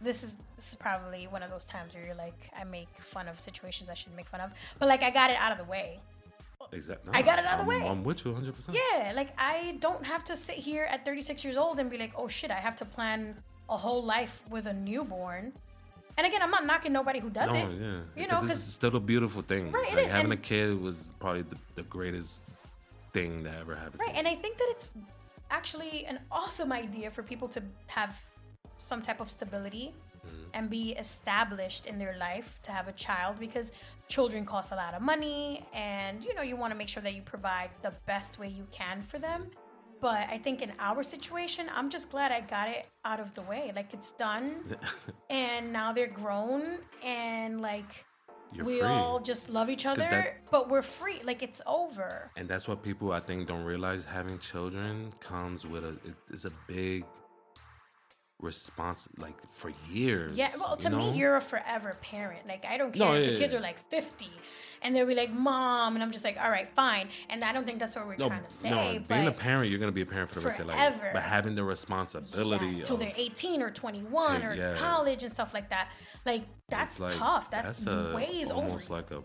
this 0.01 0.23
is 0.23 0.33
this 0.55 0.69
is 0.69 0.75
probably 0.75 1.27
one 1.27 1.43
of 1.43 1.49
those 1.51 1.65
times 1.65 1.93
where 1.93 2.05
you're 2.05 2.15
like, 2.15 2.49
I 2.57 2.63
make 2.63 2.87
fun 2.99 3.27
of 3.27 3.37
situations 3.39 3.89
I 3.89 3.95
shouldn't 3.95 4.15
make 4.15 4.29
fun 4.29 4.39
of, 4.39 4.51
but 4.79 4.87
like 4.87 5.03
I 5.03 5.09
got 5.09 5.29
it 5.29 5.37
out 5.37 5.51
of 5.51 5.57
the 5.57 5.65
way. 5.65 5.99
Exactly. 6.71 7.11
I 7.13 7.21
got 7.21 7.37
it 7.39 7.45
out 7.45 7.59
of 7.59 7.65
the 7.65 7.69
way. 7.69 7.85
I'm 7.85 8.03
with 8.03 8.23
you 8.23 8.31
100. 8.31 8.55
percent 8.55 8.77
Yeah, 8.77 9.11
like 9.13 9.33
I 9.37 9.77
don't 9.79 10.05
have 10.05 10.23
to 10.25 10.35
sit 10.37 10.55
here 10.55 10.85
at 10.89 11.03
36 11.03 11.43
years 11.43 11.57
old 11.57 11.79
and 11.79 11.89
be 11.89 11.97
like, 11.97 12.13
oh 12.15 12.27
shit, 12.29 12.49
I 12.51 12.55
have 12.55 12.75
to 12.77 12.85
plan 12.85 13.35
a 13.69 13.77
whole 13.77 14.03
life 14.03 14.41
with 14.49 14.65
a 14.67 14.73
newborn. 14.73 15.53
And 16.17 16.27
again, 16.27 16.41
I'm 16.43 16.51
not 16.51 16.65
knocking 16.65 16.93
nobody 16.93 17.19
who 17.19 17.29
does 17.29 17.49
No, 17.49 17.55
it. 17.55 17.69
yeah. 17.79 18.21
You 18.21 18.27
know, 18.27 18.39
because 18.41 18.51
it's 18.51 18.61
still 18.63 18.95
a 18.95 18.99
beautiful 18.99 19.41
thing. 19.41 19.71
Right, 19.71 19.87
it 19.91 19.95
like 19.95 20.05
is, 20.05 20.11
having 20.11 20.25
and- 20.31 20.33
a 20.33 20.37
kid 20.37 20.79
was 20.79 21.09
probably 21.19 21.41
the, 21.43 21.57
the 21.75 21.83
greatest 21.83 22.43
thing 23.13 23.43
that 23.43 23.55
ever 23.59 23.75
happened. 23.75 23.99
Right, 24.05 24.15
and. 24.15 24.27
I 24.27 24.35
think 24.35 24.57
that 24.57 24.67
it's 24.69 24.91
actually 25.49 26.05
an 26.05 26.19
awesome 26.31 26.71
idea 26.71 27.09
for 27.11 27.23
people 27.23 27.47
to 27.49 27.61
have 27.87 28.15
some 28.77 29.01
type 29.01 29.19
of 29.19 29.29
stability 29.29 29.93
Mm-hmm. 30.25 30.49
and 30.53 30.69
be 30.69 30.91
established 30.93 31.85
in 31.85 31.99
their 31.99 32.15
life 32.17 32.57
to 32.61 32.71
have 32.71 32.87
a 32.87 32.93
child 32.93 33.37
because 33.41 33.73
children 34.07 34.45
cost 34.45 34.71
a 34.71 34.75
lot 34.75 34.93
of 34.93 35.01
money 35.01 35.65
and 35.73 36.23
you 36.23 36.33
know 36.33 36.41
you 36.41 36.55
want 36.55 36.71
to 36.71 36.77
make 36.77 36.87
sure 36.87 37.03
that 37.03 37.13
you 37.13 37.21
provide 37.23 37.69
the 37.81 37.91
best 38.05 38.39
way 38.39 38.47
you 38.47 38.65
can 38.71 39.01
for 39.01 39.19
them. 39.19 39.47
But 40.03 40.27
I 40.29 40.37
think 40.37 40.61
in 40.61 40.73
our 40.79 41.01
situation, 41.01 41.67
I'm 41.73 41.89
just 41.89 42.11
glad 42.11 42.29
I 42.33 42.41
got 42.41 42.67
it 42.67 42.89
out 43.05 43.21
of 43.21 43.33
the 43.35 43.41
way. 43.43 43.71
Like 43.73 43.93
it's 43.93 44.11
done 44.11 44.75
and 45.29 45.71
now 45.71 45.93
they're 45.93 46.07
grown 46.23 46.79
and 47.05 47.61
like 47.61 48.03
You're 48.51 48.65
we 48.65 48.79
free. 48.79 48.87
all 48.89 49.21
just 49.21 49.49
love 49.49 49.69
each 49.69 49.85
other, 49.85 50.01
that- 50.15 50.51
but 50.51 50.69
we're 50.69 50.81
free. 50.81 51.21
Like 51.23 51.41
it's 51.41 51.61
over. 51.65 52.29
And 52.35 52.49
that's 52.49 52.67
what 52.67 52.83
people 52.83 53.13
I 53.13 53.21
think 53.21 53.47
don't 53.47 53.63
realize. 53.63 54.03
Having 54.03 54.39
children 54.39 55.13
comes 55.21 55.65
with 55.65 55.85
a 55.85 55.93
it- 56.09 56.15
it's 56.29 56.43
a 56.43 56.51
big 56.67 57.05
response, 58.43 59.07
like 59.17 59.35
for 59.49 59.71
years. 59.89 60.33
Yeah, 60.35 60.51
well, 60.59 60.75
to 60.77 60.89
you 60.89 60.95
know? 60.95 61.11
me, 61.11 61.17
you're 61.17 61.37
a 61.37 61.41
forever 61.41 61.97
parent. 62.01 62.45
Like, 62.47 62.65
I 62.65 62.77
don't 62.77 62.91
care 62.91 63.07
No, 63.07 63.13
if 63.15 63.25
yeah, 63.25 63.33
the 63.33 63.39
kids 63.39 63.53
yeah. 63.53 63.59
are 63.59 63.61
like 63.61 63.79
50 63.89 64.29
and 64.83 64.93
they'll 64.93 65.05
be 65.05 65.15
like, 65.15 65.31
Mom, 65.31 65.95
and 65.95 66.03
I'm 66.03 66.11
just 66.11 66.25
like, 66.25 66.37
All 66.39 66.51
right, 66.51 66.69
fine. 66.75 67.07
And 67.29 67.43
I 67.43 67.53
don't 67.53 67.65
think 67.65 67.79
that's 67.79 67.95
what 67.95 68.05
we're 68.05 68.17
no, 68.17 68.27
trying 68.27 68.43
to 68.43 68.51
say. 68.51 68.69
no. 68.69 68.99
but 68.99 69.07
Being 69.07 69.27
a 69.27 69.31
parent, 69.31 69.69
you're 69.69 69.79
gonna 69.79 69.91
be 69.93 70.01
a 70.01 70.05
parent 70.05 70.29
for 70.29 70.39
the 70.39 70.45
rest 70.45 70.59
of 70.59 70.65
your 70.67 70.75
life. 70.75 71.01
But 71.13 71.23
having 71.23 71.55
the 71.55 71.63
responsibility 71.63 72.67
yes, 72.77 72.87
till 72.87 72.95
of, 72.95 73.01
they're 73.01 73.13
18 73.15 73.61
or 73.61 73.71
21 73.71 74.41
To- 74.41 74.47
or 74.47 74.53
yeah. 74.53 74.75
college 74.77 75.23
and 75.23 75.31
stuff 75.31 75.53
like 75.53 75.69
that. 75.69 75.89
Like, 76.25 76.43
that's 76.67 76.99
like, 76.99 77.13
tough. 77.13 77.49
That's, 77.49 77.83
that's 77.83 77.87
a, 77.87 78.13
weighs 78.13 78.51
over. 78.51 78.61
almost 78.65 78.89
you. 78.89 78.95
like 78.95 79.09
a. 79.11 79.21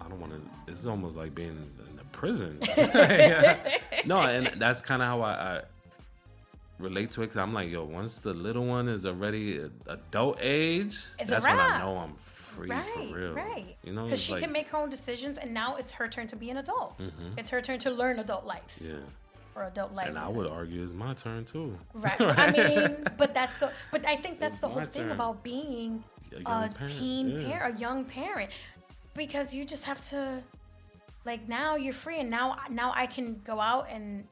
I 0.00 0.08
don't 0.08 0.20
want 0.20 0.32
to. 0.32 0.70
It's 0.70 0.86
almost 0.86 1.16
like 1.16 1.34
being 1.34 1.48
in 1.90 1.98
a 1.98 2.04
prison. 2.16 2.58
no, 4.06 4.18
and 4.20 4.46
that's 4.56 4.80
kind 4.82 5.02
of 5.02 5.08
how 5.08 5.20
I, 5.22 5.32
I 5.32 5.62
relate 6.78 7.10
to 7.12 7.22
it. 7.22 7.28
Cause 7.28 7.36
I'm 7.38 7.52
like, 7.54 7.70
yo, 7.70 7.84
once 7.84 8.18
the 8.18 8.34
little 8.34 8.64
one 8.66 8.88
is 8.88 9.06
already 9.06 9.58
adult 9.86 10.38
age, 10.40 10.98
It's 11.18 11.30
that's 11.30 11.46
when 11.46 11.58
I 11.58 11.78
know 11.78 11.96
I'm 11.98 12.14
free 12.16 12.68
Right, 12.68 12.86
for 12.86 13.00
real. 13.14 13.32
right. 13.34 13.76
You 13.82 13.92
know, 13.92 14.04
Because 14.04 14.20
she 14.22 14.32
like, 14.32 14.42
can 14.42 14.52
make 14.52 14.68
her 14.68 14.78
own 14.78 14.88
decisions, 14.90 15.36
and 15.38 15.52
now 15.52 15.76
it's 15.76 15.90
her 15.92 16.08
turn 16.08 16.26
to 16.28 16.36
be 16.36 16.48
an 16.50 16.56
adult. 16.58 16.98
Mm-hmm. 16.98 17.38
It's 17.38 17.50
her 17.50 17.60
turn 17.60 17.78
to 17.80 17.90
learn 17.90 18.18
adult 18.18 18.44
life 18.46 18.78
Yeah, 18.80 18.92
or 19.54 19.64
adult 19.64 19.92
life. 19.92 20.08
and 20.08 20.18
I 20.18 20.28
would 20.28 20.46
argue 20.46 20.82
it's 20.82 20.92
my 20.94 21.12
turn 21.14 21.44
too. 21.44 21.78
Right. 21.94 22.20
I 22.20 22.50
mean, 22.52 23.04
but 23.18 23.34
that's 23.34 23.58
the. 23.58 23.70
But 23.90 24.06
I 24.06 24.16
think 24.16 24.40
that's 24.40 24.54
It's 24.54 24.60
the 24.60 24.68
whole 24.68 24.84
thing 24.84 25.02
turn. 25.04 25.12
about 25.12 25.42
being 25.42 26.02
A 26.32 26.36
a, 26.38 26.42
parent, 26.42 26.76
teen 26.86 27.28
yeah. 27.40 27.48
parent, 27.58 27.76
a 27.76 27.80
young 27.80 28.04
parent, 28.06 28.50
because 29.14 29.52
you 29.54 29.64
just 29.64 29.84
have 29.84 30.00
to, 30.10 30.42
like, 31.24 31.48
now 31.48 31.76
you're 31.76 31.92
free, 31.92 32.20
and 32.20 32.30
now 32.30 32.56
now 32.70 32.92
I 32.94 33.06
can 33.06 33.40
go 33.44 33.60
out 33.60 33.88
and 33.90 34.26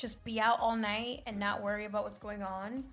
just 0.00 0.24
be 0.24 0.40
out 0.40 0.58
all 0.60 0.76
night 0.76 1.22
and 1.26 1.38
not 1.38 1.62
worry 1.62 1.84
about 1.84 2.04
what's 2.04 2.18
going 2.18 2.42
on. 2.42 2.84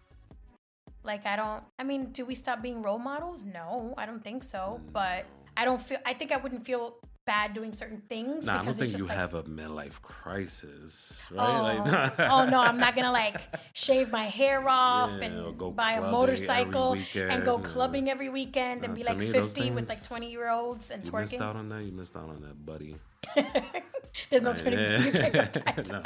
Like 1.04 1.26
I 1.26 1.36
don't. 1.36 1.64
I 1.80 1.84
mean, 1.84 2.12
do 2.12 2.26
we 2.26 2.36
stop 2.36 2.62
being 2.62 2.82
role 2.82 3.00
models? 3.00 3.46
No, 3.46 3.94
I 3.98 4.06
don't 4.06 4.24
think 4.24 4.44
so. 4.44 4.82
But 4.92 5.26
I 5.56 5.64
don't 5.64 5.82
feel. 5.82 6.00
I 6.06 6.14
think 6.14 6.32
I 6.32 6.38
wouldn't 6.38 6.66
feel 6.66 6.98
bad 7.26 7.54
doing 7.54 7.74
certain 7.74 8.02
things. 8.10 8.48
Nah, 8.48 8.62
I 8.62 8.66
don't 8.66 8.74
think 8.74 8.98
you 8.98 9.06
like, 9.06 9.16
have 9.16 9.34
a 9.34 9.44
midlife 9.44 10.02
crisis, 10.02 11.24
Oh, 11.32 11.36
right? 11.38 11.78
Like, 11.78 12.20
oh, 12.20 12.28
oh 12.32 12.50
no, 12.50 12.60
I'm 12.60 12.80
not 12.80 12.96
gonna 12.96 13.12
like 13.12 13.40
shave 13.74 14.12
my 14.12 14.24
hair 14.24 14.64
off 14.68 15.12
Yeah, 15.18 15.26
and 15.26 15.58
go 15.58 15.70
buy 15.70 15.92
a 15.94 16.10
motorcycle 16.10 16.98
and 17.16 17.44
go 17.44 17.60
clubbing 17.60 18.10
every 18.10 18.30
weekend 18.30 18.84
and 18.84 18.96
be 18.96 19.04
like 19.04 19.18
me, 19.18 19.30
those 19.30 19.56
50 19.56 19.72
with 19.72 19.90
like 19.90 20.04
20 20.04 20.32
year 20.32 20.50
olds 20.50 20.90
and 20.90 21.06
you 21.06 21.14
missed 21.14 21.36
out 21.36 21.56
on 21.56 21.68
that. 21.68 21.84
You 21.84 21.92
missed 21.92 22.18
out 22.18 22.30
on 22.30 22.42
that, 22.42 22.66
buddy. 22.66 22.96
There's 24.30 24.42
no 24.42 24.54
20 24.54 24.76
Yeah. 24.76 25.00
you 25.06 25.12
can't 25.12 25.34
go 25.34 25.62
back. 25.62 25.88
No. 25.88 26.04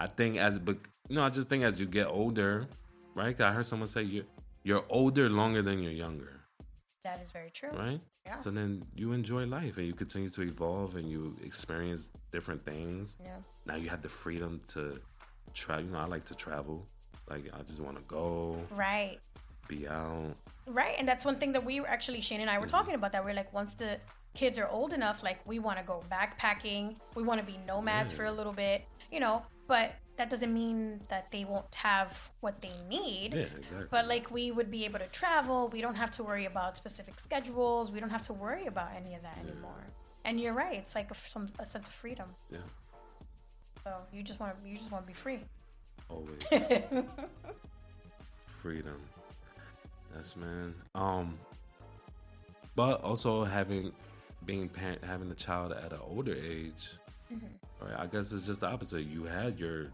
I 0.00 0.06
think 0.06 0.38
as 0.38 0.58
but 0.58 0.78
no, 1.10 1.22
I 1.22 1.28
just 1.28 1.48
think 1.48 1.62
as 1.62 1.78
you 1.78 1.86
get 1.86 2.06
older, 2.06 2.66
right? 3.14 3.38
I 3.40 3.52
heard 3.52 3.66
someone 3.66 3.88
say 3.88 4.02
you 4.02 4.24
you're 4.64 4.84
older 4.88 5.28
longer 5.28 5.62
than 5.62 5.82
you're 5.82 5.92
younger, 5.92 6.40
That 7.04 7.20
is 7.20 7.30
very 7.30 7.50
true. 7.50 7.70
right? 7.72 8.00
Yeah. 8.26 8.36
So 8.36 8.50
then 8.50 8.82
you 8.94 9.12
enjoy 9.12 9.44
life 9.46 9.76
and 9.78 9.86
you 9.86 9.94
continue 9.94 10.30
to 10.30 10.42
evolve 10.42 10.96
and 10.96 11.08
you 11.10 11.36
experience 11.44 12.10
different 12.32 12.64
things. 12.64 13.16
Yeah. 13.22 13.36
Now 13.66 13.76
you 13.76 13.88
have 13.90 14.02
the 14.02 14.08
freedom 14.08 14.60
to 14.68 15.00
travel. 15.54 15.84
You 15.84 15.92
know, 15.92 16.00
I 16.00 16.06
like 16.06 16.24
to 16.26 16.34
travel. 16.34 16.86
Like 17.28 17.44
I 17.52 17.62
just 17.62 17.80
want 17.80 17.96
to 17.96 18.02
go, 18.02 18.58
Right. 18.70 19.18
be 19.68 19.86
out. 19.86 20.32
Right. 20.66 20.94
And 20.98 21.06
that's 21.06 21.24
one 21.24 21.36
thing 21.36 21.52
that 21.52 21.64
we 21.64 21.80
were 21.80 21.88
actually, 21.88 22.20
Shane 22.20 22.40
and 22.40 22.50
I 22.50 22.58
were 22.58 22.66
mm-hmm. 22.66 22.76
talking 22.76 22.94
about 22.94 23.12
that. 23.12 23.24
We're 23.24 23.34
like, 23.34 23.52
once 23.52 23.74
the 23.74 23.98
kids 24.34 24.58
are 24.58 24.68
old 24.68 24.92
enough, 24.92 25.22
like 25.22 25.46
we 25.46 25.58
want 25.58 25.78
to 25.78 25.84
go 25.84 26.02
backpacking, 26.10 26.96
we 27.14 27.22
want 27.22 27.40
to 27.40 27.46
be 27.46 27.58
nomads 27.66 28.12
for 28.12 28.26
a 28.26 28.32
little 28.32 28.52
bit, 28.52 28.84
you 29.10 29.20
know, 29.20 29.42
but 29.70 29.94
that 30.18 30.28
doesn't 30.28 30.52
mean 30.52 31.00
that 31.12 31.30
they 31.30 31.44
won't 31.52 31.72
have 31.76 32.28
what 32.40 32.60
they 32.60 32.72
need. 32.88 33.28
Yeah, 33.34 33.40
exactly. 33.56 33.86
But 33.94 34.08
like 34.14 34.26
we 34.30 34.50
would 34.50 34.70
be 34.70 34.84
able 34.84 34.98
to 34.98 35.06
travel. 35.22 35.68
We 35.76 35.80
don't 35.80 35.94
have 35.94 36.10
to 36.18 36.22
worry 36.30 36.46
about 36.54 36.76
specific 36.76 37.16
schedules. 37.20 37.84
We 37.94 38.00
don't 38.00 38.10
have 38.18 38.26
to 38.30 38.34
worry 38.34 38.66
about 38.66 38.88
any 39.00 39.14
of 39.14 39.22
that 39.22 39.38
anymore. 39.44 39.82
And 40.26 40.38
you're 40.40 40.52
right. 40.64 40.76
It's 40.82 40.94
like 40.94 41.08
a, 41.10 41.14
some 41.14 41.46
a 41.58 41.64
sense 41.64 41.86
of 41.86 41.94
freedom. 41.94 42.28
yeah, 42.50 42.58
So 43.84 43.90
you 44.12 44.22
just 44.22 44.38
want 44.40 44.58
to 44.60 44.68
you 44.68 44.74
just 44.76 44.90
want 44.92 45.04
to 45.04 45.08
be 45.14 45.18
free. 45.24 45.38
always 46.10 46.42
freedom. 48.46 49.00
Yes, 50.14 50.34
man. 50.36 50.74
Um, 50.94 51.36
but 52.74 53.00
also 53.02 53.44
having 53.44 53.92
being 54.44 54.68
parent, 54.68 55.02
having 55.04 55.30
a 55.30 55.34
child 55.46 55.72
at 55.72 55.92
an 55.92 56.00
older 56.14 56.34
age, 56.34 56.84
right? 57.30 57.40
I 57.96 58.06
guess 58.06 58.32
it's 58.32 58.46
just 58.46 58.60
the 58.60 58.66
opposite. 58.68 59.02
You 59.06 59.24
had 59.24 59.58
your 59.58 59.86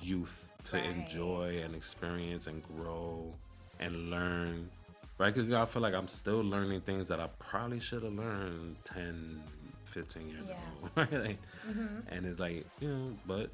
youth 0.00 0.54
to 0.64 0.76
Right. 0.76 0.86
enjoy 0.86 1.60
and 1.64 1.74
experience 1.74 2.46
and 2.46 2.62
grow 2.76 3.32
and 3.80 4.10
learn, 4.10 4.70
right? 5.18 5.32
Because 5.34 5.50
I 5.52 5.64
feel 5.64 5.82
like 5.82 5.94
I'm 5.94 6.08
still 6.08 6.40
learning 6.42 6.82
things 6.82 7.08
that 7.08 7.20
I 7.20 7.28
probably 7.38 7.80
should 7.80 8.02
have 8.02 8.12
learned 8.12 8.76
10, 8.84 9.42
15 9.84 10.28
years 10.28 10.48
Yeah. 10.48 10.54
ago, 10.54 10.90
right? 10.96 11.12
Like, 11.12 11.38
mm-hmm. 11.68 11.98
And 12.08 12.26
it's 12.26 12.40
like, 12.40 12.64
you 12.80 12.88
know, 12.88 13.16
but, 13.26 13.50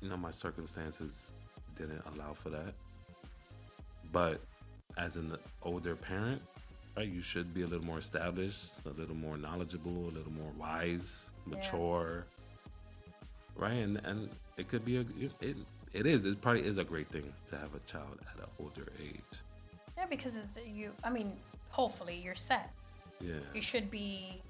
you 0.00 0.08
know, 0.08 0.16
my 0.16 0.30
circumstances 0.30 1.32
didn't 1.76 2.02
allow 2.14 2.32
for 2.32 2.50
that. 2.50 2.74
But 4.12 4.40
as 4.96 5.16
an 5.16 5.36
older 5.62 5.94
parent, 5.94 6.40
right, 6.96 7.08
you 7.08 7.20
should 7.20 7.52
be 7.54 7.62
a 7.62 7.66
little 7.66 7.84
more 7.84 7.98
established, 7.98 8.72
a 8.86 8.90
little 8.90 9.14
more 9.16 9.36
knowledgeable, 9.36 10.08
a 10.08 10.12
little 10.14 10.32
more 10.32 10.50
wise, 10.58 11.30
mature, 11.46 12.24
right? 13.58 13.72
And 13.86 14.00
and 14.04 14.28
it 14.56 14.68
could 14.68 14.84
be 14.84 14.96
a 14.98 15.04
it, 15.40 15.56
it 15.92 16.06
is 16.06 16.24
it 16.24 16.40
probably 16.40 16.64
is 16.66 16.78
a 16.78 16.84
great 16.84 17.08
thing 17.08 17.32
to 17.46 17.56
have 17.56 17.74
a 17.74 17.80
child 17.80 18.18
at 18.32 18.38
an 18.42 18.48
older 18.60 18.86
age. 19.02 19.20
Yeah, 19.96 20.06
because 20.08 20.36
it's 20.36 20.58
you. 20.66 20.92
I 21.04 21.10
mean, 21.10 21.32
hopefully 21.70 22.20
you're 22.24 22.34
set. 22.34 22.70
Yeah, 23.20 23.34
You 23.52 23.60
should 23.62 23.90
be. 23.90 24.40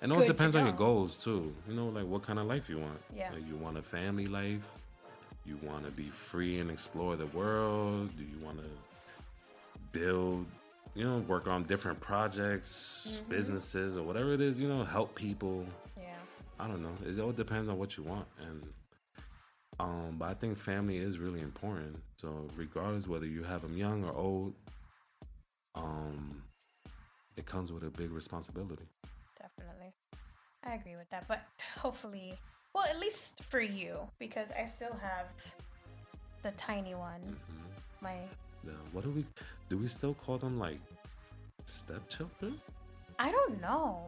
and 0.00 0.10
it 0.10 0.14
all 0.16 0.24
depends 0.26 0.56
on 0.56 0.64
your 0.64 0.74
goals 0.74 1.22
too. 1.22 1.54
You 1.68 1.74
know, 1.74 1.88
like 1.88 2.06
what 2.06 2.22
kind 2.22 2.38
of 2.38 2.46
life 2.46 2.68
you 2.70 2.78
want. 2.78 2.98
Yeah. 3.14 3.30
Like, 3.32 3.46
you 3.46 3.56
want 3.56 3.76
a 3.76 3.82
family 3.82 4.26
life. 4.26 4.66
You 5.44 5.58
want 5.62 5.84
to 5.84 5.90
be 5.90 6.08
free 6.08 6.60
and 6.60 6.70
explore 6.70 7.16
the 7.16 7.26
world. 7.26 8.16
Do 8.16 8.22
you 8.24 8.38
want 8.44 8.58
to 8.58 8.68
build? 9.92 10.46
You 10.94 11.04
know, 11.04 11.18
work 11.28 11.46
on 11.46 11.64
different 11.64 12.00
projects, 12.00 13.06
Mm-hmm. 13.10 13.30
businesses, 13.30 13.96
or 13.96 14.02
whatever 14.02 14.32
it 14.32 14.40
is. 14.40 14.58
You 14.58 14.68
know, 14.68 14.84
help 14.84 15.14
people. 15.14 15.64
Yeah. 16.58 16.64
I 16.64 16.68
don't 16.68 16.82
know. 16.82 16.94
It 17.06 17.20
all 17.20 17.32
depends 17.32 17.68
on 17.68 17.78
what 17.78 17.96
you 17.96 18.02
want, 18.02 18.26
and 18.40 18.62
um, 19.80 20.16
but 20.18 20.26
I 20.26 20.34
think 20.34 20.58
family 20.58 20.98
is 20.98 21.18
really 21.18 21.40
important. 21.40 21.96
So 22.16 22.48
regardless 22.56 23.06
whether 23.06 23.26
you 23.26 23.44
have 23.44 23.62
them 23.62 23.76
young 23.76 24.04
or 24.04 24.12
old, 24.12 24.54
um, 25.74 26.42
it 27.36 27.46
comes 27.46 27.72
with 27.72 27.84
a 27.84 27.90
big 27.90 28.10
responsibility. 28.10 28.88
Definitely. 29.40 29.92
I 30.64 30.74
agree 30.74 30.96
with 30.96 31.08
that. 31.10 31.28
But 31.28 31.42
hopefully, 31.76 32.34
well, 32.74 32.84
at 32.84 32.98
least 32.98 33.42
for 33.44 33.60
you, 33.60 33.98
because 34.18 34.50
I 34.52 34.64
still 34.64 34.96
have 35.00 35.26
the 36.42 36.50
tiny 36.52 36.94
one. 36.94 37.20
Mm-hmm. 37.20 38.04
My 38.04 38.14
The, 38.64 38.72
what 38.92 39.04
do 39.04 39.10
we 39.10 39.24
do? 39.68 39.78
We 39.78 39.88
still 39.88 40.14
call 40.14 40.38
them 40.38 40.58
like 40.58 40.80
stepchildren, 41.66 42.60
I 43.18 43.30
don't 43.30 43.60
know. 43.60 44.04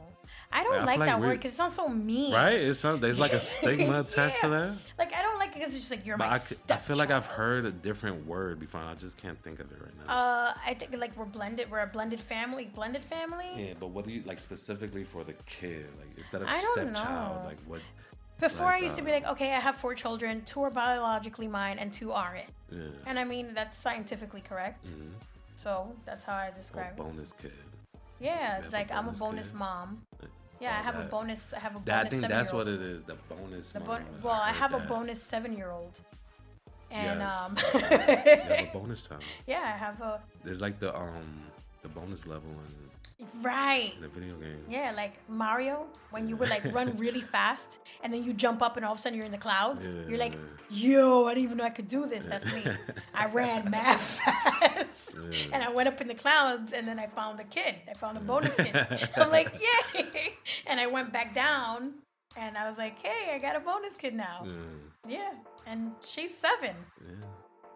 I 0.52 0.62
don't 0.64 0.74
I 0.74 0.84
like 0.84 0.98
like 0.98 1.08
that 1.08 1.20
word 1.20 1.38
because 1.38 1.52
it 1.52 1.56
sounds 1.56 1.74
so 1.74 1.88
mean. 1.88 2.32
right? 2.32 2.54
It's 2.54 2.80
some, 2.80 2.98
there's 3.00 3.18
like 3.20 3.32
a 3.32 3.38
stigma 3.54 4.00
attached 4.00 4.40
to 4.40 4.48
that. 4.48 4.74
Like 4.98 5.12
I 5.14 5.22
don't 5.22 5.38
like 5.38 5.50
it 5.50 5.54
because 5.54 5.70
it's 5.70 5.78
just 5.80 5.90
like 5.90 6.04
you're 6.06 6.16
But 6.16 6.28
my 6.28 6.34
I, 6.34 6.38
c- 6.38 6.56
I 6.70 6.76
feel 6.76 6.96
like 6.96 7.10
I've 7.10 7.26
heard 7.26 7.64
a 7.66 7.70
different 7.70 8.26
word 8.26 8.58
before. 8.58 8.80
and 8.80 8.90
I 8.90 8.94
just 8.94 9.16
can't 9.16 9.40
think 9.42 9.60
of 9.60 9.70
it 9.70 9.78
right 9.80 9.92
now. 10.06 10.12
Uh, 10.12 10.52
I 10.66 10.74
think 10.74 10.96
like 10.96 11.16
we're 11.16 11.24
blended. 11.24 11.70
We're 11.70 11.80
a 11.80 11.86
blended 11.86 12.20
family. 12.20 12.66
Blended 12.74 13.02
family. 13.02 13.46
yeah, 13.56 13.74
but 13.78 13.88
what 13.88 14.04
do 14.04 14.12
you 14.12 14.22
like 14.26 14.38
specifically 14.38 15.04
for 15.04 15.22
the 15.24 15.34
kid? 15.46 15.86
Like 15.98 16.16
instead 16.16 16.42
of 16.42 16.48
I 16.48 16.60
don't 16.60 16.94
stepchild, 16.96 17.42
know. 17.42 17.46
like 17.46 17.58
what? 17.66 17.80
Before 18.40 18.66
Like, 18.66 18.76
I 18.76 18.78
used 18.78 18.96
to 18.96 19.02
be 19.02 19.10
uh, 19.10 19.14
like, 19.14 19.26
okay, 19.28 19.50
I 19.52 19.60
have 19.60 19.76
four 19.76 19.94
children. 19.94 20.42
Two 20.46 20.62
are 20.62 20.70
biologically 20.70 21.46
mine, 21.46 21.78
and 21.78 21.92
two 21.92 22.10
aren't. 22.12 22.46
Yeah, 22.72 22.78
And 23.06 23.18
I 23.18 23.24
mean 23.24 23.52
that's 23.54 23.76
scientifically 23.76 24.40
correct. 24.40 24.86
Mhm. 24.88 25.10
So 25.54 25.94
that's 26.06 26.24
how 26.24 26.34
I 26.34 26.48
or 26.48 26.52
describe 26.52 26.92
it. 26.92 26.96
bonus 26.96 27.32
kid. 27.32 27.52
Yeah, 28.20 28.60
like 28.72 28.90
I'm 28.92 29.08
a 29.08 29.12
bonus 29.12 29.18
bonus 29.18 29.50
kid. 29.50 29.58
mom. 29.58 30.02
Yeah, 30.60 30.78
I 30.78 30.82
have 30.82 30.96
a 30.96 31.04
bonus. 31.04 31.54
I 31.54 31.58
have 31.60 31.74
a 31.76 31.80
That, 31.86 31.94
I 31.94 32.02
bonus 32.04 32.10
think 32.12 32.28
that's 32.28 32.52
what 32.52 32.68
it 32.68 32.80
is. 32.82 33.02
The 33.04 33.16
bonus. 33.28 33.72
The 33.72 33.80
bon- 33.80 34.02
I 34.02 34.24
well, 34.24 34.34
I 34.34 34.48
heard 34.48 34.56
have 34.56 34.74
a 34.74 34.80
bonus 34.80 35.22
seven-year-old. 35.22 35.98
And 36.90 37.20
Yes. 37.20 37.40
um, 37.46 37.56
You 37.74 37.80
have 37.80 38.68
a 38.68 38.70
bonus 38.72 39.02
child. 39.06 39.22
yeah, 39.46 39.60
I 39.74 39.76
have 39.78 40.00
a 40.02 40.20
There's 40.44 40.60
like 40.60 40.78
the 40.78 40.94
um 40.94 41.28
the 41.82 41.88
bonus 41.88 42.26
level 42.26 42.50
in, 42.50 42.74
right. 43.42 43.92
in 43.98 44.04
a 44.04 44.08
video 44.08 44.34
game. 44.36 44.58
Yeah, 44.68 44.92
like 44.96 45.14
Mario, 45.28 45.86
when 46.10 46.28
you 46.28 46.36
would 46.36 46.50
like 46.50 46.64
run 46.72 46.96
really 46.96 47.20
fast 47.20 47.78
and 48.02 48.12
then 48.12 48.24
you 48.24 48.32
jump 48.32 48.62
up 48.62 48.76
and 48.76 48.84
all 48.86 48.92
of 48.92 48.98
a 48.98 49.00
sudden 49.00 49.16
you're 49.16 49.26
in 49.26 49.32
the 49.32 49.38
clouds. 49.38 49.86
You're 50.08 50.18
like, 50.18 50.36
yo, 50.68 51.26
I 51.26 51.34
didn't 51.34 51.44
even 51.44 51.56
know 51.58 51.64
I 51.64 51.70
could 51.70 51.88
do 51.88 52.06
this. 52.06 52.24
That's 52.24 52.52
me. 52.54 52.64
I 53.14 53.26
ran 53.26 53.70
mad 53.76 53.98
fast. 54.00 55.14
And 55.52 55.62
I 55.62 55.70
went 55.70 55.88
up 55.88 56.00
in 56.00 56.08
the 56.08 56.14
clouds 56.14 56.72
and 56.72 56.86
then 56.86 56.98
I 56.98 57.06
found 57.06 57.40
a 57.40 57.44
kid. 57.44 57.76
I 57.90 57.94
found 57.94 58.16
a 58.16 58.20
bonus 58.20 58.54
kid. 58.54 58.74
I'm 59.16 59.30
like, 59.30 59.52
yay. 59.94 60.34
And 60.66 60.80
I 60.80 60.86
went 60.86 61.12
back 61.12 61.34
down 61.34 61.92
and 62.36 62.56
I 62.56 62.66
was 62.68 62.78
like, 62.78 62.98
hey, 63.02 63.34
I 63.34 63.38
got 63.38 63.56
a 63.56 63.60
bonus 63.60 63.94
kid 63.94 64.14
now. 64.14 64.44
Yeah, 64.46 65.18
Yeah. 65.18 65.32
And 65.66 65.92
she's 66.04 66.36
seven. 66.36 66.74
yeah. 67.06 67.14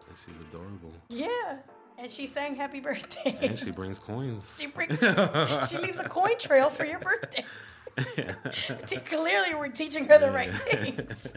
And 0.07 0.17
she's 0.17 0.35
adorable. 0.49 0.93
Yeah. 1.09 1.57
And 1.97 2.09
she 2.11 2.27
sang 2.27 2.55
happy 2.55 2.79
birthday. 2.79 3.37
And 3.41 3.57
she 3.57 3.71
brings 3.71 3.99
coins. 3.99 4.57
she 4.59 4.67
brings 4.67 4.99
she 5.69 5.77
leaves 5.77 5.99
a 5.99 6.07
coin 6.09 6.37
trail 6.37 6.69
for 6.69 6.85
your 6.85 6.99
birthday. 6.99 7.45
Clearly, 9.05 9.55
we're 9.55 9.69
teaching 9.69 10.05
her 10.05 10.17
the 10.19 10.31
right 10.31 10.53
things. 10.53 11.33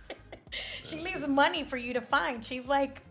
she 0.84 1.00
leaves 1.00 1.26
money 1.26 1.64
for 1.64 1.76
you 1.76 1.92
to 1.94 2.00
find. 2.00 2.44
She's 2.44 2.68
like 2.68 3.02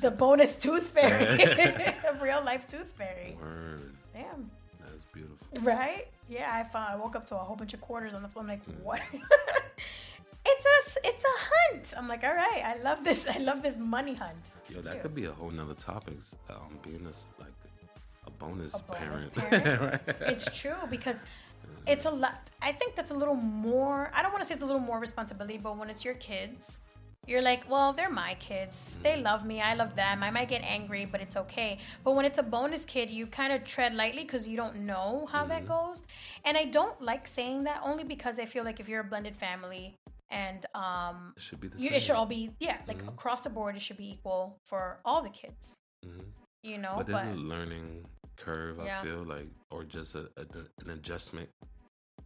the 0.00 0.10
bonus 0.10 0.58
tooth 0.58 0.90
fairy, 0.90 1.24
a 1.42 2.18
real 2.22 2.42
life 2.44 2.68
tooth 2.68 2.92
fairy. 2.92 3.38
Word. 3.40 3.94
Damn. 4.12 4.50
That's 4.80 5.04
beautiful. 5.12 5.46
Right? 5.62 6.08
Yeah, 6.28 6.50
I 6.52 6.64
found. 6.64 6.92
I 6.92 6.96
woke 6.96 7.16
up 7.16 7.26
to 7.28 7.34
a 7.36 7.38
whole 7.38 7.56
bunch 7.56 7.72
of 7.74 7.80
quarters 7.80 8.12
on 8.12 8.22
the 8.22 8.28
floor. 8.28 8.42
I'm 8.42 8.48
like, 8.48 8.66
Mm. 8.66 8.82
what? 8.82 9.00
It's 10.46 10.66
a 10.66 11.08
it's 11.08 11.24
a 11.24 11.36
hunt. 11.50 11.94
I'm 11.96 12.08
like, 12.08 12.24
all 12.24 12.34
right. 12.34 12.62
I 12.64 12.76
love 12.82 13.04
this. 13.04 13.26
I 13.36 13.38
love 13.38 13.62
this 13.62 13.76
money 13.76 14.14
hunt. 14.14 14.36
It's 14.60 14.70
Yo, 14.72 14.80
that 14.82 15.00
could 15.00 15.14
be 15.14 15.24
a 15.26 15.32
whole 15.32 15.50
nother 15.50 15.74
topic. 15.74 16.18
Um, 16.50 16.78
being 16.82 17.04
a 17.06 17.10
s- 17.10 17.32
like 17.38 17.52
a 18.26 18.30
bonus, 18.30 18.74
A 18.80 18.82
bonus 18.84 19.26
parent. 19.26 19.60
parent? 19.60 20.02
right? 20.06 20.16
it's 20.32 20.46
true 20.56 20.76
because 20.90 21.16
it's 21.86 22.04
a 22.04 22.10
lot. 22.10 22.50
I 22.62 22.72
think 22.72 22.94
that's 22.94 23.10
a 23.10 23.14
little 23.14 23.36
more. 23.36 24.10
I 24.14 24.22
don't 24.22 24.32
want 24.32 24.42
to 24.42 24.46
say 24.48 24.54
it's 24.54 24.62
a 24.62 24.66
little 24.66 24.80
more 24.80 24.98
responsibility, 24.98 25.58
but 25.58 25.76
when 25.76 25.90
it's 25.90 26.04
your 26.04 26.14
kids, 26.14 26.78
you're 27.26 27.42
like, 27.42 27.68
well, 27.70 27.94
they're 27.94 28.10
my 28.10 28.34
kids. 28.34 28.98
They 29.02 29.16
love 29.16 29.46
me. 29.46 29.62
I 29.62 29.74
love 29.74 29.96
them. 29.96 30.22
I 30.22 30.30
might 30.30 30.48
get 30.48 30.62
angry, 30.62 31.06
but 31.06 31.22
it's 31.22 31.36
okay. 31.38 31.78
But 32.04 32.12
when 32.16 32.26
it's 32.26 32.38
a 32.38 32.42
bonus 32.42 32.84
kid, 32.84 33.08
you 33.10 33.26
kind 33.26 33.50
of 33.52 33.64
tread 33.64 33.94
lightly 33.94 34.24
because 34.24 34.46
you 34.46 34.58
don't 34.58 34.80
know 34.80 35.26
how 35.32 35.46
that 35.46 35.66
goes. 35.66 36.02
And 36.44 36.54
I 36.58 36.66
don't 36.66 37.00
like 37.00 37.26
saying 37.26 37.64
that 37.64 37.80
only 37.82 38.04
because 38.04 38.38
I 38.38 38.44
feel 38.44 38.62
like 38.62 38.78
if 38.78 38.90
you're 38.90 39.00
a 39.00 39.04
blended 39.04 39.36
family 39.36 39.96
and 40.30 40.64
um, 40.74 41.32
It 41.36 41.42
should 41.42 41.60
be 41.60 41.68
the 41.68 41.78
you, 41.78 41.88
same. 41.88 41.96
it 41.96 42.02
should 42.02 42.16
all 42.16 42.26
be 42.26 42.50
yeah, 42.60 42.78
like 42.88 43.02
across 43.08 43.42
the 43.42 43.50
board, 43.50 43.76
it 43.76 43.82
should 43.82 43.96
be 43.98 44.10
equal 44.10 44.58
for 44.64 45.00
all 45.04 45.22
the 45.22 45.30
kids. 45.30 45.74
Mhm. 46.04 46.24
You 46.62 46.78
know, 46.78 46.94
But 46.96 47.06
but, 47.06 47.22
there's 47.22 47.36
a 47.36 47.40
learning 47.40 48.06
curve. 48.36 48.78
Yeah. 48.84 49.00
I 49.00 49.04
feel 49.04 49.22
like, 49.24 49.48
or 49.70 49.84
just 49.84 50.14
a, 50.14 50.28
a 50.36 50.44
an 50.84 50.90
adjustment 50.90 51.48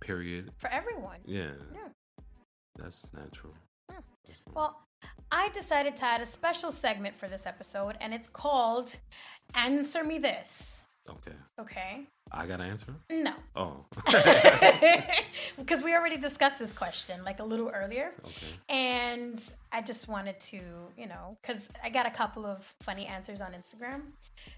period. 0.01 0.51
for 0.59 0.70
everyone. 0.70 1.18
Yeah. 1.24 1.51
Yeah. 1.74 1.88
That's 2.76 3.07
natural. 3.12 3.55
Well, 4.55 4.80
I 5.32 5.49
decided 5.51 5.96
to 5.96 6.05
add 6.05 6.20
a 6.20 6.26
special 6.26 6.70
segment 6.72 7.14
for 7.14 7.28
this 7.28 7.46
episode, 7.46 7.96
and 8.01 8.14
it's 8.14 8.28
called 8.28 8.96
Answer 9.55 10.05
Me 10.05 10.18
This. 10.18 10.86
Okay. 11.09 11.37
Okay? 11.61 12.07
I 12.31 12.47
got 12.47 12.61
an 12.61 12.69
answer? 12.69 12.95
No. 13.11 13.33
Oh. 13.57 13.87
because 15.59 15.83
we 15.83 15.95
already 15.95 16.19
discussed 16.19 16.59
this 16.59 16.73
question 16.73 17.25
like 17.25 17.41
a 17.41 17.45
little 17.45 17.71
earlier. 17.71 18.13
okay. 18.23 18.47
And 18.69 19.41
I 19.73 19.81
just 19.81 20.09
wanted 20.09 20.39
to, 20.41 20.61
you 20.97 21.07
know, 21.07 21.39
because 21.41 21.69
I 21.83 21.89
got 21.89 22.07
a 22.07 22.11
couple 22.11 22.45
of 22.45 22.75
funny 22.81 23.07
answers 23.07 23.41
on 23.41 23.53
Instagram. 23.53 24.03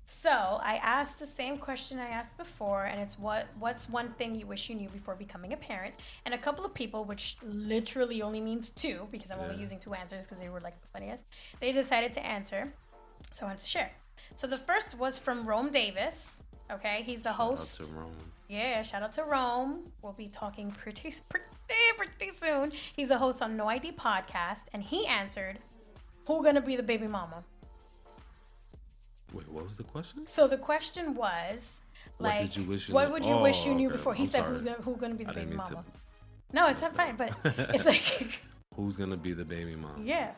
So 0.05 0.31
I 0.31 0.81
asked 0.83 1.21
the 1.21 1.27
same 1.27 1.59
question 1.59 1.99
I 1.99 2.09
asked 2.09 2.37
before, 2.37 2.85
and 2.85 3.01
it's 3.01 3.19
what 3.19 3.47
what's 3.59 3.89
one 3.89 4.11
thing 4.19 4.35
you 4.35 4.47
wish 4.47 4.69
you 4.69 4.77
knew 4.77 4.89
before 4.89 5.15
becoming 5.15 5.53
a 5.53 5.57
parent? 5.57 5.95
And 6.25 6.35
a 6.35 6.39
couple 6.39 6.65
of 6.65 6.75
people, 6.75 7.05
which 7.05 7.37
literally 7.43 8.21
only 8.23 8.41
means 8.41 8.71
two, 8.71 9.07
because 9.11 9.31
I'm 9.31 9.41
only 9.41 9.57
using 9.57 9.79
two 9.79 9.95
answers 9.95 10.27
because 10.27 10.41
they 10.43 10.49
were 10.49 10.61
like 10.61 10.81
the 10.81 10.89
funniest, 10.89 11.25
they 11.61 11.73
decided 11.73 12.13
to 12.15 12.27
answer. 12.27 12.73
So 13.31 13.47
I 13.47 13.49
wanted 13.51 13.61
to 13.61 13.69
share. 13.69 13.91
So 14.37 14.47
the 14.47 14.59
first 14.59 14.97
was 14.99 15.18
from 15.18 15.47
Rome 15.47 15.70
Davis. 15.70 16.43
Okay, 16.70 17.03
he's 17.05 17.22
the 17.22 17.31
Shout 17.31 17.41
out 17.41 17.47
host. 17.51 17.81
to 17.81 17.93
Rome. 17.95 18.14
Yeah, 18.49 18.83
shout 18.83 19.03
out 19.03 19.12
to 19.12 19.24
Rome. 19.24 19.85
We'll 20.03 20.12
be 20.12 20.28
talking 20.28 20.70
pretty, 20.70 21.12
pretty, 21.28 21.47
pretty 21.97 22.31
soon. 22.31 22.72
He's 22.97 23.09
the 23.09 23.18
host 23.18 23.43
on 23.43 23.57
No 23.57 23.68
ID 23.68 23.93
podcast, 23.93 24.62
and 24.72 24.83
he 24.83 25.07
answered, 25.07 25.59
"Who 26.26 26.43
gonna 26.43 26.61
be 26.61 26.76
the 26.76 26.83
baby 26.83 27.07
mama?" 27.07 27.45
Wait, 29.33 29.49
what 29.49 29.64
was 29.64 29.76
the 29.76 29.85
question? 29.85 30.26
So 30.26 30.49
the 30.49 30.59
question 30.59 31.14
was, 31.14 31.81
What 32.18 32.28
like, 32.31 32.41
did 32.53 32.57
you 32.57 32.64
wish 32.68 32.89
you 32.89 32.95
what 32.95 33.07
knew- 33.09 33.12
would 33.14 33.24
you 33.24 33.37
wish 33.37 33.64
you 33.64 33.72
Oh, 33.72 33.76
knew 33.76 33.89
okay. 33.89 33.97
before? 33.97 34.14
He 34.14 34.22
I'm 34.24 34.26
said, 34.28 34.39
sorry. 34.41 34.53
"Who's 34.53 34.64
gonna, 34.64 34.76
who 34.83 34.97
gonna 34.97 35.14
be 35.14 35.24
the 35.24 35.33
baby 35.33 35.51
mean 35.57 35.64
to 35.66 35.74
mama?" 35.74 35.85
No, 36.53 36.66
it's 36.66 36.81
not 36.83 36.97
fine, 36.97 37.14
but 37.14 37.37
it's 37.45 37.85
like, 37.85 38.41
Who's 38.74 38.97
gonna 38.97 39.16
be 39.16 39.33
the 39.33 39.45
baby 39.45 39.76
mom? 39.76 40.03
yeah. 40.03 40.33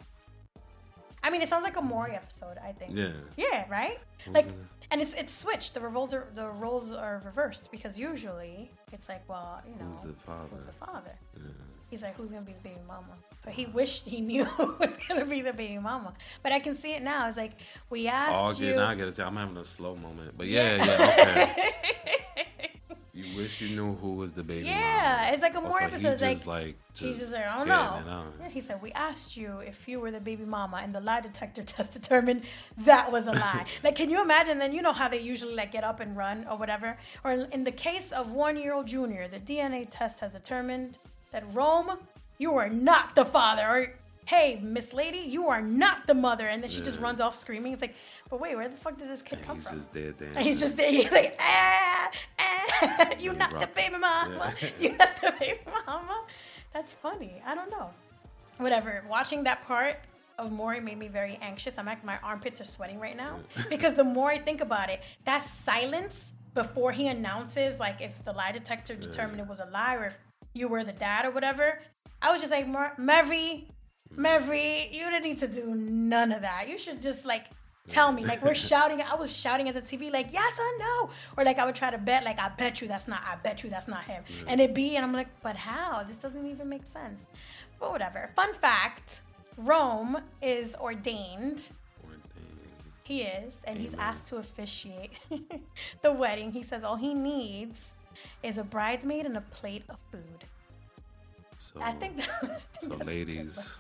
I 1.23 1.31
mean, 1.31 1.43
it 1.43 1.49
sounds 1.49 1.63
like 1.65 1.77
a 1.77 1.83
Maury 1.83 2.15
episode. 2.15 2.57
I 2.63 2.73
think. 2.73 2.97
Yeah. 2.97 3.13
Yeah, 3.37 3.65
right. 3.71 3.99
Like, 4.29 4.49
and 4.91 5.01
it's 5.01 5.15
it's 5.15 5.33
switched. 5.35 5.75
The 5.75 5.81
roles 5.81 6.13
are 6.15 6.27
the 6.35 6.49
roles 6.49 6.93
are 6.93 7.23
reversed 7.25 7.71
because 7.71 7.99
usually 7.99 8.71
it's 8.93 9.09
like, 9.09 9.29
well, 9.29 9.61
you 9.67 9.75
know, 9.79 9.91
Who's 9.91 10.01
the 10.15 10.21
father? 10.21 10.49
who's 10.55 10.67
the 10.67 10.73
father? 10.73 11.15
Yeah. 11.37 11.43
He's 11.91 12.03
like, 12.03 12.15
who's 12.17 12.31
gonna 12.31 12.43
be 12.47 12.53
the 12.55 12.61
baby 12.71 12.81
mama? 12.89 13.15
So 13.45 13.51
he 13.51 13.67
wished 13.67 14.07
he 14.07 14.21
knew 14.31 14.45
who 14.45 14.75
was 14.81 14.97
gonna 15.09 15.25
be 15.27 15.43
the 15.43 15.53
baby 15.53 15.79
mama. 15.79 16.15
But 16.43 16.53
I 16.53 16.59
can 16.59 16.75
see 16.77 16.95
it 16.95 17.03
now. 17.03 17.29
It's 17.29 17.37
like 17.37 17.53
we 17.91 18.09
asked 18.09 18.35
Oh, 18.35 18.51
you. 18.63 18.71
yeah, 18.71 18.77
now 18.77 18.89
I 18.89 18.95
get 18.95 19.09
it. 19.09 19.19
I'm 19.21 19.37
having 19.37 19.57
a 19.59 19.65
slow 19.65 19.95
moment, 19.97 20.33
but 20.37 20.47
yeah, 20.47 20.77
yeah, 20.85 21.53
okay. 21.55 22.71
you 23.15 23.37
wish 23.37 23.61
you 23.61 23.77
knew 23.77 23.95
who 23.97 24.15
was 24.15 24.33
the 24.33 24.43
baby. 24.43 24.67
Yeah, 24.67 25.17
mama. 25.21 25.33
it's 25.33 25.43
like 25.43 25.55
a 25.55 25.61
more 25.61 25.81
so 25.81 25.85
episode. 25.85 26.13
It's 26.13 26.21
He 26.23 26.27
like, 26.29 26.37
just 26.37 26.47
like 26.47 26.77
he's 26.95 27.19
just 27.19 27.33
like, 27.33 27.47
I 27.47 27.59
don't 27.59 27.69
know. 27.69 28.25
Yeah, 28.41 28.49
he 28.49 28.61
said, 28.61 28.81
we 28.81 28.91
asked 28.93 29.37
you 29.37 29.59
if 29.59 29.87
you 29.87 30.01
were 30.01 30.11
the 30.11 30.21
baby 30.21 30.45
mama, 30.45 30.81
and 30.83 30.95
the 30.95 31.01
lie 31.01 31.21
detector 31.21 31.63
test 31.67 31.93
determined 31.93 32.43
that 32.79 33.13
was 33.13 33.27
a 33.27 33.33
lie. 33.33 33.67
like, 33.85 33.97
can 33.97 34.09
you 34.09 34.23
imagine? 34.23 34.59
Then 34.59 34.73
you 34.73 34.81
know 34.81 34.93
how 34.95 35.09
they 35.09 35.21
usually 35.21 35.55
like 35.55 35.73
get 35.73 35.85
up 35.85 36.01
and 36.01 36.17
run 36.17 36.47
or 36.51 36.57
whatever. 36.57 36.97
Or 37.25 37.33
in 37.33 37.65
the 37.65 37.73
case 37.73 38.13
of 38.13 38.33
one-year-old 38.33 38.87
Junior, 38.87 39.29
the 39.29 39.41
DNA 39.41 39.87
test 39.91 40.21
has 40.21 40.33
determined 40.33 40.99
that 41.33 41.45
Rome, 41.53 41.99
you 42.39 42.55
are 42.57 42.69
not 42.71 43.15
the 43.15 43.25
father. 43.27 43.63
Or 43.67 43.93
hey, 44.27 44.61
Miss 44.63 44.93
Lady, 44.93 45.19
you 45.19 45.49
are 45.49 45.61
not 45.61 46.07
the 46.07 46.15
mother. 46.15 46.47
And 46.49 46.63
then 46.63 46.71
she 46.71 46.81
just 46.81 47.01
runs 47.01 47.21
off 47.21 47.35
screaming. 47.37 47.73
It's 47.73 47.83
like, 47.83 47.95
but 48.31 48.41
wait, 48.41 48.55
where 48.57 48.69
the 48.69 48.77
fuck 48.77 48.99
did 48.99 49.09
this 49.09 49.21
kid 49.23 49.39
And 49.39 49.47
come 49.47 49.57
he's 49.57 49.69
from? 49.69 49.79
just. 49.79 49.95
And 49.97 50.39
he's 50.47 50.61
just 50.61 50.77
there. 50.77 50.91
He's 50.91 51.13
like, 51.13 51.37
ah, 51.41 52.11
ah, 52.39 52.52
you 53.19 53.33
he 53.33 53.39
not 53.39 53.59
the 53.61 53.67
baby 53.69 53.97
mama. 53.99 54.55
Yeah. 54.61 54.69
You 54.81 54.97
not 54.97 55.21
the 55.21 55.35
baby 55.39 55.61
mama. 55.87 56.25
That's 56.73 56.95
funny. 56.95 57.43
I 57.47 57.55
don't 57.55 57.71
know. 57.71 57.91
Whatever. 58.59 59.05
Watching 59.09 59.45
that 59.45 59.65
part 59.67 59.97
of 60.39 60.51
Maury 60.53 60.81
made 60.81 60.99
me 60.99 61.09
very 61.09 61.39
anxious. 61.43 61.79
I'm 61.79 61.87
like, 61.87 62.05
my 62.05 62.19
armpits 62.23 62.61
are 62.61 62.65
sweating 62.65 62.99
right 62.99 63.17
now 63.17 63.41
because 63.69 63.95
the 63.95 64.05
more 64.05 64.31
I 64.31 64.39
think 64.39 64.61
about 64.61 64.91
it, 64.91 65.01
that 65.25 65.43
silence 65.43 66.33
before 66.55 66.93
he 66.93 67.09
announces, 67.09 67.79
like, 67.79 68.01
if 68.01 68.25
the 68.25 68.33
lie 68.33 68.53
detector 68.53 68.95
determined 68.95 69.41
it 69.41 69.49
was 69.49 69.61
a 69.61 69.67
lie 69.67 69.97
or 69.97 70.07
if 70.07 70.19
you 70.55 70.69
were 70.69 70.85
the 70.85 70.93
dad 70.93 71.25
or 71.25 71.31
whatever, 71.31 71.79
I 72.21 72.31
was 72.31 72.41
just 72.41 72.51
like, 72.53 72.69
Mar- 72.69 72.95
Mevy, 72.99 73.67
Mevy, 74.17 74.89
you 74.93 75.05
didn't 75.11 75.25
need 75.25 75.39
to 75.39 75.49
do 75.49 75.75
none 75.75 76.33
of 76.33 76.43
that. 76.43 76.69
You 76.69 76.79
should 76.79 77.01
just 77.01 77.25
like 77.25 77.47
tell 77.89 78.13
me. 78.13 78.25
Like 78.25 78.43
we're 78.43 78.55
shouting. 78.55 79.03
I 79.03 79.15
was 79.15 79.35
shouting 79.35 79.69
at 79.69 79.75
the 79.75 79.83
TV, 79.83 80.13
like 80.13 80.33
yes 80.33 80.53
or 80.59 80.79
no, 80.79 81.11
or 81.37 81.45
like 81.45 81.59
I 81.59 81.67
would 81.67 81.75
try 81.75 81.91
to 81.91 81.99
bet, 81.99 82.25
like 82.25 82.39
I 82.39 82.49
bet 82.51 82.81
you 82.81 82.89
that's 82.89 83.09
not. 83.09 83.21
I 83.25 83.37
bet 83.37 83.63
you 83.63 83.71
that's 83.71 83.89
not 83.89 84.05
him. 84.05 84.23
Mm. 84.25 84.45
And 84.49 84.61
it 84.61 84.75
be, 84.75 84.97
and 84.97 85.05
I'm 85.05 85.13
like, 85.13 85.29
but 85.43 85.57
how? 85.57 86.03
This 86.03 86.19
doesn't 86.19 86.47
even 86.47 86.69
make 86.69 86.87
sense. 86.87 87.21
But 87.79 87.91
whatever. 87.91 88.31
Fun 88.35 88.55
fact: 88.55 89.23
Rome 89.57 90.19
is 90.41 90.75
ordained. 90.77 91.69
Ordained. 92.05 92.23
He 93.05 93.23
is, 93.23 93.59
and 93.65 93.79
he's 93.79 93.95
asked 93.95 94.29
to 94.29 94.37
officiate 94.37 95.19
the 96.03 96.13
wedding. 96.13 96.51
He 96.53 96.63
says 96.63 96.85
all 96.85 96.97
he 96.97 97.15
needs 97.15 97.95
is 98.43 98.59
a 98.59 98.65
bridesmaid 98.65 99.27
and 99.27 99.37
a 99.37 99.41
plate 99.41 99.85
of 99.89 99.97
food. 100.11 100.45
So, 101.59 101.81
I 101.81 101.93
think. 101.93 102.17
That, 102.23 102.31
I 102.43 102.47
think 102.47 102.61
so 102.81 102.87
that's 102.87 102.87
a 102.87 102.89
good 102.89 103.07
ladies, 103.07 103.77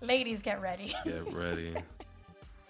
ladies, 0.00 0.42
get 0.42 0.60
ready. 0.60 0.94
get 1.04 1.32
ready. 1.32 1.74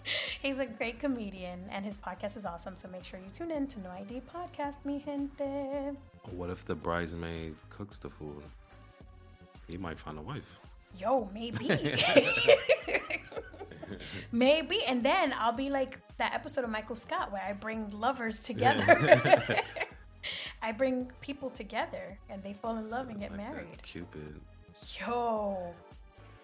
He's 0.41 0.59
a 0.59 0.65
great 0.65 0.99
comedian 0.99 1.59
and 1.69 1.85
his 1.85 1.97
podcast 1.97 2.37
is 2.37 2.45
awesome. 2.45 2.75
So 2.75 2.87
make 2.87 3.03
sure 3.03 3.19
you 3.19 3.29
tune 3.33 3.51
in 3.51 3.67
to 3.67 3.79
No 3.81 3.89
ID 3.91 4.21
Podcast, 4.33 4.75
mi 4.85 5.01
gente. 5.05 5.95
what 6.31 6.49
if 6.49 6.65
the 6.65 6.75
bridesmaid 6.75 7.55
cooks 7.69 7.97
the 7.97 8.09
food? 8.09 8.43
He 9.67 9.77
might 9.77 9.99
find 9.99 10.17
a 10.17 10.21
wife. 10.21 10.59
Yo, 10.97 11.29
maybe. 11.33 11.69
maybe. 14.31 14.79
And 14.87 15.03
then 15.03 15.33
I'll 15.37 15.53
be 15.53 15.69
like 15.69 15.99
that 16.17 16.33
episode 16.33 16.63
of 16.63 16.69
Michael 16.69 16.95
Scott 16.95 17.31
where 17.31 17.43
I 17.43 17.53
bring 17.53 17.89
lovers 17.91 18.39
together. 18.39 18.85
I 20.61 20.71
bring 20.71 21.11
people 21.21 21.49
together 21.49 22.17
and 22.29 22.43
they 22.43 22.53
fall 22.53 22.77
in 22.77 22.89
love 22.89 23.09
and 23.09 23.19
get 23.19 23.31
Like 23.31 23.39
married. 23.39 23.83
Cupid. 23.83 24.39
Yo, 24.99 25.73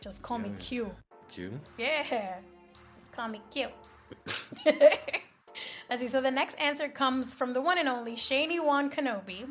just 0.01 0.21
call 0.21 0.39
me 0.39 0.51
Q. 0.59 0.91
Q. 1.31 1.59
Yeah. 1.77 2.35
Call 3.15 3.29
me 3.29 3.41
cute. 3.51 3.71
Let's 5.89 6.01
see. 6.01 6.07
So 6.07 6.21
the 6.21 6.31
next 6.31 6.55
answer 6.55 6.87
comes 6.87 7.33
from 7.33 7.53
the 7.53 7.61
one 7.61 7.77
and 7.77 7.87
only 7.87 8.15
Shaney 8.15 8.63
Wan 8.63 8.89
Kenobi. 8.89 9.47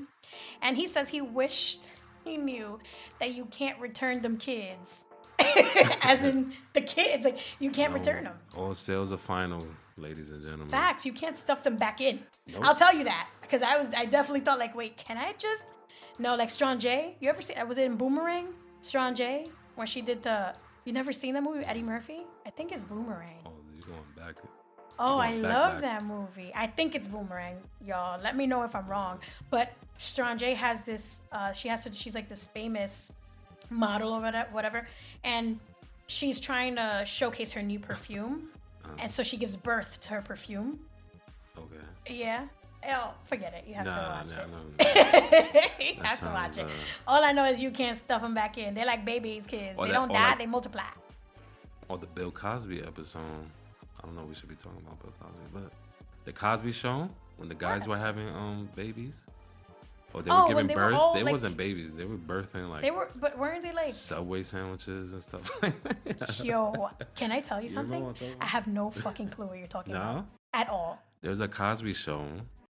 And 0.63 0.77
he 0.77 0.87
says 0.87 1.09
he 1.09 1.21
wished 1.21 1.93
he 2.25 2.37
knew 2.37 2.79
that 3.21 3.35
you 3.35 3.47
can't 3.47 3.79
return 3.81 4.23
them 4.23 4.37
kids. 4.37 5.05
As 6.03 6.25
in 6.25 6.53
the 6.73 6.81
kids. 6.81 7.25
Like 7.25 7.39
you 7.59 7.71
can't 7.71 7.93
return 7.93 8.25
them. 8.25 8.39
All 8.57 8.75
sales 8.75 9.13
are 9.13 9.17
final, 9.17 9.67
ladies 9.97 10.31
and 10.31 10.43
gentlemen. 10.43 10.69
Facts. 10.69 11.07
You 11.07 11.13
can't 11.13 11.37
stuff 11.37 11.63
them 11.63 11.77
back 11.77 12.01
in. 12.01 12.21
Nope. 12.47 12.65
I'll 12.65 12.75
tell 12.75 12.95
you 12.95 13.05
that. 13.05 13.29
Because 13.41 13.63
I 13.63 13.77
was 13.77 13.89
I 13.97 14.05
definitely 14.07 14.41
thought 14.41 14.59
like, 14.59 14.75
wait, 14.75 14.97
can 14.97 15.17
I 15.17 15.33
just 15.39 15.63
no, 16.19 16.37
like 16.37 16.49
Strangé. 16.49 17.15
You 17.21 17.29
ever 17.29 17.43
see 17.43 17.55
I 17.55 17.65
was 17.65 17.79
it 17.79 17.85
in 17.85 17.97
Boomerang? 17.97 18.49
Strangé? 18.83 19.51
Where 19.75 19.87
she 19.87 20.01
did 20.03 20.23
the 20.23 20.55
you 20.85 20.93
never 20.93 21.13
seen 21.13 21.35
that 21.35 21.43
movie 21.43 21.65
Eddie 21.65 21.83
Murphy? 21.83 22.27
I 22.47 22.51
think 22.51 22.73
it's 22.73 22.83
Boomerang. 22.83 23.41
Oh, 23.47 23.53
going 23.87 24.01
back. 24.17 24.37
Oh, 24.99 25.19
I 25.19 25.41
back, 25.41 25.53
love 25.53 25.73
back. 25.73 25.81
that 25.83 26.05
movie. 26.05 26.53
I 26.55 26.67
think 26.69 26.95
it's 26.95 27.09
Boomerang, 27.09 27.57
y'all. 27.85 28.21
Let 28.23 28.37
me 28.37 28.47
know 28.47 28.63
if 28.63 28.75
I'm 28.77 28.87
wrong. 28.87 29.19
But 29.51 29.73
Strangé 29.99 30.55
has 30.55 30.81
this. 30.83 31.17
Uh, 31.33 31.53
she 31.53 31.69
has 31.69 31.83
to. 31.85 31.93
She's 31.93 32.15
like 32.15 32.29
this 32.29 32.45
famous 32.45 33.11
model 33.71 34.13
or 34.13 34.21
whatever, 34.53 34.87
and 35.25 35.59
she's 36.07 36.39
trying 36.41 36.77
to 36.77 37.03
showcase 37.07 37.51
her 37.53 37.63
new 37.63 37.79
perfume, 37.81 38.51
Uh-huh. 38.85 38.95
and 39.01 39.11
so 39.11 39.23
she 39.23 39.37
gives 39.37 39.57
birth 39.57 40.01
to 40.03 40.11
her 40.11 40.23
perfume. 40.23 40.79
Okay. 41.59 42.15
Yeah. 42.15 42.47
Oh, 42.87 43.15
forget 43.25 43.55
it. 43.55 43.65
You 43.67 43.75
have 43.75 43.87
to 43.87 43.91
Nah, 43.93 44.21
watch 44.21 44.33
nah, 44.33 44.43
it. 44.43 44.49
no. 44.51 45.85
you 45.97 46.03
have 46.03 46.21
to 46.21 46.29
watch 46.29 46.59
it. 46.59 46.65
uh, 46.67 47.09
All 47.09 47.25
I 47.25 47.33
know 47.33 47.45
is 47.47 47.61
you 47.63 47.71
can't 47.71 47.97
stuff 47.97 48.21
them 48.21 48.35
back 48.35 48.59
in. 48.59 48.75
They're 48.75 48.85
like 48.85 49.07
babies, 49.07 49.47
kids. 49.47 49.79
They 49.81 49.87
that- 49.87 49.93
don't 49.95 50.09
die. 50.13 50.31
like- 50.31 50.39
they 50.39 50.47
multiply. 50.47 50.83
Or 51.89 51.97
the 51.99 52.07
Bill 52.07 52.31
Cosby 52.31 52.83
episode. 52.83 53.23
I 54.05 54.07
don't 54.07 54.17
know. 54.17 54.25
We 54.25 54.35
should 54.35 54.51
be 54.51 54.55
talking 54.55 54.81
about 54.87 55.01
Bill 55.03 55.13
Cosby, 55.19 55.45
but 55.55 55.73
the 56.27 56.33
Cosby 56.33 56.73
Show 56.73 57.09
when 57.39 57.49
the 57.49 57.55
guys 57.55 57.89
were 57.89 57.97
having 57.97 58.29
um 58.29 58.69
babies, 58.77 59.27
or 60.13 60.21
they 60.23 60.31
Oh, 60.31 60.43
were 60.43 60.49
giving 60.49 60.67
they 60.67 60.75
were 60.75 60.91
birth. 60.91 61.15
they 61.15 61.23
like- 61.23 61.33
wasn't 61.33 61.57
babies. 61.57 61.95
They 61.95 62.05
were 62.05 62.17
birthing 62.19 62.69
like 62.69 62.83
They 62.83 62.91
were, 62.91 63.09
but 63.17 63.39
weren't 63.39 63.63
they 63.63 63.73
like? 63.73 63.89
Subway 63.89 64.43
sandwiches 64.43 65.15
and 65.15 65.23
stuff 65.23 65.51
like 65.63 65.83
that. 66.19 66.45
Yo, 66.45 66.91
can 67.15 67.33
I 67.33 67.41
tell 67.41 67.59
you 67.59 67.65
You 67.65 67.69
something? 67.71 68.15
I 68.41 68.45
have 68.45 68.67
no 68.67 68.91
fucking 68.91 69.31
clue 69.31 69.47
what 69.47 69.57
you're 69.59 69.67
talking 69.67 69.95
No? 69.95 70.01
about 70.01 70.27
at 70.53 70.69
all. 70.69 71.03
There's 71.23 71.41
a 71.41 71.49
Cosby 71.49 71.95
show 71.95 72.27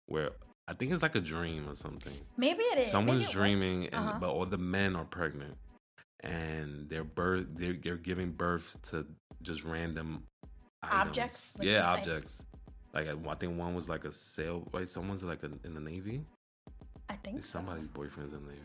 where 0.06 0.32
I 0.68 0.74
think 0.74 0.92
it's 0.92 1.02
like 1.02 1.16
a 1.16 1.20
dream 1.20 1.66
or 1.68 1.74
something. 1.74 2.12
Maybe 2.36 2.62
it 2.62 2.78
is. 2.80 2.90
Someone's 2.90 3.24
it 3.24 3.30
dreaming, 3.32 3.86
and 3.86 3.94
Uh-huh. 4.10 4.18
but 4.20 4.28
all 4.28 4.44
the 4.46 4.58
men 4.58 4.94
are 4.96 5.04
pregnant, 5.06 5.56
and 6.20 6.88
they're 6.88 7.04
birth 7.04 7.46
they're, 7.54 7.72
they're 7.72 7.96
giving 7.96 8.30
birth 8.32 8.76
to 8.90 9.06
just 9.42 9.64
random. 9.64 10.24
Objects? 10.90 11.58
Like 11.58 11.68
yeah, 11.68 11.90
like- 11.90 12.00
objects. 12.00 12.44
Like 12.94 13.08
I, 13.08 13.34
think 13.36 13.58
one 13.58 13.74
was 13.74 13.88
like 13.88 14.04
a 14.04 14.12
sail. 14.12 14.68
Wait, 14.72 14.88
someone's 14.88 15.22
like 15.22 15.42
a, 15.42 15.50
in 15.64 15.74
the 15.74 15.80
navy. 15.80 16.26
I 17.08 17.16
think 17.16 17.42
so. 17.42 17.58
Somebody's 17.58 17.88
boyfriend's 17.88 18.34
in 18.34 18.42
the 18.44 18.50
navy. 18.50 18.60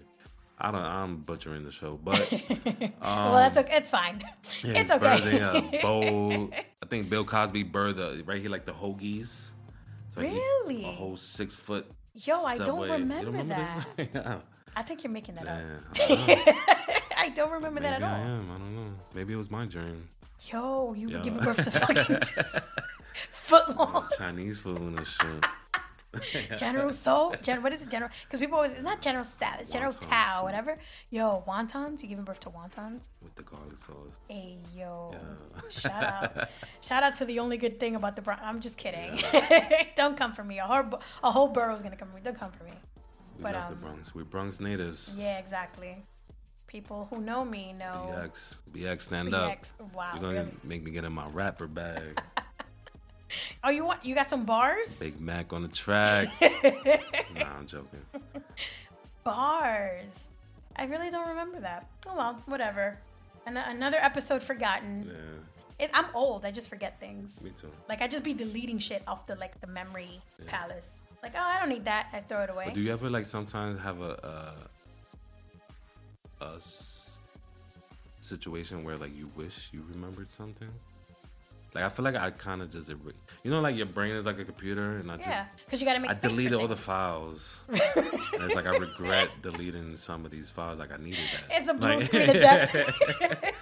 I 0.59 0.71
don't. 0.71 0.81
I'm 0.81 1.17
butchering 1.17 1.63
the 1.63 1.71
show, 1.71 1.99
but 2.03 2.19
well, 3.01 3.33
that's 3.35 3.57
okay. 3.59 3.77
It's 3.77 3.89
fine. 3.91 4.23
yeah, 4.63 4.79
it's 4.79 4.91
okay. 4.91 5.05
birthing, 5.05 6.51
uh. 6.51 6.55
I 6.83 6.85
think 6.87 7.09
Bill 7.09 7.23
Cosby 7.23 7.63
birthed 7.63 7.99
uh, 7.99 8.23
right 8.25 8.41
here 8.41 8.49
like 8.49 8.65
the 8.65 8.71
Hoagies. 8.71 9.51
So 10.09 10.21
Really? 10.21 10.83
a 10.83 10.91
whole 10.91 11.15
six 11.15 11.53
foot. 11.53 11.85
Yo, 12.15 12.43
I 12.43 12.57
don't 12.57 12.65
subway. 12.65 12.87
You 12.87 12.93
remember 12.93 13.43
that. 13.43 13.85
yeah. 14.13 14.37
I 14.75 14.81
think 14.81 15.03
you're 15.03 15.11
making 15.11 15.35
that 15.35 15.45
Yeah, 15.45 16.09
up. 16.09 16.55
I 17.17 17.25
don't. 17.25 17.35
Don't 17.35 17.51
remember 17.51 17.79
Maybe 17.79 17.91
that 17.91 18.01
at 18.01 18.03
all. 18.03 18.15
I 18.15 18.19
am. 18.19 18.51
I 18.51 18.57
don't 18.57 18.75
know. 18.75 18.91
Maybe 19.13 19.33
it 19.33 19.37
was 19.37 19.51
my 19.51 19.65
dream. 19.65 20.03
Yo, 20.45 20.93
you 20.93 21.09
Yeah. 21.09 21.17
were 21.17 21.23
giving 21.23 21.39
birth 21.43 21.63
to 21.63 21.71
fucking 21.79 22.15
footlong. 23.33 24.07
Chinese 24.17 24.59
food 24.59 24.77
and 24.79 25.05
shit. 25.07 25.45
General 26.57 26.93
So, 26.93 27.33
Gen- 27.41 27.61
what 27.61 27.73
is 27.73 27.83
it, 27.83 27.89
General? 27.89 28.09
Because 28.23 28.39
people 28.39 28.55
always, 28.55 28.71
it's 28.71 28.81
not 28.83 29.01
General 29.01 29.23
Tso, 29.23 29.45
it's 29.59 29.69
General 29.69 29.91
Wonton 29.91 30.09
Tao, 30.09 30.43
whatever. 30.43 30.77
Yo, 31.11 31.43
wontons, 31.47 32.01
you 32.01 32.07
giving 32.07 32.23
birth 32.23 32.39
to 32.41 32.49
wontons? 32.49 33.07
with 33.21 33.35
the 33.35 33.43
garlic 33.43 33.77
sauce. 33.77 34.17
Hey, 34.27 34.57
yo. 34.75 35.13
Yeah. 35.13 35.69
Shout 35.69 36.03
out. 36.03 36.49
Shout 36.81 37.03
out 37.03 37.15
to 37.17 37.25
the 37.25 37.39
only 37.39 37.57
good 37.57 37.79
thing 37.79 37.95
about 37.95 38.15
the 38.15 38.21
Bronx. 38.21 38.41
I'm 38.43 38.61
just 38.61 38.77
kidding. 38.77 39.21
Don't 39.95 40.17
come 40.17 40.33
for 40.33 40.43
me. 40.43 40.59
A 40.59 40.63
whole, 40.63 41.01
a 41.23 41.31
whole 41.31 41.49
borough's 41.49 41.81
going 41.81 41.91
to 41.91 41.97
come 41.97 42.09
for 42.09 42.15
me. 42.15 42.21
Don't 42.23 42.39
come 42.39 42.51
for 42.51 42.63
me. 42.63 42.71
We 43.37 43.43
But, 43.43 43.53
love 43.53 43.67
the 43.67 43.73
um, 43.75 43.81
Bronx. 43.81 44.15
We're 44.15 44.23
Bronx 44.23 44.59
natives. 44.59 45.13
Yeah, 45.15 45.37
exactly. 45.37 45.97
People 46.67 47.07
who 47.09 47.21
know 47.21 47.45
me 47.45 47.73
know. 47.73 48.13
BX, 48.13 48.55
BX, 48.73 49.01
stand 49.01 49.33
up. 49.33 49.51
BX. 49.51 49.73
Wow. 49.93 50.11
You're 50.13 50.21
gonna 50.21 50.33
really? 50.39 50.51
make 50.63 50.83
me 50.83 50.91
get 50.91 51.03
in 51.05 51.13
my 51.13 51.27
rapper 51.27 51.67
bag. 51.67 52.21
Oh, 53.61 53.69
you 53.69 53.83
want? 53.83 54.05
You 54.05 54.15
got 54.15 54.27
some 54.27 54.45
bars? 54.45 54.97
Big 54.97 55.19
Mac 55.19 55.51
on 55.51 55.61
the 55.61 55.67
track. 55.67 56.29
nah, 57.35 57.57
I'm 57.59 57.67
joking. 57.67 57.99
Bars. 59.23 60.23
I 60.77 60.85
really 60.85 61.09
don't 61.09 61.27
remember 61.27 61.59
that. 61.59 61.87
Oh 62.07 62.15
well, 62.15 62.41
whatever. 62.45 62.97
An- 63.45 63.57
another 63.57 63.97
episode 63.99 64.41
forgotten. 64.41 65.09
Yeah, 65.11 65.85
It, 65.85 65.91
I'm 65.93 66.05
old. 66.13 66.45
I 66.45 66.51
just 66.51 66.69
forget 66.69 66.99
things. 66.99 67.41
me 67.43 67.51
too. 67.51 67.69
Like 67.89 68.01
I 68.01 68.07
just 68.07 68.23
be 68.23 68.33
deleting 68.33 68.79
shit 68.79 69.03
off 69.07 69.27
the 69.27 69.35
like 69.35 69.59
the 69.59 69.67
memory 69.67 70.21
palace. 70.45 70.93
Like 71.23 71.33
oh, 71.35 71.41
I 71.43 71.59
don't 71.59 71.69
need 71.69 71.85
that. 71.85 72.09
I 72.13 72.21
throw 72.21 72.43
it 72.43 72.49
away. 72.49 72.65
But 72.65 72.75
do 72.75 72.81
you 72.81 72.93
ever 72.93 73.09
like 73.09 73.25
sometimes 73.25 73.81
have 73.81 73.99
a 74.01 74.11
a, 74.23 74.53
a 76.41 76.59
situation 78.19 78.83
where 78.83 78.97
like 78.97 79.15
you 79.15 79.29
wish 79.35 79.69
you 79.73 79.83
remembered 79.89 80.29
something? 80.29 80.69
Like 81.75 81.83
I 81.83 81.89
feel 81.89 82.05
like 82.05 82.15
I 82.15 82.31
kind 82.31 82.61
of 82.61 82.71
just 82.71 82.89
erase- 82.89 83.13
you 83.43 83.51
know 83.51 83.59
like 83.61 83.75
your 83.75 83.85
brain 83.85 84.13
is 84.15 84.25
like 84.25 84.39
a 84.39 84.45
computer 84.45 84.97
and 84.97 85.11
I 85.11 85.17
just 85.17 85.27
yeah, 85.29 85.45
because 85.65 85.79
you 85.81 85.85
got 85.85 85.93
to 85.93 85.99
make. 85.99 86.09
I 86.09 86.13
deleted 86.15 86.53
all 86.53 86.67
the 86.67 86.75
files. 86.75 87.59
and 87.69 87.79
it's 88.41 88.55
like 88.55 88.65
I 88.65 88.77
regret 88.77 89.29
deleting 89.41 89.95
some 89.95 90.25
of 90.25 90.31
these 90.31 90.49
files. 90.49 90.79
Like 90.79 90.91
I 90.91 90.97
needed 90.97 91.19
that. 91.49 91.59
It's 91.61 91.69
a 91.69 91.73
blue 91.73 91.89
Like- 91.89 92.01
screen 92.01 92.29
of 92.29 92.35
death. 92.35 92.73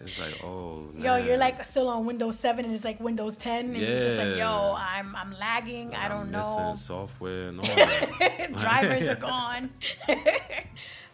it's 0.00 0.18
like 0.18 0.42
oh. 0.44 0.86
Yo, 0.96 1.16
you're 1.16 1.36
like 1.36 1.62
still 1.64 1.88
on 1.88 2.06
Windows 2.06 2.38
7 2.38 2.64
and 2.64 2.72
it's 2.74 2.84
like 2.84 2.98
Windows 3.00 3.36
10 3.36 3.66
and 3.66 3.76
you're 3.76 4.02
just 4.04 4.16
like, 4.16 4.36
yo, 4.36 4.74
I'm 4.78 5.14
I'm 5.14 5.32
lagging. 5.38 5.94
I 5.94 6.04
I'm 6.06 6.10
don't 6.10 6.30
missing 6.30 6.56
know. 6.56 6.74
software 6.76 7.48
and 7.48 7.60
all 7.60 7.66
that. 7.66 8.50
Drivers 8.56 9.08
are 9.08 9.16
gone. 9.16 9.70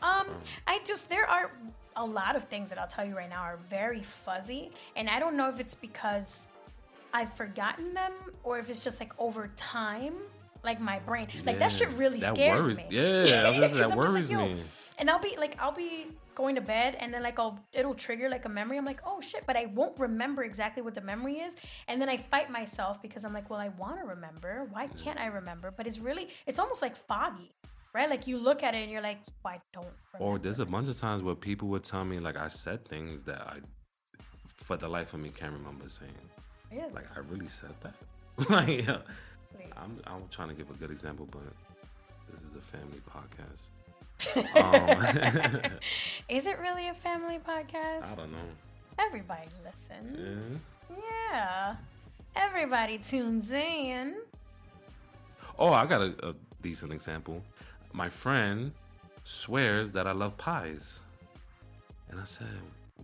Um, 0.05 0.27
I 0.67 0.81
just 0.85 1.09
there 1.11 1.29
are 1.29 1.51
a 1.97 2.05
lot 2.05 2.37
of 2.37 2.45
things 2.45 2.69
that 2.71 2.79
I'll 2.79 2.87
tell 2.89 3.05
you 3.05 3.17
right 3.17 3.29
now 3.31 3.41
are 3.43 3.59
very 3.71 4.03
fuzzy, 4.03 4.71
and 4.97 5.09
I 5.09 5.19
don't 5.19 5.37
know 5.37 5.49
if 5.49 5.59
it's 5.59 5.75
because 5.75 6.49
I've 7.13 7.33
forgotten 7.35 7.95
them 7.95 8.13
or 8.43 8.59
if 8.59 8.69
it's 8.71 8.81
just 8.81 9.01
like 9.01 9.13
over 9.19 9.51
time, 9.57 10.15
like 10.63 10.81
my 10.81 10.99
brain, 11.01 11.29
like 11.47 11.59
that 11.61 11.73
shit 11.73 11.89
really 11.91 12.21
that 12.21 12.35
scares 12.35 12.63
worries- 12.63 12.77
me. 12.77 12.87
yeah, 12.91 13.03
I 13.03 13.11
was 13.17 13.25
gonna 13.25 13.29
say, 13.29 13.61
'cause 13.61 13.73
that 13.79 13.91
I'm 13.93 13.97
worries 13.99 14.31
yo. 14.31 14.39
me. 14.47 14.63
And 14.97 15.11
I'll 15.11 15.19
be 15.19 15.35
like, 15.37 15.61
I'll 15.61 15.73
be 15.73 16.07
going 16.37 16.55
to 16.55 16.61
bed, 16.61 16.97
and 17.01 17.13
then 17.13 17.23
like 17.23 17.39
I'll 17.41 17.59
it'll 17.73 17.95
trigger 17.95 18.29
like 18.29 18.45
a 18.45 18.49
memory. 18.49 18.77
I'm 18.79 18.85
like, 18.85 19.01
oh 19.07 19.21
shit, 19.21 19.43
but 19.47 19.57
I 19.57 19.67
won't 19.67 19.99
remember 19.99 20.45
exactly 20.45 20.83
what 20.83 20.95
the 20.95 21.01
memory 21.01 21.39
is, 21.39 21.53
and 21.89 22.01
then 22.01 22.09
I 22.09 22.17
fight 22.17 22.49
myself 22.51 23.01
because 23.03 23.25
I'm 23.25 23.33
like, 23.33 23.49
well, 23.51 23.59
I 23.61 23.69
want 23.71 23.99
to 24.01 24.05
remember. 24.07 24.69
Why 24.71 24.87
can't 24.89 25.19
I 25.19 25.27
remember? 25.27 25.73
But 25.77 25.87
it's 25.89 25.99
really, 25.99 26.29
it's 26.47 26.59
almost 26.61 26.81
like 26.83 26.95
foggy, 26.97 27.51
right? 27.95 28.11
Like 28.11 28.27
you 28.27 28.37
look 28.37 28.63
at 28.63 28.75
it 28.75 28.79
and 28.79 28.91
you're 28.91 29.01
like, 29.01 29.21
well, 29.45 29.55
I 29.55 29.61
don't. 29.73 29.87
Remember. 30.13 30.35
Or 30.35 30.39
there's 30.39 30.59
a 30.59 30.67
bunch 30.67 30.89
of 30.89 30.99
times 30.99 31.23
where 31.23 31.35
people 31.35 31.69
would 31.69 31.85
tell 31.85 32.05
me 32.05 32.19
like 32.19 32.37
I 32.37 32.49
said 32.49 32.85
things 32.85 33.23
that 33.25 33.41
I, 33.41 33.59
for 34.57 34.77
the 34.77 34.89
life 34.89 35.15
of 35.15 35.21
me, 35.21 35.31
can't 35.31 35.53
remember 35.53 35.89
saying. 35.89 36.13
Really? 36.71 36.93
Like 36.93 37.07
I 37.17 37.21
really 37.21 37.49
said 37.49 37.75
that. 37.81 37.95
like 38.51 38.85
yeah. 38.85 38.99
I'm 39.77 39.99
I'm 40.07 40.29
trying 40.31 40.49
to 40.49 40.55
give 40.55 40.69
a 40.71 40.75
good 40.75 40.91
example, 40.91 41.29
but 41.31 41.43
this 42.31 42.43
is 42.43 42.57
a 42.57 42.61
family 42.61 43.01
podcast. 43.09 43.71
um, 44.37 45.71
Is 46.29 46.47
it 46.47 46.59
really 46.59 46.89
a 46.89 46.95
family 46.95 47.39
podcast? 47.39 48.13
I 48.13 48.15
don't 48.17 48.33
know. 48.33 48.39
Everybody 48.99 49.49
listens. 49.65 50.61
Yeah. 50.91 50.97
Yeah. 51.31 51.77
Everybody 52.37 52.99
tunes 52.99 53.51
in. 53.51 54.17
Oh, 55.59 55.73
I 55.73 55.87
got 55.87 56.01
a, 56.01 56.29
a 56.29 56.35
decent 56.63 56.93
example. 56.93 57.43
My 57.97 58.09
friend 58.09 58.73
swears 59.23 59.93
that 59.93 60.07
I 60.09 60.13
love 60.13 60.37
pies, 60.37 60.99
and 62.11 62.21
I 62.21 62.25
said, 62.25 62.49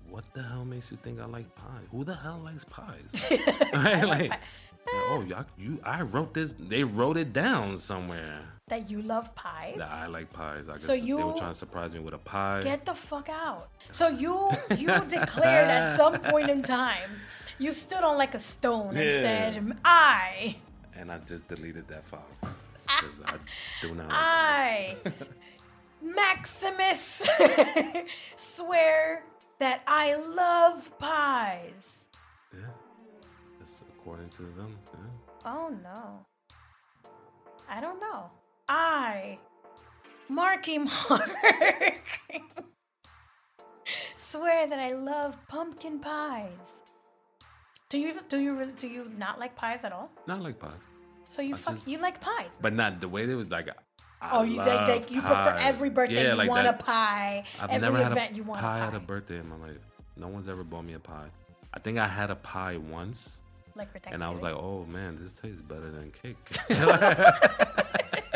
"What 0.09 0.25
the 0.35 0.43
hell 0.43 0.65
makes 0.65 0.91
you 0.91 0.97
think 1.01 1.21
I 1.21 1.27
like 1.27 1.55
pie? 1.55 1.85
Who 1.93 2.03
the 2.03 2.15
hell 2.17 2.41
likes 2.45 2.65
pies?" 2.65 3.31
right? 3.73 4.05
Like, 4.05 4.33
oh, 4.93 5.23
y'all, 5.29 5.45
you, 5.57 5.79
I 5.85 6.03
wrote 6.03 6.35
this. 6.35 6.57
They 6.59 6.83
wrote 6.83 7.17
it 7.17 7.33
down 7.33 7.79
somewhere 7.79 8.41
That 8.67 8.91
you 8.91 9.01
love 9.03 9.33
pies. 9.37 9.77
that 9.79 9.91
I 9.93 10.07
like 10.09 10.33
pies. 10.33 10.69
I 10.69 10.73
guess 10.73 10.83
So 10.83 10.97
they 10.97 11.13
were 11.23 11.33
trying 11.35 11.53
to 11.53 11.59
surprise 11.59 11.95
me 11.95 12.01
with 12.01 12.15
a 12.15 12.19
pie. 12.19 12.63
Get 12.65 12.85
the 12.85 12.95
fuck 12.95 13.29
out. 13.29 13.69
So 13.93 14.09
you 14.09 14.51
you 14.77 15.05
declared 15.09 15.71
at 15.71 15.97
some 15.97 16.19
point 16.19 16.51
in 16.51 16.63
time, 16.79 17.11
you 17.59 17.71
stood 17.71 18.03
on 18.03 18.19
like 18.19 18.35
a 18.35 18.41
stone 18.41 18.97
and 18.97 19.07
Yeah. 19.09 19.23
said, 19.23 19.73
I, 19.85 20.57
and 20.97 21.13
I 21.13 21.19
just 21.19 21.47
deleted 21.47 21.87
that 21.89 22.05
file 22.05 22.27
because 22.99 23.21
I 23.25 23.37
do 23.83 23.95
not. 23.95 24.07
I, 24.11 24.97
Maximus, 26.03 27.29
swear 28.37 29.25
that 29.59 29.83
I 29.87 30.15
love 30.17 30.91
pies. 30.99 32.05
yeah, 32.55 32.61
that's 33.59 33.83
according 33.99 34.31
to 34.31 34.43
them. 34.43 34.79
Yeah. 34.95 35.51
Oh 35.53 35.69
no. 35.83 36.27
I 37.69 37.81
don't 37.81 38.01
know. 38.01 38.31
I, 38.69 39.39
Marky 40.29 40.79
Mark, 40.79 42.11
swear 44.17 44.67
that 44.67 44.79
I 44.79 44.93
love 44.93 45.37
pumpkin 45.49 45.99
pies. 46.01 46.77
Do 47.89 47.99
you 47.99 48.15
do 48.29 48.39
you 48.39 48.57
really 48.57 48.73
do 48.73 48.87
you 48.89 49.11
not 49.19 49.39
like 49.39 49.55
pies 49.57 49.85
at 49.85 49.93
all? 49.93 50.11
Not 50.27 50.41
like 50.43 50.59
pies, 50.59 50.83
So 51.31 51.43
you 51.43 51.55
I 51.55 51.59
fuck 51.59 51.75
just- 51.75 51.87
you 51.87 51.99
like 51.99 52.21
pies. 52.21 52.59
but 52.61 52.73
not 52.75 53.01
the 53.01 53.09
way 53.09 53.25
they 53.25 53.37
was 53.37 53.49
like. 53.51 53.69
I 54.23 54.29
oh, 54.33 54.43
you 54.43 54.57
like, 54.57 55.11
you 55.11 55.23
prefer 55.23 55.57
every 55.61 55.89
birthday 55.89 56.25
Yeah, 56.25 56.31
you 56.33 56.35
like 56.39 56.51
want 56.51 56.65
that. 56.65 56.81
a 56.81 56.85
pie. 56.85 57.45
I've 57.59 57.71
every 57.71 57.81
never 57.89 58.03
had 58.03 58.13
event 58.13 58.33
a 58.33 58.35
you 58.35 58.43
want 58.43 58.61
pie, 58.61 58.79
a 58.79 58.81
pie. 58.81 58.87
at 58.89 58.95
a 58.95 59.01
birthday 59.01 59.39
in 59.39 59.49
my 59.49 59.57
life. 59.57 59.79
No 60.17 60.27
one's 60.29 60.49
ever 60.49 60.65
bought 60.65 60.85
me 60.85 60.93
a 60.95 60.99
pie. 60.99 61.29
I 61.73 61.79
think 61.79 61.97
I 61.99 62.09
had 62.09 62.31
a 62.31 62.35
pie 62.35 62.77
once, 62.77 63.41
like 63.77 63.93
for 63.93 64.01
and 64.13 64.23
I 64.25 64.29
was 64.31 64.43
like, 64.43 64.55
"Oh 64.55 64.85
man, 64.89 65.17
this 65.23 65.33
tastes 65.33 65.63
better 65.63 65.89
than 65.91 66.11
cake." 66.11 66.37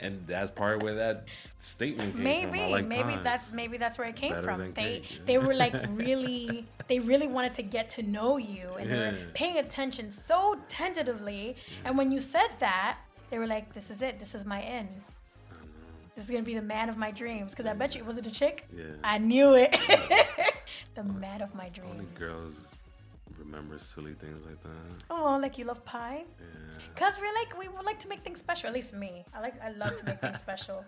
and 0.00 0.26
that's 0.26 0.50
part 0.50 0.76
of 0.76 0.82
where 0.82 0.94
that 0.94 1.24
statement 1.58 2.14
came 2.14 2.22
maybe 2.24 2.58
from. 2.58 2.70
Like 2.70 2.86
maybe 2.86 3.14
pies. 3.14 3.24
that's 3.24 3.52
maybe 3.52 3.76
that's 3.78 3.96
where 3.98 4.08
it 4.08 4.16
came 4.16 4.32
Better 4.32 4.42
from 4.42 4.72
they 4.74 4.82
cake, 5.00 5.10
yeah. 5.10 5.18
they 5.24 5.38
were 5.38 5.54
like 5.54 5.74
really 5.90 6.66
they 6.88 6.98
really 6.98 7.26
wanted 7.26 7.54
to 7.54 7.62
get 7.62 7.88
to 7.90 8.02
know 8.02 8.36
you 8.36 8.68
and 8.78 8.90
they 8.90 8.96
were 8.96 9.16
paying 9.34 9.56
attention 9.58 10.12
so 10.12 10.56
tentatively 10.68 11.56
and 11.84 11.96
when 11.96 12.12
you 12.12 12.20
said 12.20 12.48
that 12.58 12.98
they 13.30 13.38
were 13.38 13.46
like 13.46 13.72
this 13.74 13.90
is 13.90 14.02
it 14.02 14.18
this 14.18 14.34
is 14.34 14.44
my 14.44 14.60
end 14.60 14.88
this 16.14 16.24
is 16.26 16.30
gonna 16.30 16.42
be 16.42 16.54
the 16.54 16.62
man 16.62 16.88
of 16.88 16.96
my 16.96 17.10
dreams 17.10 17.52
because 17.52 17.66
i 17.66 17.72
bet 17.72 17.94
you 17.94 18.00
it 18.02 18.06
was 18.06 18.18
it 18.18 18.26
a 18.26 18.30
chick 18.30 18.66
Yeah. 18.76 18.84
i 19.02 19.18
knew 19.18 19.54
it 19.54 19.70
the 20.94 21.04
man 21.04 21.40
of 21.42 21.54
my 21.54 21.68
dreams. 21.70 21.90
Only 21.92 22.06
girls 22.14 22.76
remember 23.38 23.78
silly 23.78 24.14
things 24.14 24.44
like 24.46 24.60
that. 24.62 25.04
oh 25.10 25.38
like 25.40 25.56
you 25.58 25.64
love 25.64 25.84
pie 25.84 26.24
Yeah. 26.38 26.46
Cause 26.94 27.18
we're 27.20 27.32
like 27.34 27.58
we 27.58 27.68
would 27.68 27.84
like 27.84 27.98
to 28.00 28.08
make 28.08 28.20
things 28.20 28.38
special. 28.38 28.68
At 28.68 28.74
least 28.74 28.94
me. 28.94 29.24
I 29.34 29.40
like 29.40 29.54
I 29.62 29.70
love 29.70 29.96
to 29.96 30.04
make 30.04 30.20
things 30.20 30.38
special. 30.46 30.84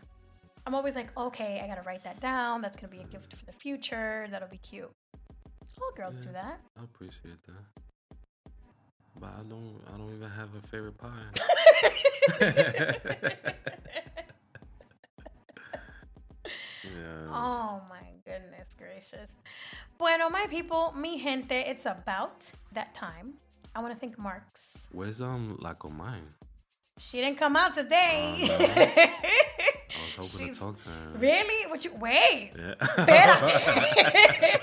I'm 0.66 0.74
always 0.74 0.94
like, 0.94 1.16
okay, 1.16 1.60
I 1.64 1.66
gotta 1.66 1.82
write 1.82 2.04
that 2.04 2.20
down. 2.20 2.60
That's 2.60 2.76
gonna 2.76 2.90
be 2.90 3.00
a 3.00 3.04
gift 3.04 3.34
for 3.34 3.46
the 3.46 3.52
future. 3.52 4.26
That'll 4.30 4.48
be 4.48 4.58
cute. 4.58 4.90
All 5.80 5.92
girls 5.96 6.16
do 6.16 6.30
that. 6.32 6.60
I 6.78 6.84
appreciate 6.84 7.42
that. 7.46 7.64
But 9.20 9.30
I 9.38 9.42
don't 9.48 9.80
I 9.92 9.96
don't 9.96 10.12
even 10.14 10.30
have 10.30 10.48
a 10.54 10.66
favorite 10.66 10.98
pie. 10.98 11.08
yeah. 16.84 17.28
Oh 17.30 17.80
my 17.88 18.02
goodness 18.24 18.74
gracious. 18.76 19.32
Bueno, 19.98 20.30
my 20.30 20.46
people, 20.48 20.92
mi 20.96 21.18
gente, 21.18 21.64
it's 21.66 21.86
about 21.86 22.52
that 22.72 22.94
time. 22.94 23.34
I 23.78 23.80
want 23.80 23.94
to 23.94 24.00
thank 24.00 24.18
Marks. 24.18 24.88
Where's 24.90 25.20
um 25.20 25.56
La 25.60 25.72
Comay? 25.72 26.18
She 26.98 27.20
didn't 27.20 27.38
come 27.38 27.54
out 27.54 27.76
today. 27.76 28.34
I 28.50 29.08
was 30.18 30.32
hoping 30.32 30.46
She's- 30.46 30.54
to 30.58 30.60
talk 30.64 30.76
to 30.78 30.88
her. 30.88 31.12
Really? 31.16 31.70
What 31.70 31.84
you 31.84 31.92
wait? 31.94 32.54
Yeah. 32.58 32.74
Espérate. 32.74 34.60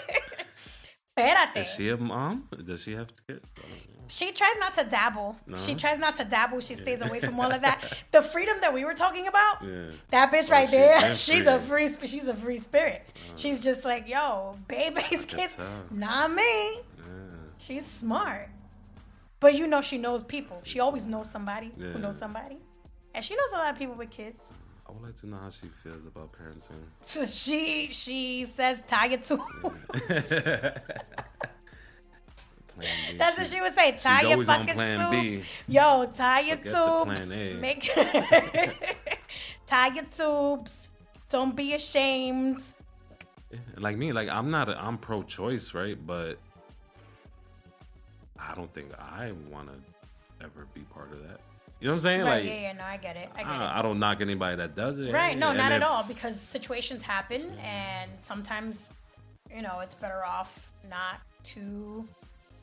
Espérate. 1.18 1.62
Is 1.62 1.74
she 1.74 1.88
a 1.90 1.96
mom? 1.96 2.50
Does 2.66 2.82
she 2.84 2.92
have 2.96 3.08
kids? 3.26 3.40
I 3.58 3.62
don't 3.62 3.70
know. 3.72 4.04
She 4.10 4.34
tries 4.34 4.58
not 4.60 4.74
to 4.74 4.84
dabble. 4.84 5.38
She 5.56 5.76
tries 5.76 5.98
not 5.98 6.18
to 6.18 6.26
dabble. 6.26 6.60
She 6.60 6.74
stays 6.76 7.00
away 7.02 7.22
from 7.22 7.40
all 7.40 7.50
of 7.50 7.62
that. 7.62 7.80
The 8.12 8.22
freedom 8.22 8.58
that 8.60 8.74
we 8.74 8.84
were 8.84 8.94
talking 8.96 9.28
about, 9.28 9.64
Yeah. 9.64 9.92
that 10.10 10.30
bitch 10.34 10.50
Oh, 10.50 10.56
right 10.58 10.70
there, 10.70 11.16
she's 11.16 11.48
a 11.48 11.60
free. 11.62 11.88
She's 12.06 12.28
a 12.28 12.36
free 12.36 12.58
spirit. 12.58 13.02
She's 13.38 13.62
just 13.62 13.86
like, 13.86 14.10
yo, 14.10 14.58
baby's 14.68 15.24
kids, 15.26 15.58
not 15.90 16.34
me. 16.34 16.44
Yeah. 16.44 16.84
She's 17.58 17.86
smart, 17.86 18.50
but 19.46 19.54
you 19.54 19.68
know 19.68 19.82
she 19.92 19.98
knows 20.06 20.24
people. 20.24 20.58
She 20.64 20.80
always 20.80 21.06
knows 21.06 21.30
somebody 21.30 21.70
Yeah. 21.78 21.92
who 21.94 22.00
knows 22.00 22.18
somebody, 22.18 22.58
and 23.14 23.24
she 23.24 23.34
knows 23.40 23.52
a 23.54 23.58
lot 23.58 23.72
of 23.74 23.78
people 23.78 23.94
with 24.02 24.10
kids. 24.10 24.42
I 24.88 24.92
would 24.92 25.04
like 25.04 25.16
to 25.18 25.28
know 25.28 25.38
how 25.38 25.50
she 25.50 25.68
feels 25.84 26.04
about 26.12 26.30
parenting. 26.40 26.84
So 27.04 27.26
she 27.42 27.90
she 28.04 28.22
says 28.58 28.76
tie 28.88 29.10
it 29.16 29.22
to. 29.30 29.36
That's 33.18 33.38
what 33.38 33.48
she 33.48 33.62
would 33.62 33.76
say. 33.76 33.88
Tie 34.08 34.24
your 34.24 34.32
always 34.32 34.50
on 34.50 34.60
fucking 34.62 34.74
plan 34.76 35.12
tubes. 35.12 35.46
B. 35.68 35.74
Yo, 35.76 36.06
tie 36.12 36.42
your 36.42 36.58
Forget 36.58 36.74
tubes. 36.74 37.28
Make 37.68 37.84
tie 39.68 39.88
your 39.98 40.04
tubes. 40.06 40.90
Don't 41.30 41.56
be 41.56 41.74
ashamed. 41.76 42.62
like 43.78 43.96
me, 43.98 44.12
like 44.12 44.30
I'm 44.30 44.50
not, 44.52 44.70
a, 44.70 44.76
I'm 44.86 44.98
pro-choice, 44.98 45.74
right? 45.74 45.98
But 46.14 46.38
I 48.48 48.56
don't 48.56 48.74
think 48.74 48.88
I 49.00 49.34
want 49.52 49.70
to 49.70 50.46
ever 50.46 50.68
be 50.74 50.82
part 50.82 51.12
of 51.12 51.22
that. 51.24 51.40
You 51.80 51.88
know 51.88 51.94
what 51.94 51.98
I'm 51.98 52.00
saying? 52.00 52.22
Right? 52.22 52.44
like, 52.44 52.46
yeah, 52.46 52.62
yeah. 52.62 52.74
No, 52.74 52.84
I 52.84 52.98
get 52.98 53.18
it. 53.18 53.30
I 53.36 53.44
get 53.44 53.52
it. 53.52 53.60
I, 53.60 53.80
I 53.80 53.82
don't 53.82 54.00
knock 54.00 54.22
anybody 54.22 54.56
that 54.58 54.76
does 54.76 55.00
it. 55.00 55.12
Right? 55.12 55.38
No, 55.38 55.50
And 55.50 55.58
not 55.58 55.72
at 55.72 55.84
all. 55.84 56.04
Because 56.08 56.40
situations 56.40 57.04
happen, 57.04 57.42
mm-hmm. 57.42 57.66
and 57.66 58.12
sometimes, 58.20 58.90
you 59.54 59.62
know, 59.62 59.82
it's 59.82 59.96
better 59.96 60.24
off 60.26 60.72
not 60.90 61.22
to 61.44 62.08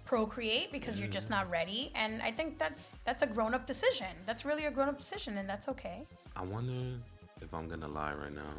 procreate 0.05 0.73
because 0.73 0.99
you're 0.99 1.09
just 1.09 1.31
not 1.31 1.49
ready. 1.51 1.91
And 1.95 2.21
I 2.23 2.31
think 2.31 2.59
that's 2.59 2.97
that's 3.05 3.23
a 3.23 3.27
grown 3.27 3.55
up 3.55 3.67
decision. 3.67 4.09
That's 4.27 4.45
really 4.45 4.65
a 4.65 4.71
grown 4.71 4.89
up 4.89 4.99
decision, 4.99 5.39
and 5.39 5.49
that's 5.49 5.69
okay. 5.69 6.07
I 6.35 6.43
wonder 6.43 6.99
if 7.41 7.53
I'm 7.53 7.69
gonna 7.69 7.89
lie 7.89 8.15
right 8.15 8.35
now. 8.35 8.55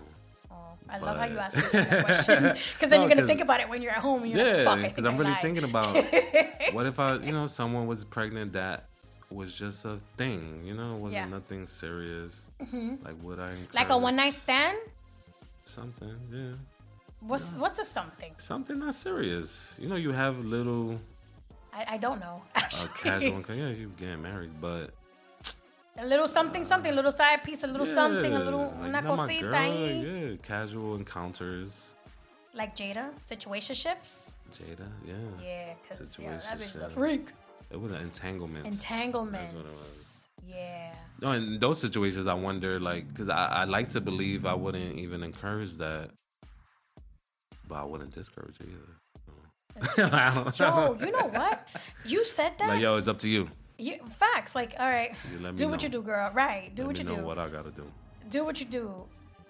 Oh, 0.54 0.78
I 0.90 0.98
love 1.00 1.18
how 1.18 1.26
you 1.26 1.36
But- 1.36 1.44
asked 1.46 1.56
yourself 1.58 1.90
that 1.90 2.06
question 2.06 2.44
because 2.74 2.90
then 2.90 3.00
No, 3.02 3.08
you're 3.08 3.16
gonna 3.16 3.28
think 3.28 3.42
about 3.42 3.60
it 3.62 3.68
when 3.70 3.82
you're 3.82 3.92
at 3.92 3.98
home. 4.10 4.26
You're 4.26 4.38
Yeah, 4.46 4.76
because 4.76 4.94
think 4.94 5.08
I'm 5.08 5.16
I 5.16 5.18
really 5.18 5.32
lied. 5.32 5.42
thinking 5.42 5.64
about 5.64 5.96
what 6.74 6.86
if 6.86 7.00
I, 7.00 7.16
you 7.16 7.32
know, 7.32 7.46
someone 7.48 7.88
was 7.88 8.04
pregnant 8.04 8.54
that 8.54 8.86
was 9.32 9.52
just 9.54 9.86
a 9.86 9.98
thing, 10.18 10.62
you 10.64 10.76
know, 10.76 10.96
it 10.96 11.00
wasn't 11.00 11.14
Yeah. 11.14 11.24
Mm-hmm. 11.24 11.32
nothing 11.32 11.66
serious. 11.66 12.46
Like, 13.04 13.16
would 13.24 13.40
I 13.40 13.50
like 13.74 13.90
a 13.90 13.98
one 13.98 14.16
night 14.16 14.34
stand. 14.34 14.78
Something, 15.66 16.16
yeah, 16.32 16.52
What's 17.22 17.56
what's 17.56 17.80
a 17.80 17.86
something? 17.86 18.34
something 18.38 18.78
not 18.80 18.94
serious. 18.96 19.78
You 19.82 19.88
know, 19.88 19.96
you 19.96 20.12
have 20.12 20.44
little 20.44 21.00
I, 21.74 21.96
I 21.96 21.98
don't 21.98 22.20
know. 22.20 22.44
Actually, 22.56 22.90
casual, 23.02 23.38
encounter- 23.38 23.56
yeah, 23.56 23.70
you 23.70 23.92
getting 23.98 24.22
married, 24.22 24.52
but 24.62 24.92
a 25.98 26.06
little 26.06 26.28
something, 26.28 26.64
something, 26.64 26.92
a 26.92 26.96
little 26.96 27.12
side 27.12 27.44
piece, 27.44 27.64
a 27.64 27.68
little 27.68 27.86
something, 27.86 28.34
a 28.34 28.40
little 28.40 28.68
like, 28.68 28.80
una 28.80 29.02
not 29.02 29.04
my 29.04 29.16
cosita 29.16 29.42
girl, 29.44 29.54
ahí. 29.54 30.32
yeah, 30.32 30.38
casual 30.42 30.96
encounters. 30.96 31.90
Like 32.54 32.76
Jada, 32.76 33.10
situationships. 33.30 34.32
Jada, 34.58 34.88
yeah, 35.06 35.14
Yeah, 35.44 35.74
because 35.82 36.18
yeah, 36.20 36.38
that 36.38 36.60
bitch 36.60 36.76
is 36.76 36.82
a 36.82 36.86
Situationship. 36.86 36.92
freak. 36.92 37.28
it 37.72 37.80
was 37.80 37.92
an 37.92 38.02
entanglement. 38.02 38.66
Entanglements. 38.68 40.28
Yeah. 40.48 40.94
No, 41.22 41.32
in 41.32 41.60
those 41.60 41.80
situations, 41.80 42.28
I 42.28 42.34
wonder, 42.34 42.80
like, 42.80 43.08
because 43.08 43.30
I, 43.30 43.46
I 43.48 43.64
like 43.64 43.90
to 43.90 44.02
believe 44.02 44.46
I 44.46 44.54
wouldn't 44.54 44.98
even 44.98 45.24
encourage 45.24 45.78
that, 45.78 46.10
but 47.68 47.76
I 47.76 47.84
wouldn't 47.86 48.12
discourage 48.14 48.58
it 48.60 48.68
either. 48.68 48.90
I 50.14 50.52
Yo, 50.58 50.98
you 51.00 51.12
know 51.12 51.28
what? 51.28 51.68
You 52.06 52.24
said 52.26 52.54
that. 52.60 52.68
Like, 52.70 52.82
yo, 52.82 52.98
it's 52.98 53.08
up 53.08 53.18
to 53.20 53.30
you. 53.30 53.50
You, 53.84 53.96
facts. 54.18 54.56
Like, 54.56 54.76
all 54.80 54.88
right, 54.90 55.12
You 55.32 55.40
let 55.40 55.54
me 55.54 55.58
do 55.58 55.68
what 55.68 55.84
you 55.84 55.90
do, 55.90 56.02
girl. 56.02 56.32
Right, 56.34 56.74
do 56.74 56.84
Let 56.84 56.88
what 56.88 56.98
me 56.98 57.04
you 57.04 57.10
know 57.10 57.22
do. 57.22 57.28
what 57.28 57.38
I 57.38 57.50
gotta 57.50 57.72
do. 57.72 57.86
do 58.30 58.46
what 58.46 58.60
you 58.60 58.66
do. 58.66 59.04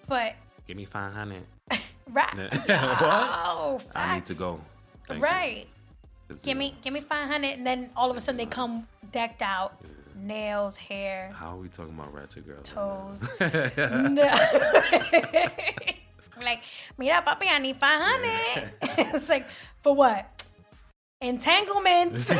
But 0.08 0.34
Give 0.66 0.76
me 0.76 0.84
five 0.86 1.12
hundred. 1.12 1.44
right. 2.10 2.34
what? 2.66 2.68
Oh, 2.68 3.80
I 3.94 4.14
need 4.16 4.26
to 4.26 4.34
go. 4.34 4.60
Thank 5.06 5.20
you. 5.20 6.36
Give 6.42 6.56
me, 6.56 6.74
give 6.82 6.92
me 6.92 7.00
five 7.00 7.28
hundred, 7.28 7.52
and 7.58 7.66
then 7.66 7.90
all 7.96 8.10
of 8.10 8.16
a 8.16 8.20
sudden 8.20 8.38
they 8.38 8.46
come 8.46 8.88
decked 9.12 9.42
out, 9.42 9.76
nails, 10.16 10.74
hair, 10.76 11.30
How 11.34 11.50
are 11.50 11.56
we 11.56 11.68
talking 11.68 11.94
about 11.94 12.12
ratchet 12.14 12.46
girls? 12.46 12.68
toes. 12.68 13.28
no. 13.40 14.22
like, 16.42 16.62
mira, 16.98 17.22
papi, 17.22 17.46
I 17.50 17.58
need 17.60 17.76
500. 17.76 18.72
it's 19.14 19.28
like, 19.28 19.46
for 19.82 19.94
what? 19.94 20.44
Entanglements. 21.20 22.32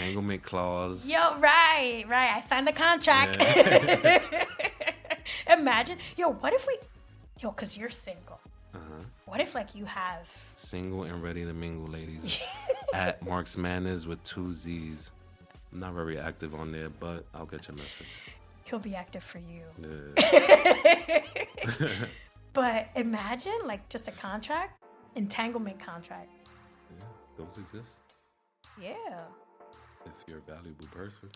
Entanglement 0.00 0.42
clause. 0.42 1.10
Yo, 1.10 1.18
right, 1.38 2.04
right. 2.08 2.30
I 2.36 2.40
signed 2.48 2.66
the 2.66 2.72
contract. 2.72 3.36
Imagine, 5.52 5.98
yo, 6.16 6.30
what 6.30 6.52
if 6.54 6.66
we, 6.66 6.78
yo, 7.40 7.50
because 7.50 7.76
you're 7.76 7.90
single. 7.90 8.40
Uh-huh. 8.74 9.02
What 9.26 9.40
if, 9.40 9.54
like, 9.54 9.74
you 9.74 9.84
have, 9.84 10.28
Single 10.56 11.04
and 11.04 11.22
ready 11.22 11.44
to 11.44 11.52
mingle, 11.52 11.86
ladies. 11.88 12.40
At 12.94 13.24
Marks 13.24 13.56
Manners 13.56 14.06
with 14.06 14.22
two 14.24 14.50
Z's. 14.52 15.12
I'm 15.72 15.78
not 15.80 15.92
very 15.92 16.18
active 16.18 16.54
on 16.54 16.72
there, 16.72 16.88
but 16.88 17.24
I'll 17.34 17.46
get 17.46 17.68
your 17.68 17.76
message. 17.76 18.06
he'll 18.64 18.78
be 18.80 18.94
active 18.96 19.22
for 19.22 19.38
you. 19.38 19.62
Yeah. 20.16 21.90
But 22.52 22.88
imagine, 22.96 23.54
like, 23.64 23.88
just 23.88 24.08
a 24.08 24.10
contract, 24.10 24.82
entanglement 25.14 25.78
contract. 25.78 26.28
yeah, 26.98 27.04
those 27.38 27.58
exist. 27.58 28.00
Yeah. 28.82 29.20
If 30.06 30.12
you're 30.26 30.38
a 30.38 30.40
valuable 30.42 30.86
person. 30.90 31.28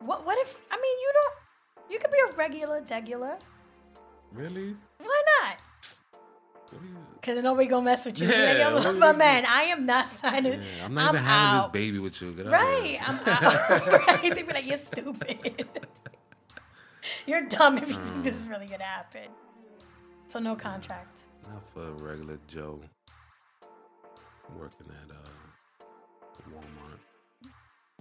What, 0.00 0.24
what 0.26 0.38
if, 0.38 0.56
I 0.70 0.76
mean, 0.76 0.98
you 1.00 1.12
don't, 1.14 1.92
you 1.92 1.98
could 1.98 2.10
be 2.10 2.18
a 2.30 2.32
regular, 2.36 2.80
degular. 2.82 3.38
Really? 4.32 4.74
Why 4.98 5.22
not? 5.40 5.58
What 6.70 6.80
do 6.80 6.86
you? 6.88 6.96
Because 7.20 7.42
nobody 7.42 7.68
gonna 7.68 7.84
mess 7.84 8.06
with 8.06 8.18
you. 8.18 8.26
Like, 8.26 8.36
Yeah, 8.36 8.90
you- 8.92 9.14
man, 9.18 9.44
I 9.46 9.64
am 9.64 9.84
not 9.84 10.08
signing. 10.08 10.54
Yeah, 10.54 10.84
I'm 10.86 10.94
not 10.94 11.14
even 11.14 11.24
having 11.24 11.60
this 11.62 11.70
baby 11.72 11.98
with 11.98 12.20
you. 12.22 12.32
Get 12.32 12.46
out 12.46 12.52
Right. 12.52 12.98
I'm 13.00 13.16
out. 13.26 13.80
right, 14.08 14.34
they 14.34 14.42
be 14.42 14.52
like, 14.52 14.66
you're 14.66 14.78
stupid. 14.78 15.68
you're 17.26 17.42
dumb 17.46 17.76
if 17.78 17.88
you 17.90 17.94
think 17.96 18.24
this 18.24 18.38
is 18.38 18.48
really 18.48 18.66
gonna 18.66 18.84
happen. 18.84 19.28
So 20.26 20.38
no 20.38 20.54
contract. 20.56 21.24
Not 21.46 21.62
for 21.74 21.88
a 21.88 21.92
regular 21.92 22.38
Joe 22.48 22.80
working 24.58 24.86
at 25.04 25.10
uh, 25.14 25.84
Walmart. 26.50 26.98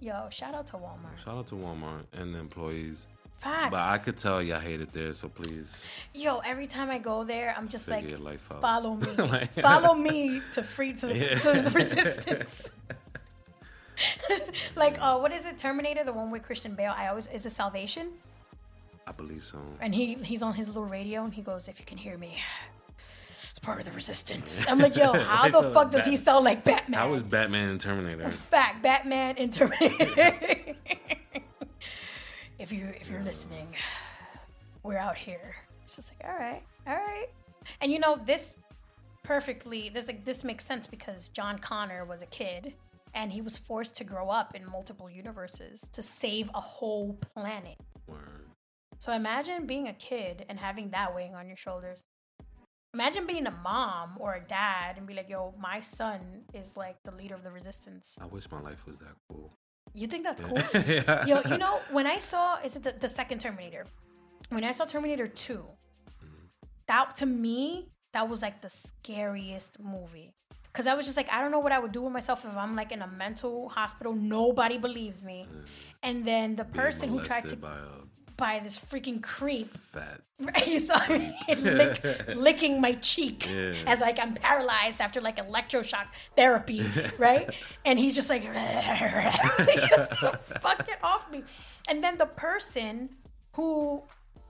Yo, 0.01 0.27
shout 0.31 0.53
out 0.55 0.67
to 0.67 0.73
Walmart. 0.73 1.17
Shout 1.23 1.37
out 1.37 1.47
to 1.47 1.55
Walmart 1.55 2.03
and 2.13 2.33
the 2.35 2.39
employees. 2.39 3.07
Facts. 3.39 3.71
But 3.71 3.79
I 3.81 3.97
could 3.97 4.17
tell 4.17 4.41
y'all 4.41 4.59
hate 4.59 4.81
it 4.81 4.91
there, 4.91 5.13
so 5.13 5.27
please 5.29 5.87
Yo, 6.13 6.39
every 6.39 6.67
time 6.67 6.91
I 6.91 6.97
go 6.99 7.23
there, 7.23 7.55
I'm 7.57 7.69
just 7.69 7.85
figure 7.87 8.17
like, 8.17 8.39
follow 8.39 8.95
me, 9.05 9.07
Like- 9.15 9.53
follow 9.55 9.93
me 9.95 10.41
to 10.53 10.63
free 10.63 10.93
to, 10.93 11.15
Yeah. 11.15 11.35
to 11.35 11.61
the 11.61 11.71
resistance. 11.73 12.69
like, 14.75 14.97
uh, 15.01 15.17
what 15.19 15.31
is 15.31 15.45
it? 15.45 15.57
Terminator, 15.57 16.03
the 16.03 16.13
one 16.13 16.31
with 16.31 16.43
Christian 16.43 16.75
Bale. 16.75 16.93
I 16.95 17.07
always 17.07 17.27
is 17.27 17.45
it 17.45 17.51
Salvation? 17.51 18.11
I 19.07 19.11
believe 19.11 19.43
so. 19.43 19.59
and 19.79 19.93
he 19.93 20.15
he's 20.15 20.41
on 20.43 20.53
his 20.53 20.67
little 20.67 20.85
radio 20.85 21.23
and 21.23 21.33
he 21.33 21.41
goes, 21.41 21.67
"If 21.67 21.79
you 21.79 21.85
can 21.85 21.97
hear 21.97 22.17
me, 22.17 22.37
part 23.61 23.79
of 23.79 23.85
the 23.85 23.91
resistance." 23.91 24.65
I'm 24.67 24.79
like, 24.79 24.95
"Yo, 24.95 25.13
how 25.19 25.49
the 25.49 25.71
fuck 25.71 25.91
does 25.91 26.05
he 26.05 26.17
sound 26.17 26.45
like 26.45 26.63
Batman?" 26.63 26.99
How 26.99 27.09
was 27.09 27.23
Batman 27.23 27.69
and 27.69 27.79
Terminator? 27.79 28.29
fact 28.29 28.81
Batman 28.83 29.35
and 29.37 29.53
Terminator? 29.53 30.15
if 32.59 32.71
you 32.71 32.87
if 32.99 33.09
you're 33.09 33.23
listening, 33.23 33.67
we're 34.83 34.97
out 34.97 35.17
here. 35.17 35.55
It's 35.83 35.95
just 35.95 36.11
like, 36.11 36.29
all 36.29 36.37
right, 36.37 36.63
all 36.87 36.95
right, 36.95 37.27
and 37.81 37.91
you 37.91 37.99
know 37.99 38.19
this 38.25 38.55
perfectly. 39.23 39.89
This 39.89 40.07
like 40.07 40.25
this 40.25 40.43
makes 40.43 40.65
sense 40.65 40.87
because 40.87 41.29
John 41.29 41.59
Connor 41.59 42.05
was 42.05 42.21
a 42.21 42.27
kid. 42.27 42.73
And 43.13 43.29
he 43.29 43.41
was 43.41 43.57
forced 43.57 43.97
to 43.97 44.05
grow 44.05 44.29
up 44.29 44.55
in 44.55 44.65
multiple 44.65 45.09
universes 45.09 45.85
to 45.91 46.01
save 46.01 46.49
a 46.55 46.61
whole 46.61 47.19
planet. 47.33 47.75
Word. 48.07 48.47
So 48.99 49.11
imagine 49.13 49.65
being 49.65 49.87
a 49.87 49.93
kid 49.93 50.45
and 50.47 50.59
having 50.59 50.91
that 50.91 51.15
weighing 51.15 51.33
on 51.33 51.47
your 51.47 51.57
shoulders. 51.57 52.05
Imagine 52.93 53.25
being 53.25 53.47
a 53.47 53.51
mom 53.51 54.17
or 54.19 54.35
a 54.35 54.41
dad 54.41 54.97
and 54.97 55.07
be 55.07 55.13
like, 55.13 55.29
yo, 55.29 55.53
my 55.57 55.79
son 55.79 56.19
is 56.53 56.75
like 56.75 56.97
the 57.03 57.11
leader 57.11 57.35
of 57.35 57.43
the 57.43 57.51
resistance. 57.51 58.17
I 58.19 58.25
wish 58.25 58.51
my 58.51 58.59
life 58.59 58.85
was 58.85 58.99
that 58.99 59.15
cool. 59.29 59.57
You 59.93 60.07
think 60.07 60.23
that's 60.23 60.41
cool? 60.41 60.57
yeah. 60.85 61.25
yo, 61.25 61.41
you 61.49 61.57
know, 61.57 61.79
when 61.91 62.05
I 62.05 62.17
saw, 62.17 62.59
is 62.61 62.75
it 62.75 62.83
the, 62.83 62.91
the 62.91 63.07
second 63.09 63.39
Terminator? 63.39 63.85
When 64.49 64.63
I 64.65 64.71
saw 64.73 64.85
Terminator 64.85 65.27
2, 65.27 65.53
mm-hmm. 65.53 66.27
that 66.87 67.15
to 67.17 67.25
me, 67.25 67.87
that 68.11 68.27
was 68.27 68.41
like 68.41 68.61
the 68.61 68.69
scariest 68.69 69.79
movie. 69.79 70.33
Cause 70.73 70.87
I 70.87 70.93
was 70.95 71.05
just 71.05 71.17
like, 71.17 71.31
I 71.31 71.41
don't 71.41 71.51
know 71.51 71.59
what 71.59 71.73
I 71.73 71.79
would 71.79 71.91
do 71.91 72.01
with 72.01 72.13
myself 72.13 72.45
if 72.45 72.55
I'm 72.55 72.77
like 72.77 72.93
in 72.93 73.01
a 73.01 73.07
mental 73.07 73.67
hospital, 73.67 74.13
nobody 74.13 74.77
believes 74.77 75.23
me. 75.23 75.45
And 76.01 76.25
then 76.25 76.55
the 76.55 76.63
Being 76.63 76.73
person 76.73 77.09
who 77.09 77.21
tried 77.21 77.49
to 77.49 77.57
by 78.41 78.59
this 78.63 78.79
freaking 78.79 79.21
creep. 79.21 79.69
Fat. 79.93 80.19
Right, 80.41 80.67
you 80.67 80.79
saw 80.79 80.97
me 81.07 81.31
lick, 81.81 82.01
licking 82.35 82.81
my 82.81 82.93
cheek 82.93 83.47
Yeah. 83.47 83.73
as 83.85 83.99
like 84.01 84.17
I'm 84.19 84.33
paralyzed 84.33 84.99
after 84.99 85.21
like 85.21 85.37
electroshock 85.37 86.07
therapy, 86.35 86.81
right? 87.19 87.47
and 87.85 87.99
he's 87.99 88.15
just 88.15 88.27
like, 88.33 88.41
fuck 90.65 90.79
it 90.89 90.97
off 91.03 91.31
me. 91.31 91.43
And 91.89 92.03
then 92.03 92.17
the 92.17 92.25
person 92.25 93.09
who 93.53 94.01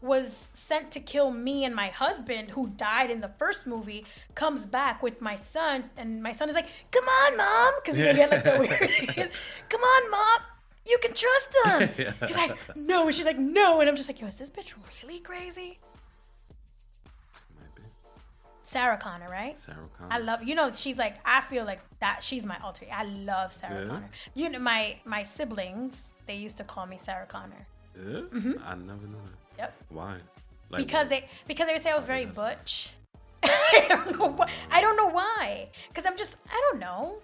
was 0.02 0.32
sent 0.54 0.92
to 0.92 1.00
kill 1.02 1.30
me 1.32 1.66
and 1.66 1.76
my 1.76 1.88
husband, 1.88 2.50
who 2.52 2.70
died 2.70 3.10
in 3.12 3.20
the 3.20 3.32
first 3.42 3.68
movie, 3.68 4.06
comes 4.34 4.66
back 4.66 5.04
with 5.04 5.20
my 5.22 5.36
son, 5.36 5.84
and 5.98 6.24
my 6.24 6.32
son 6.32 6.48
is 6.50 6.56
like, 6.56 6.68
"Come 6.92 7.04
on, 7.20 7.38
mom," 7.38 7.74
because 7.84 7.98
he 7.98 8.04
had 8.04 8.32
like 8.32 8.44
the 8.44 8.56
weird, 8.60 9.30
"Come 9.70 9.82
on, 9.82 10.12
mom." 10.12 10.40
You 10.88 10.98
can 11.02 11.14
trust 11.14 11.56
him. 11.66 12.14
He's 12.28 12.36
like, 12.36 12.58
no. 12.76 13.06
And 13.06 13.14
she's 13.16 13.26
like, 13.26 13.38
no. 13.38 13.80
And 13.82 13.90
I'm 13.90 13.96
just 13.96 14.10
like, 14.10 14.20
yo, 14.20 14.28
is 14.28 14.38
this 14.38 14.50
bitch 14.50 14.74
really 15.04 15.20
crazy? 15.20 15.80
Sarah 18.62 18.98
Connor, 18.98 19.28
right? 19.30 19.60
Sarah 19.60 19.78
Connor. 19.98 20.14
I 20.14 20.20
love 20.20 20.44
you 20.44 20.56
know 20.56 20.72
she's 20.72 20.98
like 20.98 21.16
I 21.26 21.42
feel 21.42 21.66
like 21.66 21.82
that 22.00 22.24
she's 22.24 22.46
my 22.46 22.58
alter. 22.64 22.86
I 22.92 23.04
love 23.04 23.54
Sarah 23.54 23.82
Yeah? 23.82 23.88
Connor. 23.88 24.10
You 24.34 24.50
know 24.50 24.60
my 24.60 24.98
my 25.04 25.24
siblings 25.24 26.14
they 26.26 26.36
used 26.38 26.56
to 26.58 26.64
call 26.64 26.86
me 26.86 26.98
Sarah 26.98 27.26
Connor. 27.26 27.68
Yeah? 27.98 28.22
Mm-hmm. 28.22 28.54
I 28.64 28.76
never 28.76 29.06
knew 29.08 29.20
that. 29.58 29.58
Yep. 29.58 29.74
Why? 29.90 30.18
Like, 30.70 30.86
Because 30.86 31.10
they 31.10 31.28
because 31.48 31.68
they 31.68 31.74
would 31.74 31.82
say 31.82 31.92
I 31.92 31.96
was 31.96 32.06
very 32.06 32.26
butch. 32.26 32.92
I 33.44 33.86
don't 33.90 34.18
know 34.18 34.28
why. 34.30 34.50
I 34.72 34.80
don't 34.80 34.96
know 34.96 35.10
why. 35.10 35.68
Because 35.90 36.06
I'm 36.06 36.16
just 36.16 36.38
I 36.50 36.70
don't 36.70 36.80
know. 36.80 37.16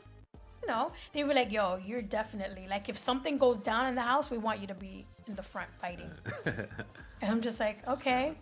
You 0.62 0.68
know 0.68 0.92
they 1.14 1.24
were 1.24 1.34
like, 1.34 1.52
yo, 1.52 1.78
you're 1.86 2.02
definitely 2.02 2.68
like 2.70 2.90
if 2.90 2.98
something 2.98 3.38
goes 3.38 3.58
down 3.60 3.88
in 3.88 3.96
the 3.96 4.02
house, 4.02 4.30
we 4.32 4.38
want 4.38 4.60
you 4.60 4.68
to 4.68 4.74
be 4.76 5.06
in 5.28 5.36
the 5.36 5.44
front 5.44 5.70
fighting. 5.82 6.12
and 6.46 7.32
I'm 7.32 7.42
just 7.42 7.60
like, 7.60 7.88
okay, 7.88 8.34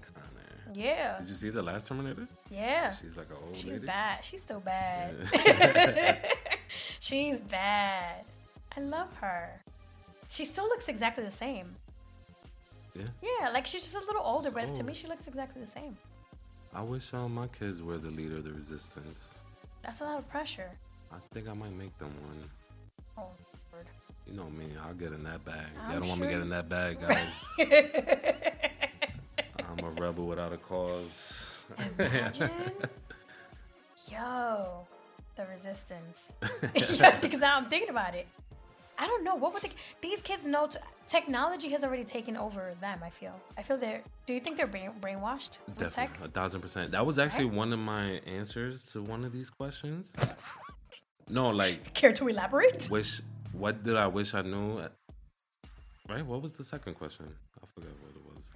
yeah, 0.73 1.19
Did 1.19 1.27
you 1.29 1.35
see 1.35 1.49
the 1.51 1.61
last 1.61 1.85
Terminator? 1.87 2.27
yeah. 2.49 2.91
She's 2.91 3.15
like 3.17 3.29
an 3.29 3.37
old 3.45 3.55
She's 3.55 3.65
lady. 3.65 3.85
bad. 3.85 4.23
She's 4.25 4.41
still 4.41 4.59
bad. 4.61 5.13
She's 6.99 7.39
bad. 7.39 8.25
I 8.75 8.79
love 8.81 9.13
her. 9.17 9.61
She 10.27 10.43
still 10.45 10.65
looks 10.65 10.87
exactly 10.87 11.23
the 11.23 11.31
same. 11.31 11.75
Yeah. 12.95 13.03
Yeah, 13.21 13.49
like 13.49 13.65
she's 13.65 13.81
just 13.81 13.95
a 13.95 13.99
little 13.99 14.23
older, 14.23 14.51
but 14.51 14.73
to 14.75 14.81
Oh. 14.81 14.85
me, 14.85 14.93
she 14.93 15.07
looks 15.07 15.27
exactly 15.27 15.61
the 15.61 15.67
same. 15.69 15.97
I 16.73 16.81
wish 16.81 17.13
all 17.13 17.29
my 17.29 17.47
kids 17.47 17.81
were 17.81 17.97
the 17.97 18.09
leader 18.09 18.37
of 18.37 18.43
the 18.45 18.51
resistance. 18.53 19.35
That's 19.81 20.01
a 20.01 20.05
lot 20.05 20.17
of 20.19 20.27
pressure. 20.29 20.71
I 21.11 21.17
think 21.33 21.47
I 21.47 21.53
might 21.53 21.75
make 21.75 21.97
them 21.97 22.11
one. 22.25 22.49
Oh, 23.17 23.29
Lord. 23.73 23.85
You 24.27 24.33
know 24.33 24.49
me, 24.49 24.65
I'll 24.85 24.93
get 24.93 25.13
in 25.13 25.23
that 25.23 25.43
bag. 25.45 25.65
I'm 25.83 25.91
Y'all 25.91 25.99
don't 25.99 26.09
want 26.09 26.21
me 26.21 26.27
sure 26.27 26.31
to 26.33 26.37
get 26.37 26.43
in 26.43 26.49
that 26.49 26.69
bag, 26.69 26.99
guys. 26.99 27.45
I'm 29.69 29.85
a 29.85 29.89
rebel 30.01 30.27
without 30.27 30.53
a 30.53 30.57
cause. 30.57 31.59
Imagine. 31.99 32.49
Yo, 34.11 34.85
the 35.35 35.45
resistance. 35.47 36.33
Because 37.21 37.39
now 37.39 37.57
I'm 37.57 37.65
thinking 37.65 37.89
about 37.89 38.15
it. 38.15 38.27
I 38.97 39.07
don't 39.07 39.23
know 39.23 39.35
what 39.35 39.53
would 39.53 39.63
these 40.01 40.21
kids 40.21 40.45
know. 40.45 40.67
T- 40.67 40.77
technology 41.07 41.69
has 41.69 41.83
already 41.83 42.05
taken 42.05 42.37
over 42.37 42.73
them. 42.79 42.99
I 43.03 43.09
feel. 43.09 43.33
I 43.57 43.61
feel 43.61 43.77
they're. 43.77 44.01
Do 44.25 44.33
you 44.33 44.39
think 44.39 44.55
they're 44.55 44.67
brain, 44.67 44.91
brainwashed? 45.01 45.57
Definitely, 45.77 46.25
a 46.25 46.29
thousand 46.29 46.61
percent. 46.61 46.91
That 46.91 47.05
was 47.05 47.19
actually 47.19 47.45
one 47.45 47.73
of 47.73 47.79
my 47.79 48.21
answers 48.25 48.83
to 48.93 49.01
one 49.01 49.25
of 49.25 49.33
these 49.33 49.49
questions. 49.49 50.13
No, 51.29 51.49
like, 51.49 51.93
Care 51.93 52.13
to 52.13 52.27
elaborate? 52.27 52.87
wish. 52.89 53.21
What 53.53 53.83
did 53.83 53.95
I 53.95 54.07
wish 54.07 54.33
I 54.33 54.41
knew? 54.41 54.81
Right. 56.07 56.25
What 56.25 56.41
was 56.41 56.51
the 56.51 56.63
second 56.63 56.95
question? 56.95 57.25
I 57.61 57.65
forgot 57.73 57.89
what 58.01 58.15
it 58.15 58.35
was. 58.35 58.49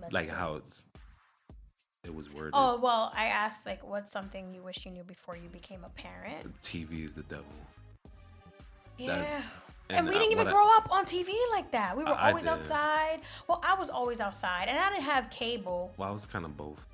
Let's 0.00 0.12
like 0.12 0.28
see. 0.28 0.34
how 0.34 0.56
it's. 0.56 0.82
It 2.04 2.14
was 2.14 2.32
worded. 2.32 2.52
Oh 2.54 2.78
well, 2.78 3.12
I 3.14 3.26
asked 3.26 3.66
like, 3.66 3.86
what's 3.86 4.10
something 4.10 4.54
you 4.54 4.62
wish 4.62 4.84
you 4.84 4.90
knew 4.90 5.04
before 5.04 5.36
you 5.36 5.48
became 5.50 5.84
a 5.84 5.90
parent? 5.90 6.60
TV 6.62 7.04
is 7.04 7.14
the 7.14 7.22
devil. 7.24 7.44
Yeah. 8.98 9.42
And, 9.88 9.98
and 9.98 10.06
we 10.06 10.14
didn't 10.14 10.32
even 10.32 10.38
what 10.38 10.48
I- 10.48 10.50
grow 10.52 10.76
up 10.76 10.92
on 10.92 11.04
TV 11.04 11.30
like 11.52 11.70
that. 11.72 11.96
We 11.96 12.04
were 12.04 12.10
I- 12.10 12.26
I 12.26 12.28
always 12.30 12.46
outside. 12.46 13.20
Well, 13.48 13.60
I 13.64 13.74
was 13.74 13.90
always 13.90 14.20
outside, 14.20 14.68
and 14.68 14.78
I 14.78 14.90
didn't 14.90 15.04
have 15.04 15.30
cable. 15.30 15.92
Well, 15.96 16.08
I 16.08 16.12
was 16.12 16.26
kind 16.26 16.44
of 16.44 16.56
both. 16.56 16.84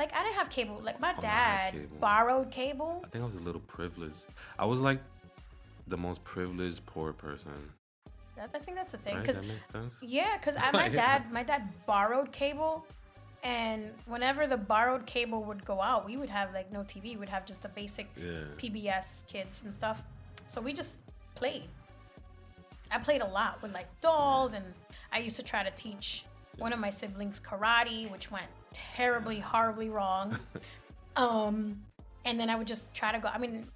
Like 0.00 0.16
I 0.16 0.22
didn't 0.24 0.36
have 0.36 0.48
cable. 0.48 0.80
Like 0.82 0.98
my 0.98 1.14
Oh, 1.16 1.20
dad 1.20 1.72
cable. 1.74 1.96
borrowed 2.00 2.50
cable. 2.50 3.02
I 3.04 3.08
think 3.08 3.22
I 3.22 3.26
was 3.26 3.34
a 3.34 3.40
little 3.40 3.60
privileged. 3.76 4.24
I 4.58 4.64
was 4.64 4.80
like 4.80 4.98
the 5.88 5.96
most 5.98 6.24
privileged 6.24 6.86
poor 6.86 7.12
person. 7.12 7.52
That, 8.34 8.48
I 8.54 8.58
think 8.60 8.78
that's 8.78 8.92
the 8.92 8.98
thing. 8.98 9.16
Right? 9.16 9.26
Cause 9.26 9.34
That 9.36 9.46
makes 9.46 9.70
sense. 9.70 9.98
yeah, 10.02 10.38
cause 10.38 10.56
I, 10.58 10.70
my 10.84 10.88
dad, 10.88 11.30
my 11.30 11.42
dad 11.42 11.68
borrowed 11.84 12.32
cable, 12.32 12.86
and 13.42 13.90
whenever 14.06 14.46
the 14.46 14.56
borrowed 14.56 15.04
cable 15.04 15.44
would 15.44 15.66
go 15.66 15.82
out, 15.82 16.06
we 16.06 16.16
would 16.16 16.30
have 16.30 16.54
like 16.54 16.72
no 16.72 16.80
TV. 16.80 17.18
We'd 17.18 17.28
have 17.28 17.44
just 17.44 17.60
the 17.62 17.68
basic 17.68 18.08
Yeah. 18.16 18.38
PBS 18.56 19.26
kids 19.26 19.60
and 19.66 19.74
stuff. 19.74 20.00
So 20.46 20.62
we 20.62 20.72
just 20.72 20.96
played. 21.34 21.68
I 22.90 22.98
played 22.98 23.20
a 23.20 23.26
lot 23.28 23.60
with 23.60 23.74
like 23.74 23.88
dolls, 24.00 24.54
and 24.54 24.64
I 25.12 25.18
used 25.18 25.36
to 25.36 25.42
try 25.42 25.62
to 25.62 25.70
teach 25.72 26.24
one 26.56 26.72
of 26.72 26.78
my 26.78 26.88
siblings 26.90 27.38
karate, 27.38 28.10
which 28.10 28.30
went 28.30 28.46
terribly, 28.72 29.38
horribly 29.40 29.88
wrong. 29.90 30.38
um, 31.16 31.80
and 32.24 32.38
then 32.38 32.50
I 32.50 32.56
would 32.56 32.66
just 32.66 32.92
try 32.94 33.12
to 33.12 33.18
go. 33.18 33.28
I 33.32 33.38
mean, 33.38 33.66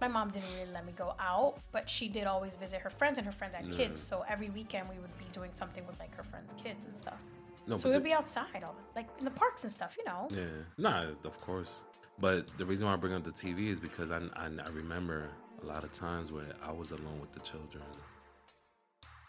my 0.00 0.08
mom 0.08 0.30
didn't 0.30 0.48
really 0.60 0.72
let 0.72 0.84
me 0.86 0.92
go 0.96 1.14
out, 1.18 1.58
but 1.72 1.88
she 1.88 2.08
did 2.08 2.26
always 2.26 2.56
visit 2.56 2.80
her 2.80 2.90
friends, 2.90 3.18
and 3.18 3.26
her 3.26 3.32
friends 3.32 3.54
had 3.54 3.70
kids. 3.72 4.00
So 4.00 4.24
every 4.28 4.50
weekend 4.50 4.88
we 4.88 4.98
would 4.98 5.16
be 5.18 5.24
doing 5.32 5.50
something 5.54 5.86
with 5.86 5.98
like 5.98 6.14
her 6.16 6.22
friends' 6.22 6.52
kids 6.62 6.84
and 6.84 6.96
stuff. 6.96 7.18
No, 7.66 7.76
So 7.76 7.84
but 7.84 7.88
we 7.88 7.92
would 7.94 8.02
the- 8.02 8.08
be 8.10 8.12
outside, 8.12 8.62
all 8.64 8.74
like 8.94 9.08
in 9.18 9.24
the 9.24 9.30
parks 9.30 9.64
and 9.64 9.72
stuff, 9.72 9.96
you 9.98 10.04
know. 10.04 10.28
Yeah, 10.30 10.44
nah, 10.78 11.06
of 11.24 11.40
course. 11.40 11.80
But 12.18 12.46
the 12.58 12.64
reason 12.64 12.86
why 12.86 12.92
I 12.94 12.96
bring 12.96 13.12
up 13.14 13.24
the 13.24 13.30
TV 13.32 13.68
is 13.68 13.80
because 13.80 14.10
I, 14.10 14.18
I, 14.36 14.46
I 14.46 14.68
remember 14.72 15.28
a 15.62 15.66
lot 15.66 15.84
of 15.84 15.92
times 15.92 16.32
where 16.32 16.44
I 16.62 16.72
was 16.72 16.90
alone 16.90 17.20
with 17.20 17.32
the 17.32 17.40
children. 17.40 17.82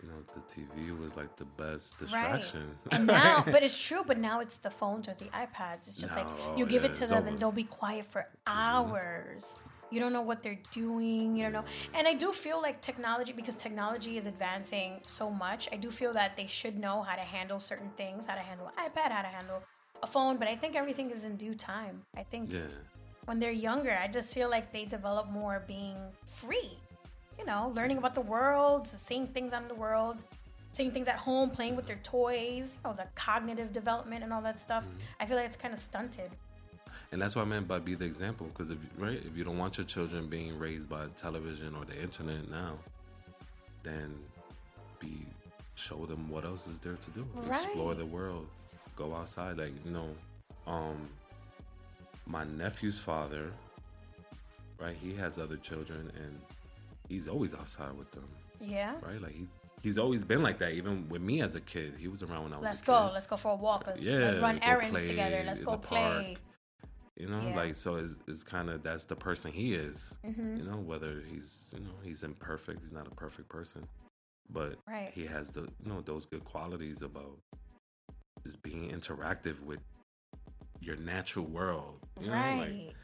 You 0.01 0.09
know, 0.09 0.15
the 0.33 0.41
TV 0.41 0.97
was 0.99 1.17
like 1.17 1.35
the 1.35 1.45
best 1.45 1.97
distraction. 1.97 2.67
Right. 2.67 2.93
And 2.99 3.07
now, 3.07 3.43
but 3.45 3.63
it's 3.63 3.79
true. 3.79 4.03
But 4.05 4.19
now 4.19 4.41
it's 4.41 4.57
the 4.59 4.69
phones 4.69 5.07
or 5.07 5.15
the 5.17 5.25
iPads. 5.25 5.87
It's 5.87 5.97
just 5.97 6.15
like 6.15 6.27
you 6.55 6.65
give 6.65 6.83
yeah, 6.83 6.89
it 6.89 6.93
to 6.95 7.07
them 7.07 7.17
over. 7.19 7.27
and 7.29 7.39
they'll 7.39 7.51
be 7.51 7.63
quiet 7.63 8.05
for 8.05 8.21
mm-hmm. 8.21 8.57
hours. 8.57 9.57
You 9.89 9.99
don't 9.99 10.13
know 10.13 10.21
what 10.21 10.43
they're 10.43 10.59
doing. 10.71 11.35
You 11.35 11.43
don't 11.43 11.53
know. 11.53 11.61
Mm-hmm. 11.61 11.95
And 11.95 12.07
I 12.07 12.13
do 12.13 12.31
feel 12.31 12.61
like 12.61 12.81
technology, 12.81 13.31
because 13.31 13.55
technology 13.55 14.17
is 14.17 14.27
advancing 14.27 15.01
so 15.05 15.31
much. 15.31 15.69
I 15.71 15.77
do 15.77 15.89
feel 15.89 16.13
that 16.13 16.35
they 16.35 16.47
should 16.47 16.77
know 16.77 17.01
how 17.01 17.15
to 17.15 17.21
handle 17.21 17.59
certain 17.59 17.89
things, 17.97 18.25
how 18.25 18.35
to 18.35 18.41
handle 18.41 18.67
an 18.67 18.73
iPad, 18.89 19.11
how 19.11 19.21
to 19.21 19.29
handle 19.29 19.63
a 20.03 20.07
phone. 20.07 20.37
But 20.37 20.47
I 20.47 20.55
think 20.55 20.75
everything 20.75 21.09
is 21.09 21.23
in 21.23 21.37
due 21.37 21.55
time. 21.55 22.03
I 22.15 22.23
think 22.23 22.51
yeah, 22.51 22.59
when 23.25 23.39
they're 23.39 23.51
younger, 23.51 23.97
I 23.99 24.07
just 24.07 24.33
feel 24.33 24.49
like 24.49 24.71
they 24.71 24.85
develop 24.85 25.29
more 25.29 25.63
being 25.67 25.97
free. 26.25 26.77
You 27.39 27.45
know, 27.45 27.71
learning 27.75 27.97
about 27.97 28.15
the 28.15 28.21
world, 28.21 28.87
seeing 28.87 29.27
things 29.27 29.53
out 29.53 29.61
in 29.61 29.67
the 29.67 29.75
world, 29.75 30.23
seeing 30.71 30.91
things 30.91 31.07
at 31.07 31.15
home, 31.17 31.49
playing 31.49 31.75
with 31.75 31.85
their 31.85 31.99
toys, 32.03 32.77
you 32.83 32.89
know, 32.89 32.95
the 32.95 33.07
cognitive 33.15 33.73
development 33.73 34.23
and 34.23 34.33
all 34.33 34.41
that 34.41 34.59
stuff. 34.59 34.85
I 35.19 35.25
feel 35.25 35.37
like 35.37 35.45
it's 35.47 35.57
kind 35.57 35.73
of 35.73 35.79
stunted. 35.79 36.31
and 37.11 37.21
that's 37.21 37.35
what 37.35 37.43
I 37.43 37.45
meant 37.45 37.67
by 37.67 37.79
be 37.79 37.95
the 37.95 38.05
example. 38.05 38.47
Because 38.47 38.69
if 38.71 38.77
right, 38.97 39.21
if 39.25 39.37
you 39.37 39.43
don't 39.43 39.57
want 39.57 39.77
your 39.77 39.85
children 39.85 40.27
being 40.27 40.57
raised 40.59 40.89
by 40.89 41.05
television 41.15 41.75
or 41.75 41.85
the 41.85 41.99
internet 42.01 42.49
now, 42.49 42.73
then 43.83 44.15
be 44.99 45.25
show 45.75 46.05
them 46.07 46.27
what 46.29 46.43
else 46.43 46.67
is 46.67 46.79
there 46.79 46.95
to 46.95 47.11
do. 47.11 47.25
Explore 47.47 47.95
the 47.95 48.05
world. 48.05 48.47
Go 48.95 49.15
outside. 49.15 49.57
Like 49.57 49.73
you 49.85 49.91
know, 49.91 50.09
um, 50.65 51.07
my 52.25 52.43
nephew's 52.45 52.99
father, 52.99 53.51
right? 54.81 54.95
He 55.01 55.13
has 55.15 55.37
other 55.39 55.57
children, 55.57 56.11
and 56.23 56.39
he's 57.09 57.27
always 57.27 57.53
outside 57.53 57.93
with 57.97 58.11
them, 58.11 58.27
Yeah. 58.61 58.95
right? 59.01 59.21
Like 59.21 59.33
he. 59.33 59.47
He's 59.83 59.99
always 59.99 60.25
been 60.25 60.41
like 60.41 60.57
that, 60.57 60.73
even 60.73 61.07
with 61.07 61.21
me 61.21 61.41
as 61.41 61.53
a 61.53 61.61
kid. 61.61 61.93
He 61.99 62.07
was 62.07 62.23
around 62.23 62.45
when 62.45 62.53
I 62.53 62.57
was 62.57 62.63
Let's 62.65 62.81
a 62.81 62.85
go. 62.85 63.07
kid. 63.07 63.13
Let's 63.13 63.27
go 63.27 63.37
for 63.37 63.51
a 63.51 63.55
walk. 63.55 63.85
Let's, 63.85 64.01
Yeah, 64.01 64.17
let's 64.17 64.39
run 64.39 64.57
go 64.57 64.67
errands 64.67 64.91
play 64.91 65.07
together. 65.07 65.43
Let's 65.45 65.59
in 65.59 65.65
go 65.65 65.71
the 65.73 65.77
play. 65.77 65.99
park. 66.01 66.91
You 67.15 67.27
know, 67.29 67.41
Yeah. 67.49 67.55
like 67.55 67.75
so 67.75 67.95
it's, 67.95 68.15
it's 68.27 68.41
kind 68.43 68.71
of 68.71 68.81
that's 68.81 69.03
the 69.05 69.15
person 69.15 69.51
he 69.51 69.75
is. 69.75 70.17
Mm-hmm. 70.25 70.57
You 70.57 70.63
know, 70.63 70.77
whether 70.77 71.21
he's 71.31 71.67
you 71.71 71.79
know 71.81 71.91
he's 72.03 72.23
imperfect, 72.23 72.81
he's 72.81 72.91
not 72.91 73.05
a 73.07 73.11
perfect 73.11 73.49
person, 73.49 73.87
but 74.49 74.77
Right. 74.89 75.11
he 75.13 75.27
has 75.27 75.51
the 75.51 75.61
you 75.61 75.91
know 75.93 76.01
those 76.01 76.25
good 76.25 76.43
qualities 76.43 77.03
about 77.03 77.37
just 78.43 78.61
being 78.63 78.89
interactive 78.89 79.61
with 79.63 79.79
your 80.81 80.95
natural 80.95 81.45
world. 81.45 81.99
You 82.19 82.27
know, 82.27 82.33
right. 82.33 82.59
like 82.87 82.95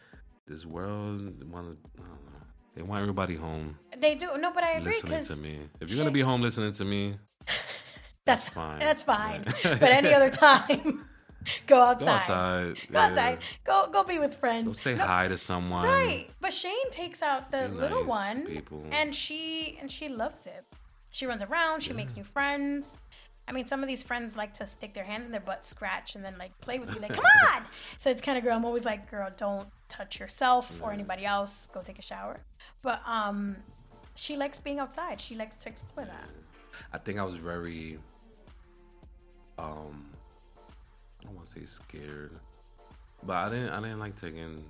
this 0.47 0.65
world 0.65 1.21
want 1.51 1.77
I 1.99 2.01
don't 2.01 2.25
know. 2.25 2.32
They 2.75 2.81
want 2.81 3.01
everybody 3.01 3.35
home 3.35 3.77
they 4.03 4.15
do. 4.15 4.37
No, 4.37 4.51
but 4.51 4.63
I 4.63 4.73
agree 4.73 4.91
listening 4.91 5.23
to 5.23 5.35
me. 5.37 5.59
If 5.79 5.89
you're 5.89 5.97
gonna 5.97 6.11
be 6.11 6.21
home 6.21 6.41
listening 6.41 6.73
to 6.73 6.85
me, 6.85 7.15
that's 7.47 7.65
that's 8.25 8.49
fine. 8.49 8.79
That's 8.79 9.03
fine. 9.03 9.45
Yeah. 9.63 9.77
but 9.79 9.89
any 9.89 10.13
other 10.13 10.29
time, 10.29 11.05
go 11.67 11.81
outside. 11.81 12.05
go 12.05 12.11
outside. 12.11 12.77
Go 12.91 12.99
outside. 12.99 13.37
Go 13.63 13.89
go 13.91 14.03
be 14.03 14.19
with 14.19 14.35
friends. 14.35 14.67
Go 14.67 14.73
say 14.73 14.95
No, 14.95 15.05
hi 15.05 15.27
to 15.29 15.37
someone. 15.37 15.85
Right. 15.85 16.27
But 16.41 16.53
Shane 16.53 16.91
takes 16.91 17.21
out 17.21 17.49
the 17.49 17.69
Be 17.69 17.79
little 17.79 18.03
nice 18.03 18.09
one 18.09 18.89
and 18.91 19.15
she 19.15 19.77
and 19.81 19.91
she 19.91 20.09
loves 20.09 20.45
it. 20.45 20.63
She 21.09 21.25
runs 21.25 21.43
around, 21.43 21.81
she 21.81 21.93
makes 21.93 22.15
new 22.17 22.23
friends. 22.23 22.95
I 23.47 23.51
mean, 23.51 23.65
some 23.65 23.83
of 23.83 23.89
these 23.89 24.03
friends 24.03 24.37
like 24.37 24.53
to 24.55 24.65
stick 24.65 24.93
their 24.93 25.03
hands 25.03 25.25
in 25.25 25.31
their 25.31 25.41
butt, 25.41 25.65
scratch, 25.65 26.15
and 26.15 26.23
then 26.23 26.35
like 26.37 26.59
play 26.61 26.79
with 26.79 26.93
you, 26.95 27.01
like, 27.01 27.13
come 27.21 27.25
on. 27.53 27.63
So 27.97 28.09
it's 28.09 28.21
kind 28.21 28.37
of 28.37 28.43
girl. 28.43 28.55
I'm 28.55 28.65
always 28.65 28.85
like, 28.85 29.09
girl, 29.11 29.29
don't 29.35 29.67
touch 29.89 30.19
yourself 30.19 30.81
or 30.81 30.91
anybody 30.91 31.25
else. 31.25 31.67
Go 31.73 31.81
take 31.81 31.99
a 31.99 32.03
shower. 32.03 32.39
But 32.81 33.01
um, 33.05 33.57
she 34.15 34.37
likes 34.37 34.59
being 34.59 34.79
outside. 34.79 35.19
She 35.19 35.35
likes 35.35 35.57
to 35.57 35.69
explore 35.69 36.05
that. 36.05 36.29
I 36.91 36.97
think 36.97 37.19
I 37.19 37.23
was 37.23 37.35
very 37.35 37.99
um 39.57 40.05
I 41.21 41.25
don't 41.25 41.35
want 41.35 41.45
to 41.47 41.59
say 41.59 41.65
scared, 41.65 42.39
but 43.23 43.35
I 43.35 43.49
didn't 43.49 43.69
I 43.69 43.81
didn't 43.81 43.99
like 43.99 44.15
taking 44.15 44.63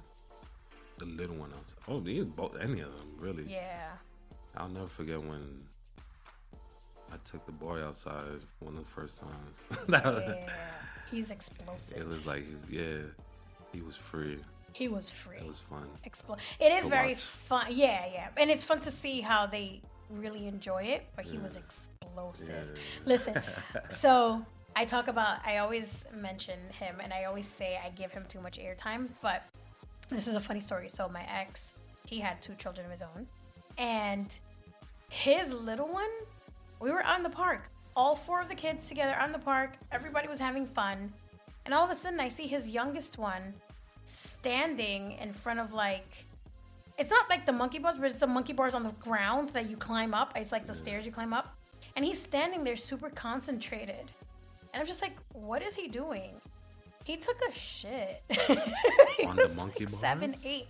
the 0.97 1.05
little 1.05 1.36
one 1.36 1.51
else. 1.53 1.76
Oh, 1.88 1.99
these 1.99 2.26
both 2.26 2.57
any 2.59 2.82
of 2.82 2.91
them 2.91 3.15
really. 3.17 3.45
Yeah. 3.47 3.91
I'll 4.55 4.69
never 4.69 4.88
forget 4.88 5.19
when 5.21 5.63
I 7.14 7.18
took 7.24 7.45
the 7.45 7.51
boy 7.51 7.84
outside 7.84 8.41
one 8.59 8.76
of 8.76 8.84
the 8.84 8.89
first 8.89 9.20
times. 9.20 9.64
that 9.88 10.05
was, 10.05 10.24
Yeah. 10.26 10.49
He's 11.11 11.30
explosive. 11.32 11.97
it 11.99 12.07
was 12.07 12.26
like 12.26 12.43
yeah, 12.70 12.97
he 13.72 13.82
was 13.82 13.95
free. 13.95 14.39
he 14.74 14.88
was 14.88 15.09
free. 15.09 15.38
It 15.38 15.47
was 15.47 15.59
fun. 15.59 15.88
Explo- 16.07 16.39
it 16.59 16.72
is 16.72 16.88
very 16.88 17.09
watch. 17.09 17.22
fun. 17.24 17.66
Yeah, 17.70 18.05
yeah. 18.11 18.28
And 18.38 18.49
it's 18.49 18.64
fun 18.64 18.80
to 18.82 18.91
see 18.91 19.22
how 19.22 19.45
they 19.45 19.82
really 20.09 20.47
enjoy 20.47 20.84
it, 20.84 21.05
but 21.16 21.26
he 21.26 21.38
was 21.38 21.55
explosive. 21.55 22.72
Yeah. 22.74 22.82
Listen, 23.05 23.36
so 23.89 24.43
I 24.76 24.86
talk 24.86 25.07
about, 25.07 25.38
I 25.45 25.57
always 25.57 26.03
mention 26.16 26.57
him 26.80 26.95
and 27.03 27.14
I 27.14 27.26
always 27.26 27.47
say 27.47 27.80
I 27.86 27.89
give 27.89 28.11
him 28.11 28.24
too 28.28 28.41
much 28.41 28.57
airtime, 28.57 29.09
but 29.22 29.43
this 30.09 30.28
is 30.28 30.34
a 30.34 30.39
funny 30.39 30.59
story. 30.59 30.89
So 30.89 31.07
my 31.09 31.24
ex, 31.32 31.74
he 32.07 32.20
had 32.20 32.41
two 32.41 32.55
children 32.55 32.86
of 32.86 32.91
his 32.91 33.03
own, 33.03 33.28
and 33.78 34.36
his 35.09 35.53
little 35.53 35.88
one, 35.93 36.09
we 36.84 36.92
were 36.92 37.02
out 37.06 37.16
in 37.16 37.24
the 37.24 37.30
park, 37.30 37.70
all 37.96 38.14
four 38.14 38.42
of 38.42 38.50
the 38.50 38.56
kids 38.56 38.88
together 38.88 39.16
on 39.18 39.32
the 39.32 39.40
park. 39.40 39.78
Everybody 39.90 40.28
was 40.28 40.38
having 40.38 40.68
fun, 40.68 41.14
and 41.64 41.74
all 41.74 41.86
of 41.86 41.90
a 41.90 41.96
sudden 41.96 42.20
I 42.20 42.28
see 42.28 42.46
his 42.46 42.68
youngest 42.68 43.18
one 43.18 43.54
standing 44.04 45.14
in 45.14 45.32
front 45.32 45.62
of 45.62 45.74
like. 45.74 46.26
It's 46.98 47.10
not 47.10 47.28
like 47.30 47.46
the 47.46 47.54
monkey 47.54 47.80
bars, 47.80 47.98
but 47.98 48.12
it's 48.12 48.20
the 48.20 48.28
monkey 48.28 48.54
bars 48.54 48.76
on 48.76 48.84
the 48.84 48.92
ground 49.00 49.50
that 49.50 49.70
you 49.70 49.78
climb 49.78 50.14
up. 50.14 50.34
It's 50.36 50.52
like 50.52 50.68
the 50.68 50.74
mm. 50.74 50.84
stairs 50.84 51.06
you 51.08 51.12
climb 51.12 51.34
up. 51.34 51.56
And 51.96 52.06
he's 52.06 52.22
standing 52.22 52.64
there 52.64 52.76
super 52.76 53.10
concentrated. 53.10 54.12
And 54.74 54.82
I'm 54.82 54.86
just 54.86 55.02
like, 55.02 55.14
what 55.32 55.64
is 55.64 55.76
he 55.76 55.88
doing? 55.88 56.34
He 57.04 57.18
took 57.18 57.42
a 57.50 57.52
shit. 57.52 58.22
On 59.26 59.36
the 59.36 59.52
monkey 59.56 59.88
like 59.88 59.96
Seven, 59.96 60.36
eight. 60.46 60.68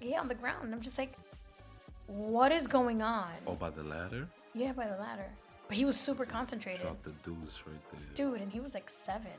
Yeah, 0.00 0.20
on 0.20 0.26
the 0.26 0.34
ground. 0.34 0.64
And 0.64 0.74
I'm 0.74 0.80
just 0.80 0.98
like, 0.98 1.12
what 2.06 2.50
is 2.50 2.66
going 2.66 3.00
on? 3.00 3.30
Oh, 3.46 3.54
by 3.54 3.70
the 3.70 3.84
ladder. 3.84 4.26
Yeah, 4.54 4.72
by 4.72 4.88
the 4.88 4.96
ladder. 4.96 5.30
But 5.70 5.76
he 5.76 5.84
was 5.84 5.96
super 5.96 6.24
concentrated. 6.24 6.82
Drop 6.82 7.00
the 7.04 7.12
deuce 7.22 7.62
right 7.64 7.76
there. 7.92 8.00
Dude, 8.16 8.40
and 8.40 8.50
he 8.50 8.58
was 8.58 8.74
like 8.74 8.90
seven. 8.90 9.30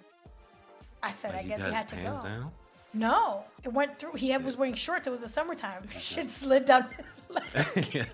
I 1.04 1.12
said, 1.12 1.34
Like, 1.34 1.44
I 1.44 1.48
guess 1.50 1.66
he 1.66 1.72
had 1.74 1.90
to 1.90 1.96
go. 1.98 2.04
down. 2.24 2.52
No, 2.94 3.44
it 3.66 3.74
went 3.74 4.00
through. 4.00 4.14
He 4.14 4.30
had, 4.30 4.46
was 4.46 4.56
wearing 4.56 4.74
shorts. 4.76 5.08
It 5.08 5.10
was 5.10 5.20
the 5.20 5.28
summertime. 5.28 5.90
Shit 6.00 6.30
slid 6.30 6.64
down 6.64 6.86
his 6.96 7.22
leg. 7.76 7.90
yeah. 7.94 8.06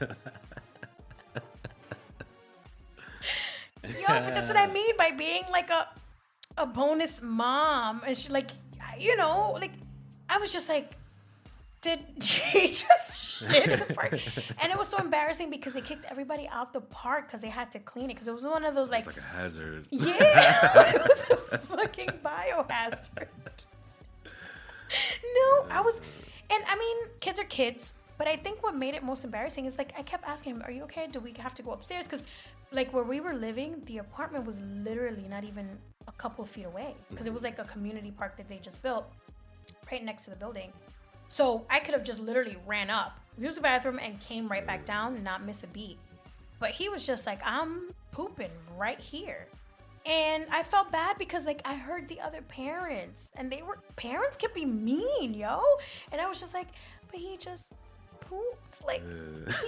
Yo, 4.00 4.08
but 4.08 4.34
that's 4.34 4.48
what 4.48 4.58
I 4.58 4.66
mean 4.74 4.98
by 4.98 5.12
being 5.12 5.44
like 5.52 5.70
a 5.70 5.88
a 6.58 6.66
bonus 6.66 7.22
mom. 7.22 8.02
And 8.06 8.18
she 8.18 8.30
like, 8.30 8.50
you 9.00 9.16
know, 9.16 9.52
like 9.62 9.74
I 10.28 10.40
was 10.40 10.52
just 10.52 10.70
like, 10.70 10.97
did 11.82 12.00
he 12.22 12.68
just 12.68 13.40
shit 13.40 13.68
in 13.68 13.80
the 13.80 13.94
park? 13.94 14.20
And 14.62 14.72
it 14.72 14.78
was 14.78 14.88
so 14.88 14.98
embarrassing 14.98 15.50
because 15.50 15.74
they 15.74 15.82
kicked 15.82 16.06
everybody 16.06 16.48
out 16.48 16.74
the 16.74 16.82
park 16.82 17.28
because 17.28 17.42
they 17.42 17.50
had 17.50 17.72
to 17.72 17.80
clean 17.80 18.06
it 18.06 18.14
because 18.14 18.28
it 18.28 18.34
was 18.34 18.44
one 18.44 18.66
of 18.66 18.76
those 18.76 18.90
like, 18.90 19.06
like 19.06 19.18
a 19.18 19.22
hazard. 19.22 19.88
yeah, 19.92 20.96
it 20.96 21.02
was 21.02 21.26
a 21.52 21.58
fucking 21.58 22.10
biohazard. 22.24 23.28
No, 24.90 25.66
I 25.70 25.82
was, 25.82 26.00
and 26.50 26.64
I 26.68 26.78
mean, 26.78 26.98
kids 27.20 27.40
are 27.40 27.46
kids. 27.46 27.94
But 28.18 28.28
I 28.28 28.36
think 28.36 28.64
what 28.64 28.76
made 28.76 28.96
it 28.96 29.04
most 29.04 29.24
embarrassing 29.24 29.66
is 29.66 29.78
like 29.78 29.94
I 29.96 30.02
kept 30.02 30.28
asking 30.28 30.56
him, 30.56 30.64
"Are 30.66 30.72
you 30.72 30.84
okay? 30.84 31.08
Do 31.12 31.20
we 31.20 31.34
have 31.38 31.54
to 31.56 31.62
go 31.62 31.72
upstairs?" 31.72 32.06
Because 32.06 32.24
like 32.72 32.92
where 32.92 33.04
we 33.04 33.20
were 33.20 33.34
living, 33.34 33.82
the 33.86 34.00
apartment 34.00 34.44
was 34.44 34.60
literally 34.84 35.28
not 35.30 35.44
even 35.44 35.70
a 36.08 36.12
couple 36.14 36.44
feet 36.46 36.66
away 36.66 36.96
because 37.10 37.28
it 37.28 37.34
was 37.34 37.44
like 37.44 37.60
a 37.60 37.64
community 37.66 38.12
park 38.12 38.36
that 38.38 38.48
they 38.50 38.58
just 38.58 38.82
built 38.82 39.06
right 39.92 40.04
next 40.04 40.24
to 40.24 40.32
the 40.32 40.36
building. 40.36 40.72
So 41.28 41.66
I 41.70 41.80
could 41.80 41.94
have 41.94 42.04
just 42.04 42.20
literally 42.20 42.58
ran 42.66 42.90
up, 42.90 43.20
used 43.38 43.58
the 43.58 43.62
bathroom, 43.62 44.00
and 44.02 44.20
came 44.20 44.48
right 44.48 44.66
back 44.66 44.86
down 44.86 45.24
not 45.24 45.46
miss 45.46 45.64
a 45.64 45.68
beat. 45.68 45.98
But 46.60 46.72
he 46.72 46.90
was 46.90 47.06
just 47.06 47.26
like, 47.26 47.40
I'm 47.44 47.94
pooping 48.12 48.52
right 48.78 49.00
here. 49.00 49.48
And 50.06 50.46
I 50.52 50.64
felt 50.64 50.92
bad 50.92 51.18
because 51.18 51.46
like 51.46 51.62
I 51.66 51.76
heard 51.76 52.08
the 52.08 52.22
other 52.22 52.42
parents 52.42 53.32
and 53.36 53.52
they 53.52 53.62
were 53.62 53.80
parents 53.98 54.38
can 54.38 54.50
be 54.56 54.66
mean, 54.66 55.34
yo. 55.34 55.62
And 56.14 56.22
I 56.22 56.28
was 56.28 56.40
just 56.40 56.54
like, 56.54 56.68
but 57.12 57.20
he 57.20 57.36
just 57.38 57.74
pooped. 58.30 58.86
Like 58.86 59.04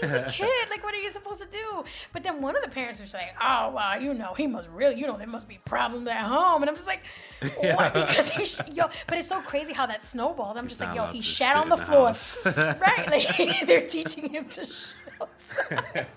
he's 0.01 0.13
a 0.13 0.23
kid. 0.29 0.69
Like 0.69 0.83
what 0.83 0.93
are 0.93 0.97
you 0.99 1.09
supposed 1.09 1.41
to 1.41 1.49
do? 1.49 1.83
But 2.13 2.23
then 2.23 2.41
one 2.41 2.55
of 2.55 2.61
the 2.61 2.69
parents 2.69 2.99
was 2.99 3.13
like, 3.13 3.33
oh 3.41 3.71
well, 3.73 4.01
you 4.01 4.13
know, 4.13 4.33
he 4.35 4.47
must 4.47 4.67
really, 4.69 4.99
you 4.99 5.07
know, 5.07 5.17
there 5.17 5.27
must 5.27 5.47
be 5.47 5.59
problems 5.65 6.07
at 6.07 6.21
home. 6.21 6.61
And 6.61 6.69
I'm 6.69 6.75
just 6.75 6.87
like, 6.87 7.01
what? 7.57 7.93
Because 7.93 8.29
he, 8.31 8.45
sh- 8.45 8.61
yo, 8.73 8.85
but 9.07 9.17
it's 9.17 9.27
so 9.27 9.41
crazy 9.41 9.73
how 9.73 9.85
that 9.87 10.03
snowballed. 10.03 10.57
I'm 10.57 10.67
just 10.67 10.79
Not 10.81 10.95
like, 10.95 10.95
yo, 10.95 11.13
he 11.13 11.21
shat 11.21 11.55
on 11.55 11.69
the 11.69 11.77
the 11.77 11.85
floor, 11.85 12.09
right? 12.45 13.07
Like 13.07 13.67
they're 13.67 13.87
teaching 13.87 14.29
him 14.29 14.45
to 14.49 14.65
shit 14.65 14.95
outside. 15.21 16.07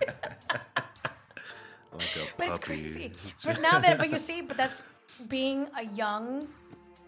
Like 1.93 2.09
But 2.37 2.49
it's 2.49 2.59
crazy. 2.59 3.13
But 3.45 3.61
now 3.61 3.79
that, 3.79 3.99
but 3.99 4.11
you 4.11 4.19
see, 4.19 4.43
but 4.43 4.57
that's 4.57 4.83
being 5.29 5.69
a 5.79 5.85
young 5.95 6.49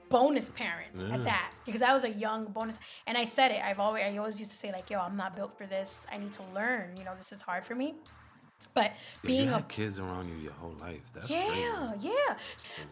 bonus 0.09 0.48
parent 0.50 0.90
Yeah. 0.94 1.14
at 1.14 1.24
that 1.24 1.52
because 1.66 1.82
I 1.82 1.92
was 1.92 2.05
a 2.05 2.11
young 2.12 2.46
bonus, 2.46 2.78
and 3.07 3.16
I 3.18 3.24
said 3.24 3.50
it. 3.50 3.62
I've 3.64 3.80
always, 3.80 4.05
I 4.05 4.16
always 4.18 4.38
used 4.38 4.50
to 4.52 4.57
say 4.57 4.70
like, 4.72 4.90
"Yo, 4.90 4.98
I'm 5.00 5.16
not 5.16 5.34
built 5.36 5.57
for 5.59 5.66
this. 5.66 6.07
I 6.12 6.18
need 6.18 6.32
to 6.34 6.42
learn. 6.55 6.96
You 6.96 7.05
know, 7.05 7.14
this 7.16 7.32
is 7.32 7.42
hard 7.42 7.64
for 7.66 7.74
me." 7.74 7.94
But 8.74 8.92
Yeah, 9.22 9.28
being 9.28 9.48
a 9.50 9.62
kids 9.62 9.98
around 9.98 10.28
you 10.28 10.36
your 10.36 10.52
whole 10.55 10.74
life. 10.80 11.02
That's 11.12 11.28
yeah, 11.30 11.92
crazy. 11.98 12.09
yeah. 12.28 12.34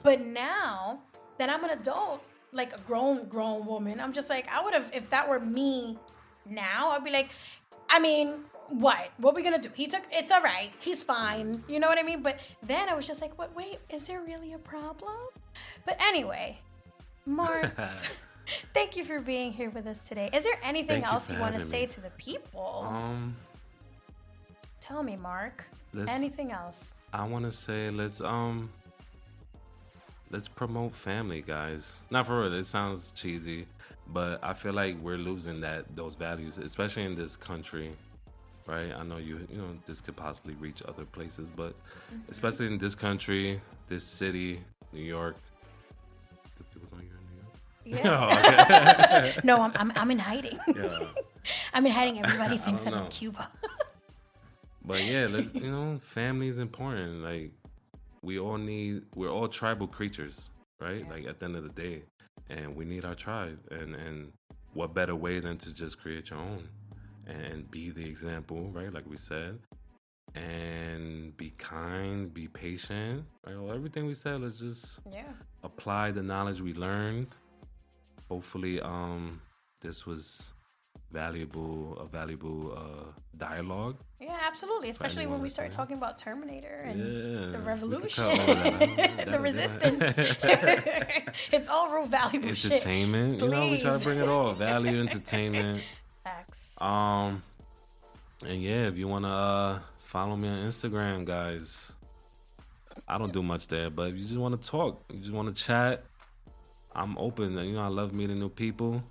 But 0.03 0.21
now 0.21 1.01
that 1.39 1.49
I'm 1.51 1.65
an 1.65 1.71
adult, 1.71 2.25
like 2.53 2.75
a 2.75 2.79
grown 2.81 3.27
grown 3.29 3.67
woman, 3.67 3.99
I'm 4.01 4.13
just 4.13 4.29
like 4.31 4.47
I 4.53 4.63
would 4.63 4.75
have 4.75 4.91
if 4.93 5.09
that 5.11 5.29
were 5.29 5.41
me 5.41 5.99
now, 6.47 6.91
I'd 6.93 7.05
be 7.05 7.11
like, 7.11 7.31
I 7.89 7.99
mean, 8.01 8.45
what? 8.69 9.11
What 9.19 9.33
are 9.33 9.37
we 9.37 9.43
gonna 9.43 9.59
do? 9.59 9.71
He 9.75 9.87
took 9.87 10.03
it's 10.11 10.31
all 10.31 10.43
right. 10.43 10.71
He's 10.79 11.03
fine. 11.03 11.65
You 11.69 11.81
know 11.81 11.89
what 11.89 11.99
I 11.99 12.03
mean? 12.03 12.23
But 12.23 12.39
then 12.63 12.89
I 12.89 12.95
was 12.95 13.07
just 13.07 13.21
like, 13.21 13.37
what 13.39 13.55
wait, 13.57 13.79
is 13.91 14.07
there 14.07 14.21
really 14.23 14.53
a 14.53 14.59
problem? 14.59 15.17
But 15.85 16.01
anyway, 16.01 16.59
Marks. 17.27 18.09
Thank 18.75 18.97
you 18.97 19.05
for 19.05 19.21
being 19.21 19.53
here 19.53 19.71
with 19.71 19.87
us 19.87 20.09
today. 20.09 20.29
Is 20.33 20.45
there 20.45 20.59
anything 20.63 21.03
Thank 21.03 21.13
else 21.13 21.29
for 21.29 21.35
you 21.35 21.41
want 21.41 21.55
to 21.55 21.61
say 21.61 21.83
me. 21.83 21.87
to 21.89 22.01
the 22.01 22.11
people? 22.11 22.85
Um, 22.89 23.37
Tell 24.81 25.03
me, 25.03 25.17
Mark. 25.17 25.65
Anything 26.09 26.53
else? 26.53 26.87
I 27.13 27.25
want 27.27 27.45
to 27.45 27.53
say 27.53 27.91
let's 27.91 28.21
um 28.21 28.71
let's 30.31 30.49
promote 30.49 30.95
family, 30.95 31.43
guys. 31.43 32.01
Not 32.11 32.27
for 32.27 32.41
real. 32.43 32.53
It 32.55 32.65
sounds 32.65 33.13
cheesy, 33.15 33.67
but 34.09 34.43
I 34.43 34.55
feel 34.55 34.73
like 34.73 34.97
we're 35.01 35.19
losing 35.19 35.61
that 35.61 35.85
those 35.95 36.17
values, 36.17 36.59
especially 36.59 37.05
in 37.05 37.15
this 37.15 37.37
country. 37.37 37.93
Right? 38.67 38.93
I 38.93 39.03
know 39.05 39.19
you 39.19 39.47
you 39.51 39.59
know 39.59 39.69
this 39.87 40.01
could 40.01 40.17
possibly 40.17 40.55
reach 40.55 40.83
other 40.89 41.05
places, 41.05 41.51
but 41.55 41.75
Mm-hmm. 42.13 42.31
especially 42.31 42.67
in 42.67 42.79
this 42.79 42.95
country, 42.95 43.61
this 43.89 44.05
city, 44.05 44.61
New 44.93 45.03
York. 45.03 45.37
Yeah. 47.85 49.33
Oh, 49.37 49.41
no, 49.45 49.61
I'm, 49.63 49.73
I'm, 49.75 49.93
I'm 49.97 50.11
in 50.11 50.19
hiding. 50.19 50.59
yeah. 50.75 51.01
I'm 51.75 51.85
in 51.87 51.93
hiding. 51.93 52.23
Everybody 52.25 52.59
thinks 52.59 52.87
I'm 52.87 52.95
in. 52.95 53.07
Cuba. 53.09 53.49
But 54.85 55.03
yeah, 55.05 55.27
let's 55.31 55.53
you 55.55 55.71
know, 55.71 55.99
family 55.99 56.49
is 56.49 56.59
important. 56.59 57.23
Like 57.23 57.53
we 58.23 58.39
all 58.39 58.59
need 58.59 59.05
we're 59.15 59.31
all 59.31 59.49
tribal 59.49 59.87
creatures, 59.87 60.51
right? 60.81 61.09
Like 61.09 61.27
at 61.27 61.39
the 61.41 61.47
end 61.47 61.57
of 61.57 61.63
the 61.65 61.71
day. 61.83 62.03
And 62.51 62.75
we 62.77 62.85
need 62.85 63.05
our 63.05 63.15
tribe. 63.15 63.59
And 63.71 63.95
and 63.95 64.33
what 64.75 64.95
better 64.95 65.15
way 65.15 65.39
than 65.41 65.57
to 65.59 65.73
just 65.73 65.99
create 66.01 66.31
your 66.31 66.39
own 66.41 66.69
and 67.27 67.71
be 67.71 67.91
the 67.91 68.05
example, 68.05 68.71
right? 68.73 68.93
Like 68.93 69.09
we 69.09 69.17
said. 69.17 69.59
And 70.35 71.37
be 71.37 71.51
kind, 71.59 72.33
be 72.33 72.49
patient. 72.49 73.25
Right? 73.47 73.57
Well, 73.59 73.73
everything 73.75 74.07
we 74.07 74.15
said, 74.15 74.41
let's 74.41 74.59
just 74.59 74.99
Yeah. 75.11 75.25
apply 75.63 76.13
the 76.13 76.23
knowledge 76.23 76.61
we 76.63 76.73
learned. 76.75 77.37
Hopefully, 78.29 78.81
um, 78.81 79.41
this 79.81 80.07
was 80.07 80.53
valuable, 81.11 81.99
a 81.99 82.07
valuable 82.07 82.73
uh, 82.77 83.11
dialogue. 83.37 83.97
Yeah, 84.21 84.39
absolutely. 84.43 84.89
Especially 84.89 85.27
when 85.27 85.41
we 85.43 85.49
start 85.49 85.73
talking 85.73 85.97
about 85.97 86.19
Terminator 86.19 86.83
and 86.87 86.99
Yeah, 86.99 87.47
the 87.51 87.59
revolution, 87.59 88.25
could 88.25 88.37
cut 88.39 88.49
all 88.49 88.55
that 88.55 89.19
out. 89.27 89.33
the 89.33 89.41
resistance. 89.41 90.15
it's 91.53 91.69
all 91.69 91.91
real 91.93 92.07
valuable 92.07 92.55
shit. 92.55 92.73
entertainment. 92.73 93.43
You 93.43 93.49
know, 93.49 93.69
we 93.71 93.79
try 93.79 93.99
to 93.99 94.05
bring 94.05 94.19
it 94.21 94.29
all. 94.29 94.53
Value, 94.53 95.01
entertainment. 95.01 95.83
Facts. 96.25 96.71
Um, 96.81 97.43
and 98.47 98.63
yeah, 98.63 98.87
if 98.87 98.97
you 98.97 99.09
wanna 99.09 99.29
uh, 99.29 99.79
follow 99.99 100.37
me 100.37 100.49
on 100.49 100.59
Instagram, 100.69 101.25
guys, 101.25 101.93
I 103.09 103.19
don't 103.19 103.33
do 103.33 103.43
much 103.43 103.67
there, 103.69 103.91
but 103.91 104.09
if 104.11 104.17
you 104.17 104.23
just 104.25 104.37
want 104.37 104.61
to 104.61 104.69
talk, 104.71 105.05
you 105.13 105.19
just 105.19 105.33
want 105.33 105.55
to 105.55 105.63
chat, 105.63 106.05
I'm 106.95 107.17
open. 107.19 107.57
You 107.57 107.73
know, 107.73 107.83
I 107.83 107.89
love 107.89 108.13
meeting 108.13 108.39
new 108.39 108.49
people. 108.49 109.03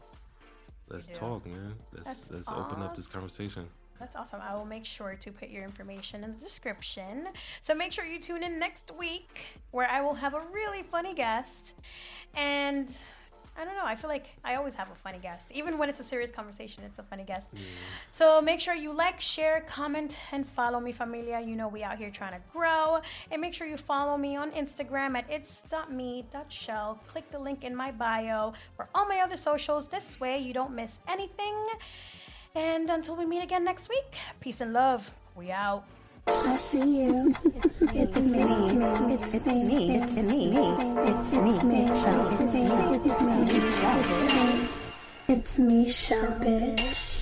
Let's 0.90 1.08
talk, 1.08 1.46
man. 1.46 1.74
Let's 1.94 2.24
That's 2.24 2.32
let's 2.32 2.52
open 2.52 2.82
up 2.82 2.96
this 2.96 3.08
conversation. 3.08 3.68
That's 4.00 4.16
awesome. 4.16 4.42
I 4.42 4.56
will 4.56 4.66
make 4.66 4.84
sure 4.84 5.16
to 5.16 5.32
put 5.32 5.50
your 5.50 5.64
information 5.64 6.24
in 6.24 6.32
the 6.32 6.38
description. 6.38 7.28
So 7.62 7.76
make 7.76 7.92
sure 7.92 8.04
you 8.04 8.20
tune 8.20 8.44
in 8.44 8.60
next 8.60 8.92
week 8.98 9.46
where 9.70 9.88
I 9.88 10.02
will 10.02 10.16
have 10.16 10.34
a 10.34 10.42
really 10.52 10.82
funny 10.82 11.14
guest. 11.14 11.76
And 12.36 12.90
I 13.58 13.66
don't 13.66 13.76
know, 13.76 13.86
I 13.86 13.96
feel 13.96 14.10
like 14.10 14.28
I 14.44 14.56
always 14.56 14.76
have 14.76 14.90
a 14.90 14.96
funny 14.96 15.20
guest. 15.20 15.52
Even 15.54 15.78
when 15.78 15.90
it's 15.90 16.00
a 16.00 16.04
serious 16.04 16.32
conversation, 16.32 16.84
it's 16.86 17.00
a 17.00 17.04
funny 17.04 17.24
guest. 17.24 17.48
So 18.12 18.42
make 18.42 18.60
sure 18.60 18.74
you 18.74 18.94
like, 18.94 19.20
share, 19.20 19.62
comment, 19.68 20.18
and 20.32 20.48
follow 20.48 20.80
me, 20.80 20.92
familia. 20.92 21.40
You 21.42 21.56
know 21.56 21.68
we 21.68 21.84
out 21.84 21.98
here 21.98 22.10
trying 22.10 22.34
to 22.34 22.42
grow. 22.54 23.02
And 23.30 23.42
make 23.42 23.54
sure 23.54 23.68
you 23.68 23.78
follow 23.78 24.18
me 24.18 24.36
on 24.36 24.52
Instagram 24.52 25.16
at 25.18 25.30
its.me.shell. 25.30 27.00
Click 27.08 27.30
the 27.30 27.40
link 27.40 27.64
in 27.64 27.76
my 27.76 27.92
bio 27.92 28.54
for 28.76 28.88
all 28.96 29.06
my 29.08 29.20
other 29.20 29.38
socials. 29.38 29.90
This 29.90 30.20
way 30.20 30.40
you 30.40 30.54
don't 30.54 30.74
miss 30.74 30.96
anything. 31.08 31.68
And 32.56 32.90
until 32.90 33.16
we 33.16 33.26
meet 33.26 33.44
again 33.44 33.64
next 33.64 33.90
week, 33.90 34.18
peace 34.40 34.62
and 34.62 34.74
love. 34.74 35.12
We 35.36 35.52
out. 35.52 35.84
I 36.34 36.56
see 36.58 37.04
you. 37.04 37.36
It's 37.44 37.82
me. 37.82 37.92
It's 37.94 38.24
me. 38.24 39.14
It's 39.14 39.34
me. 39.34 39.42
It's 39.42 39.46
me. 39.46 39.98
It's 39.98 40.18
me. 40.18 40.58
It's 41.12 41.34
me. 41.34 41.44
It's 41.44 41.64
me. 41.64 41.84
It's 41.84 42.42
me. 42.42 42.62
It's 42.96 43.20
me. 43.22 43.52
It's 43.68 44.34
me. 44.34 44.68
It's 45.28 45.60
me, 45.60 45.90
Shell 45.90 46.40
bitch. 46.40 47.21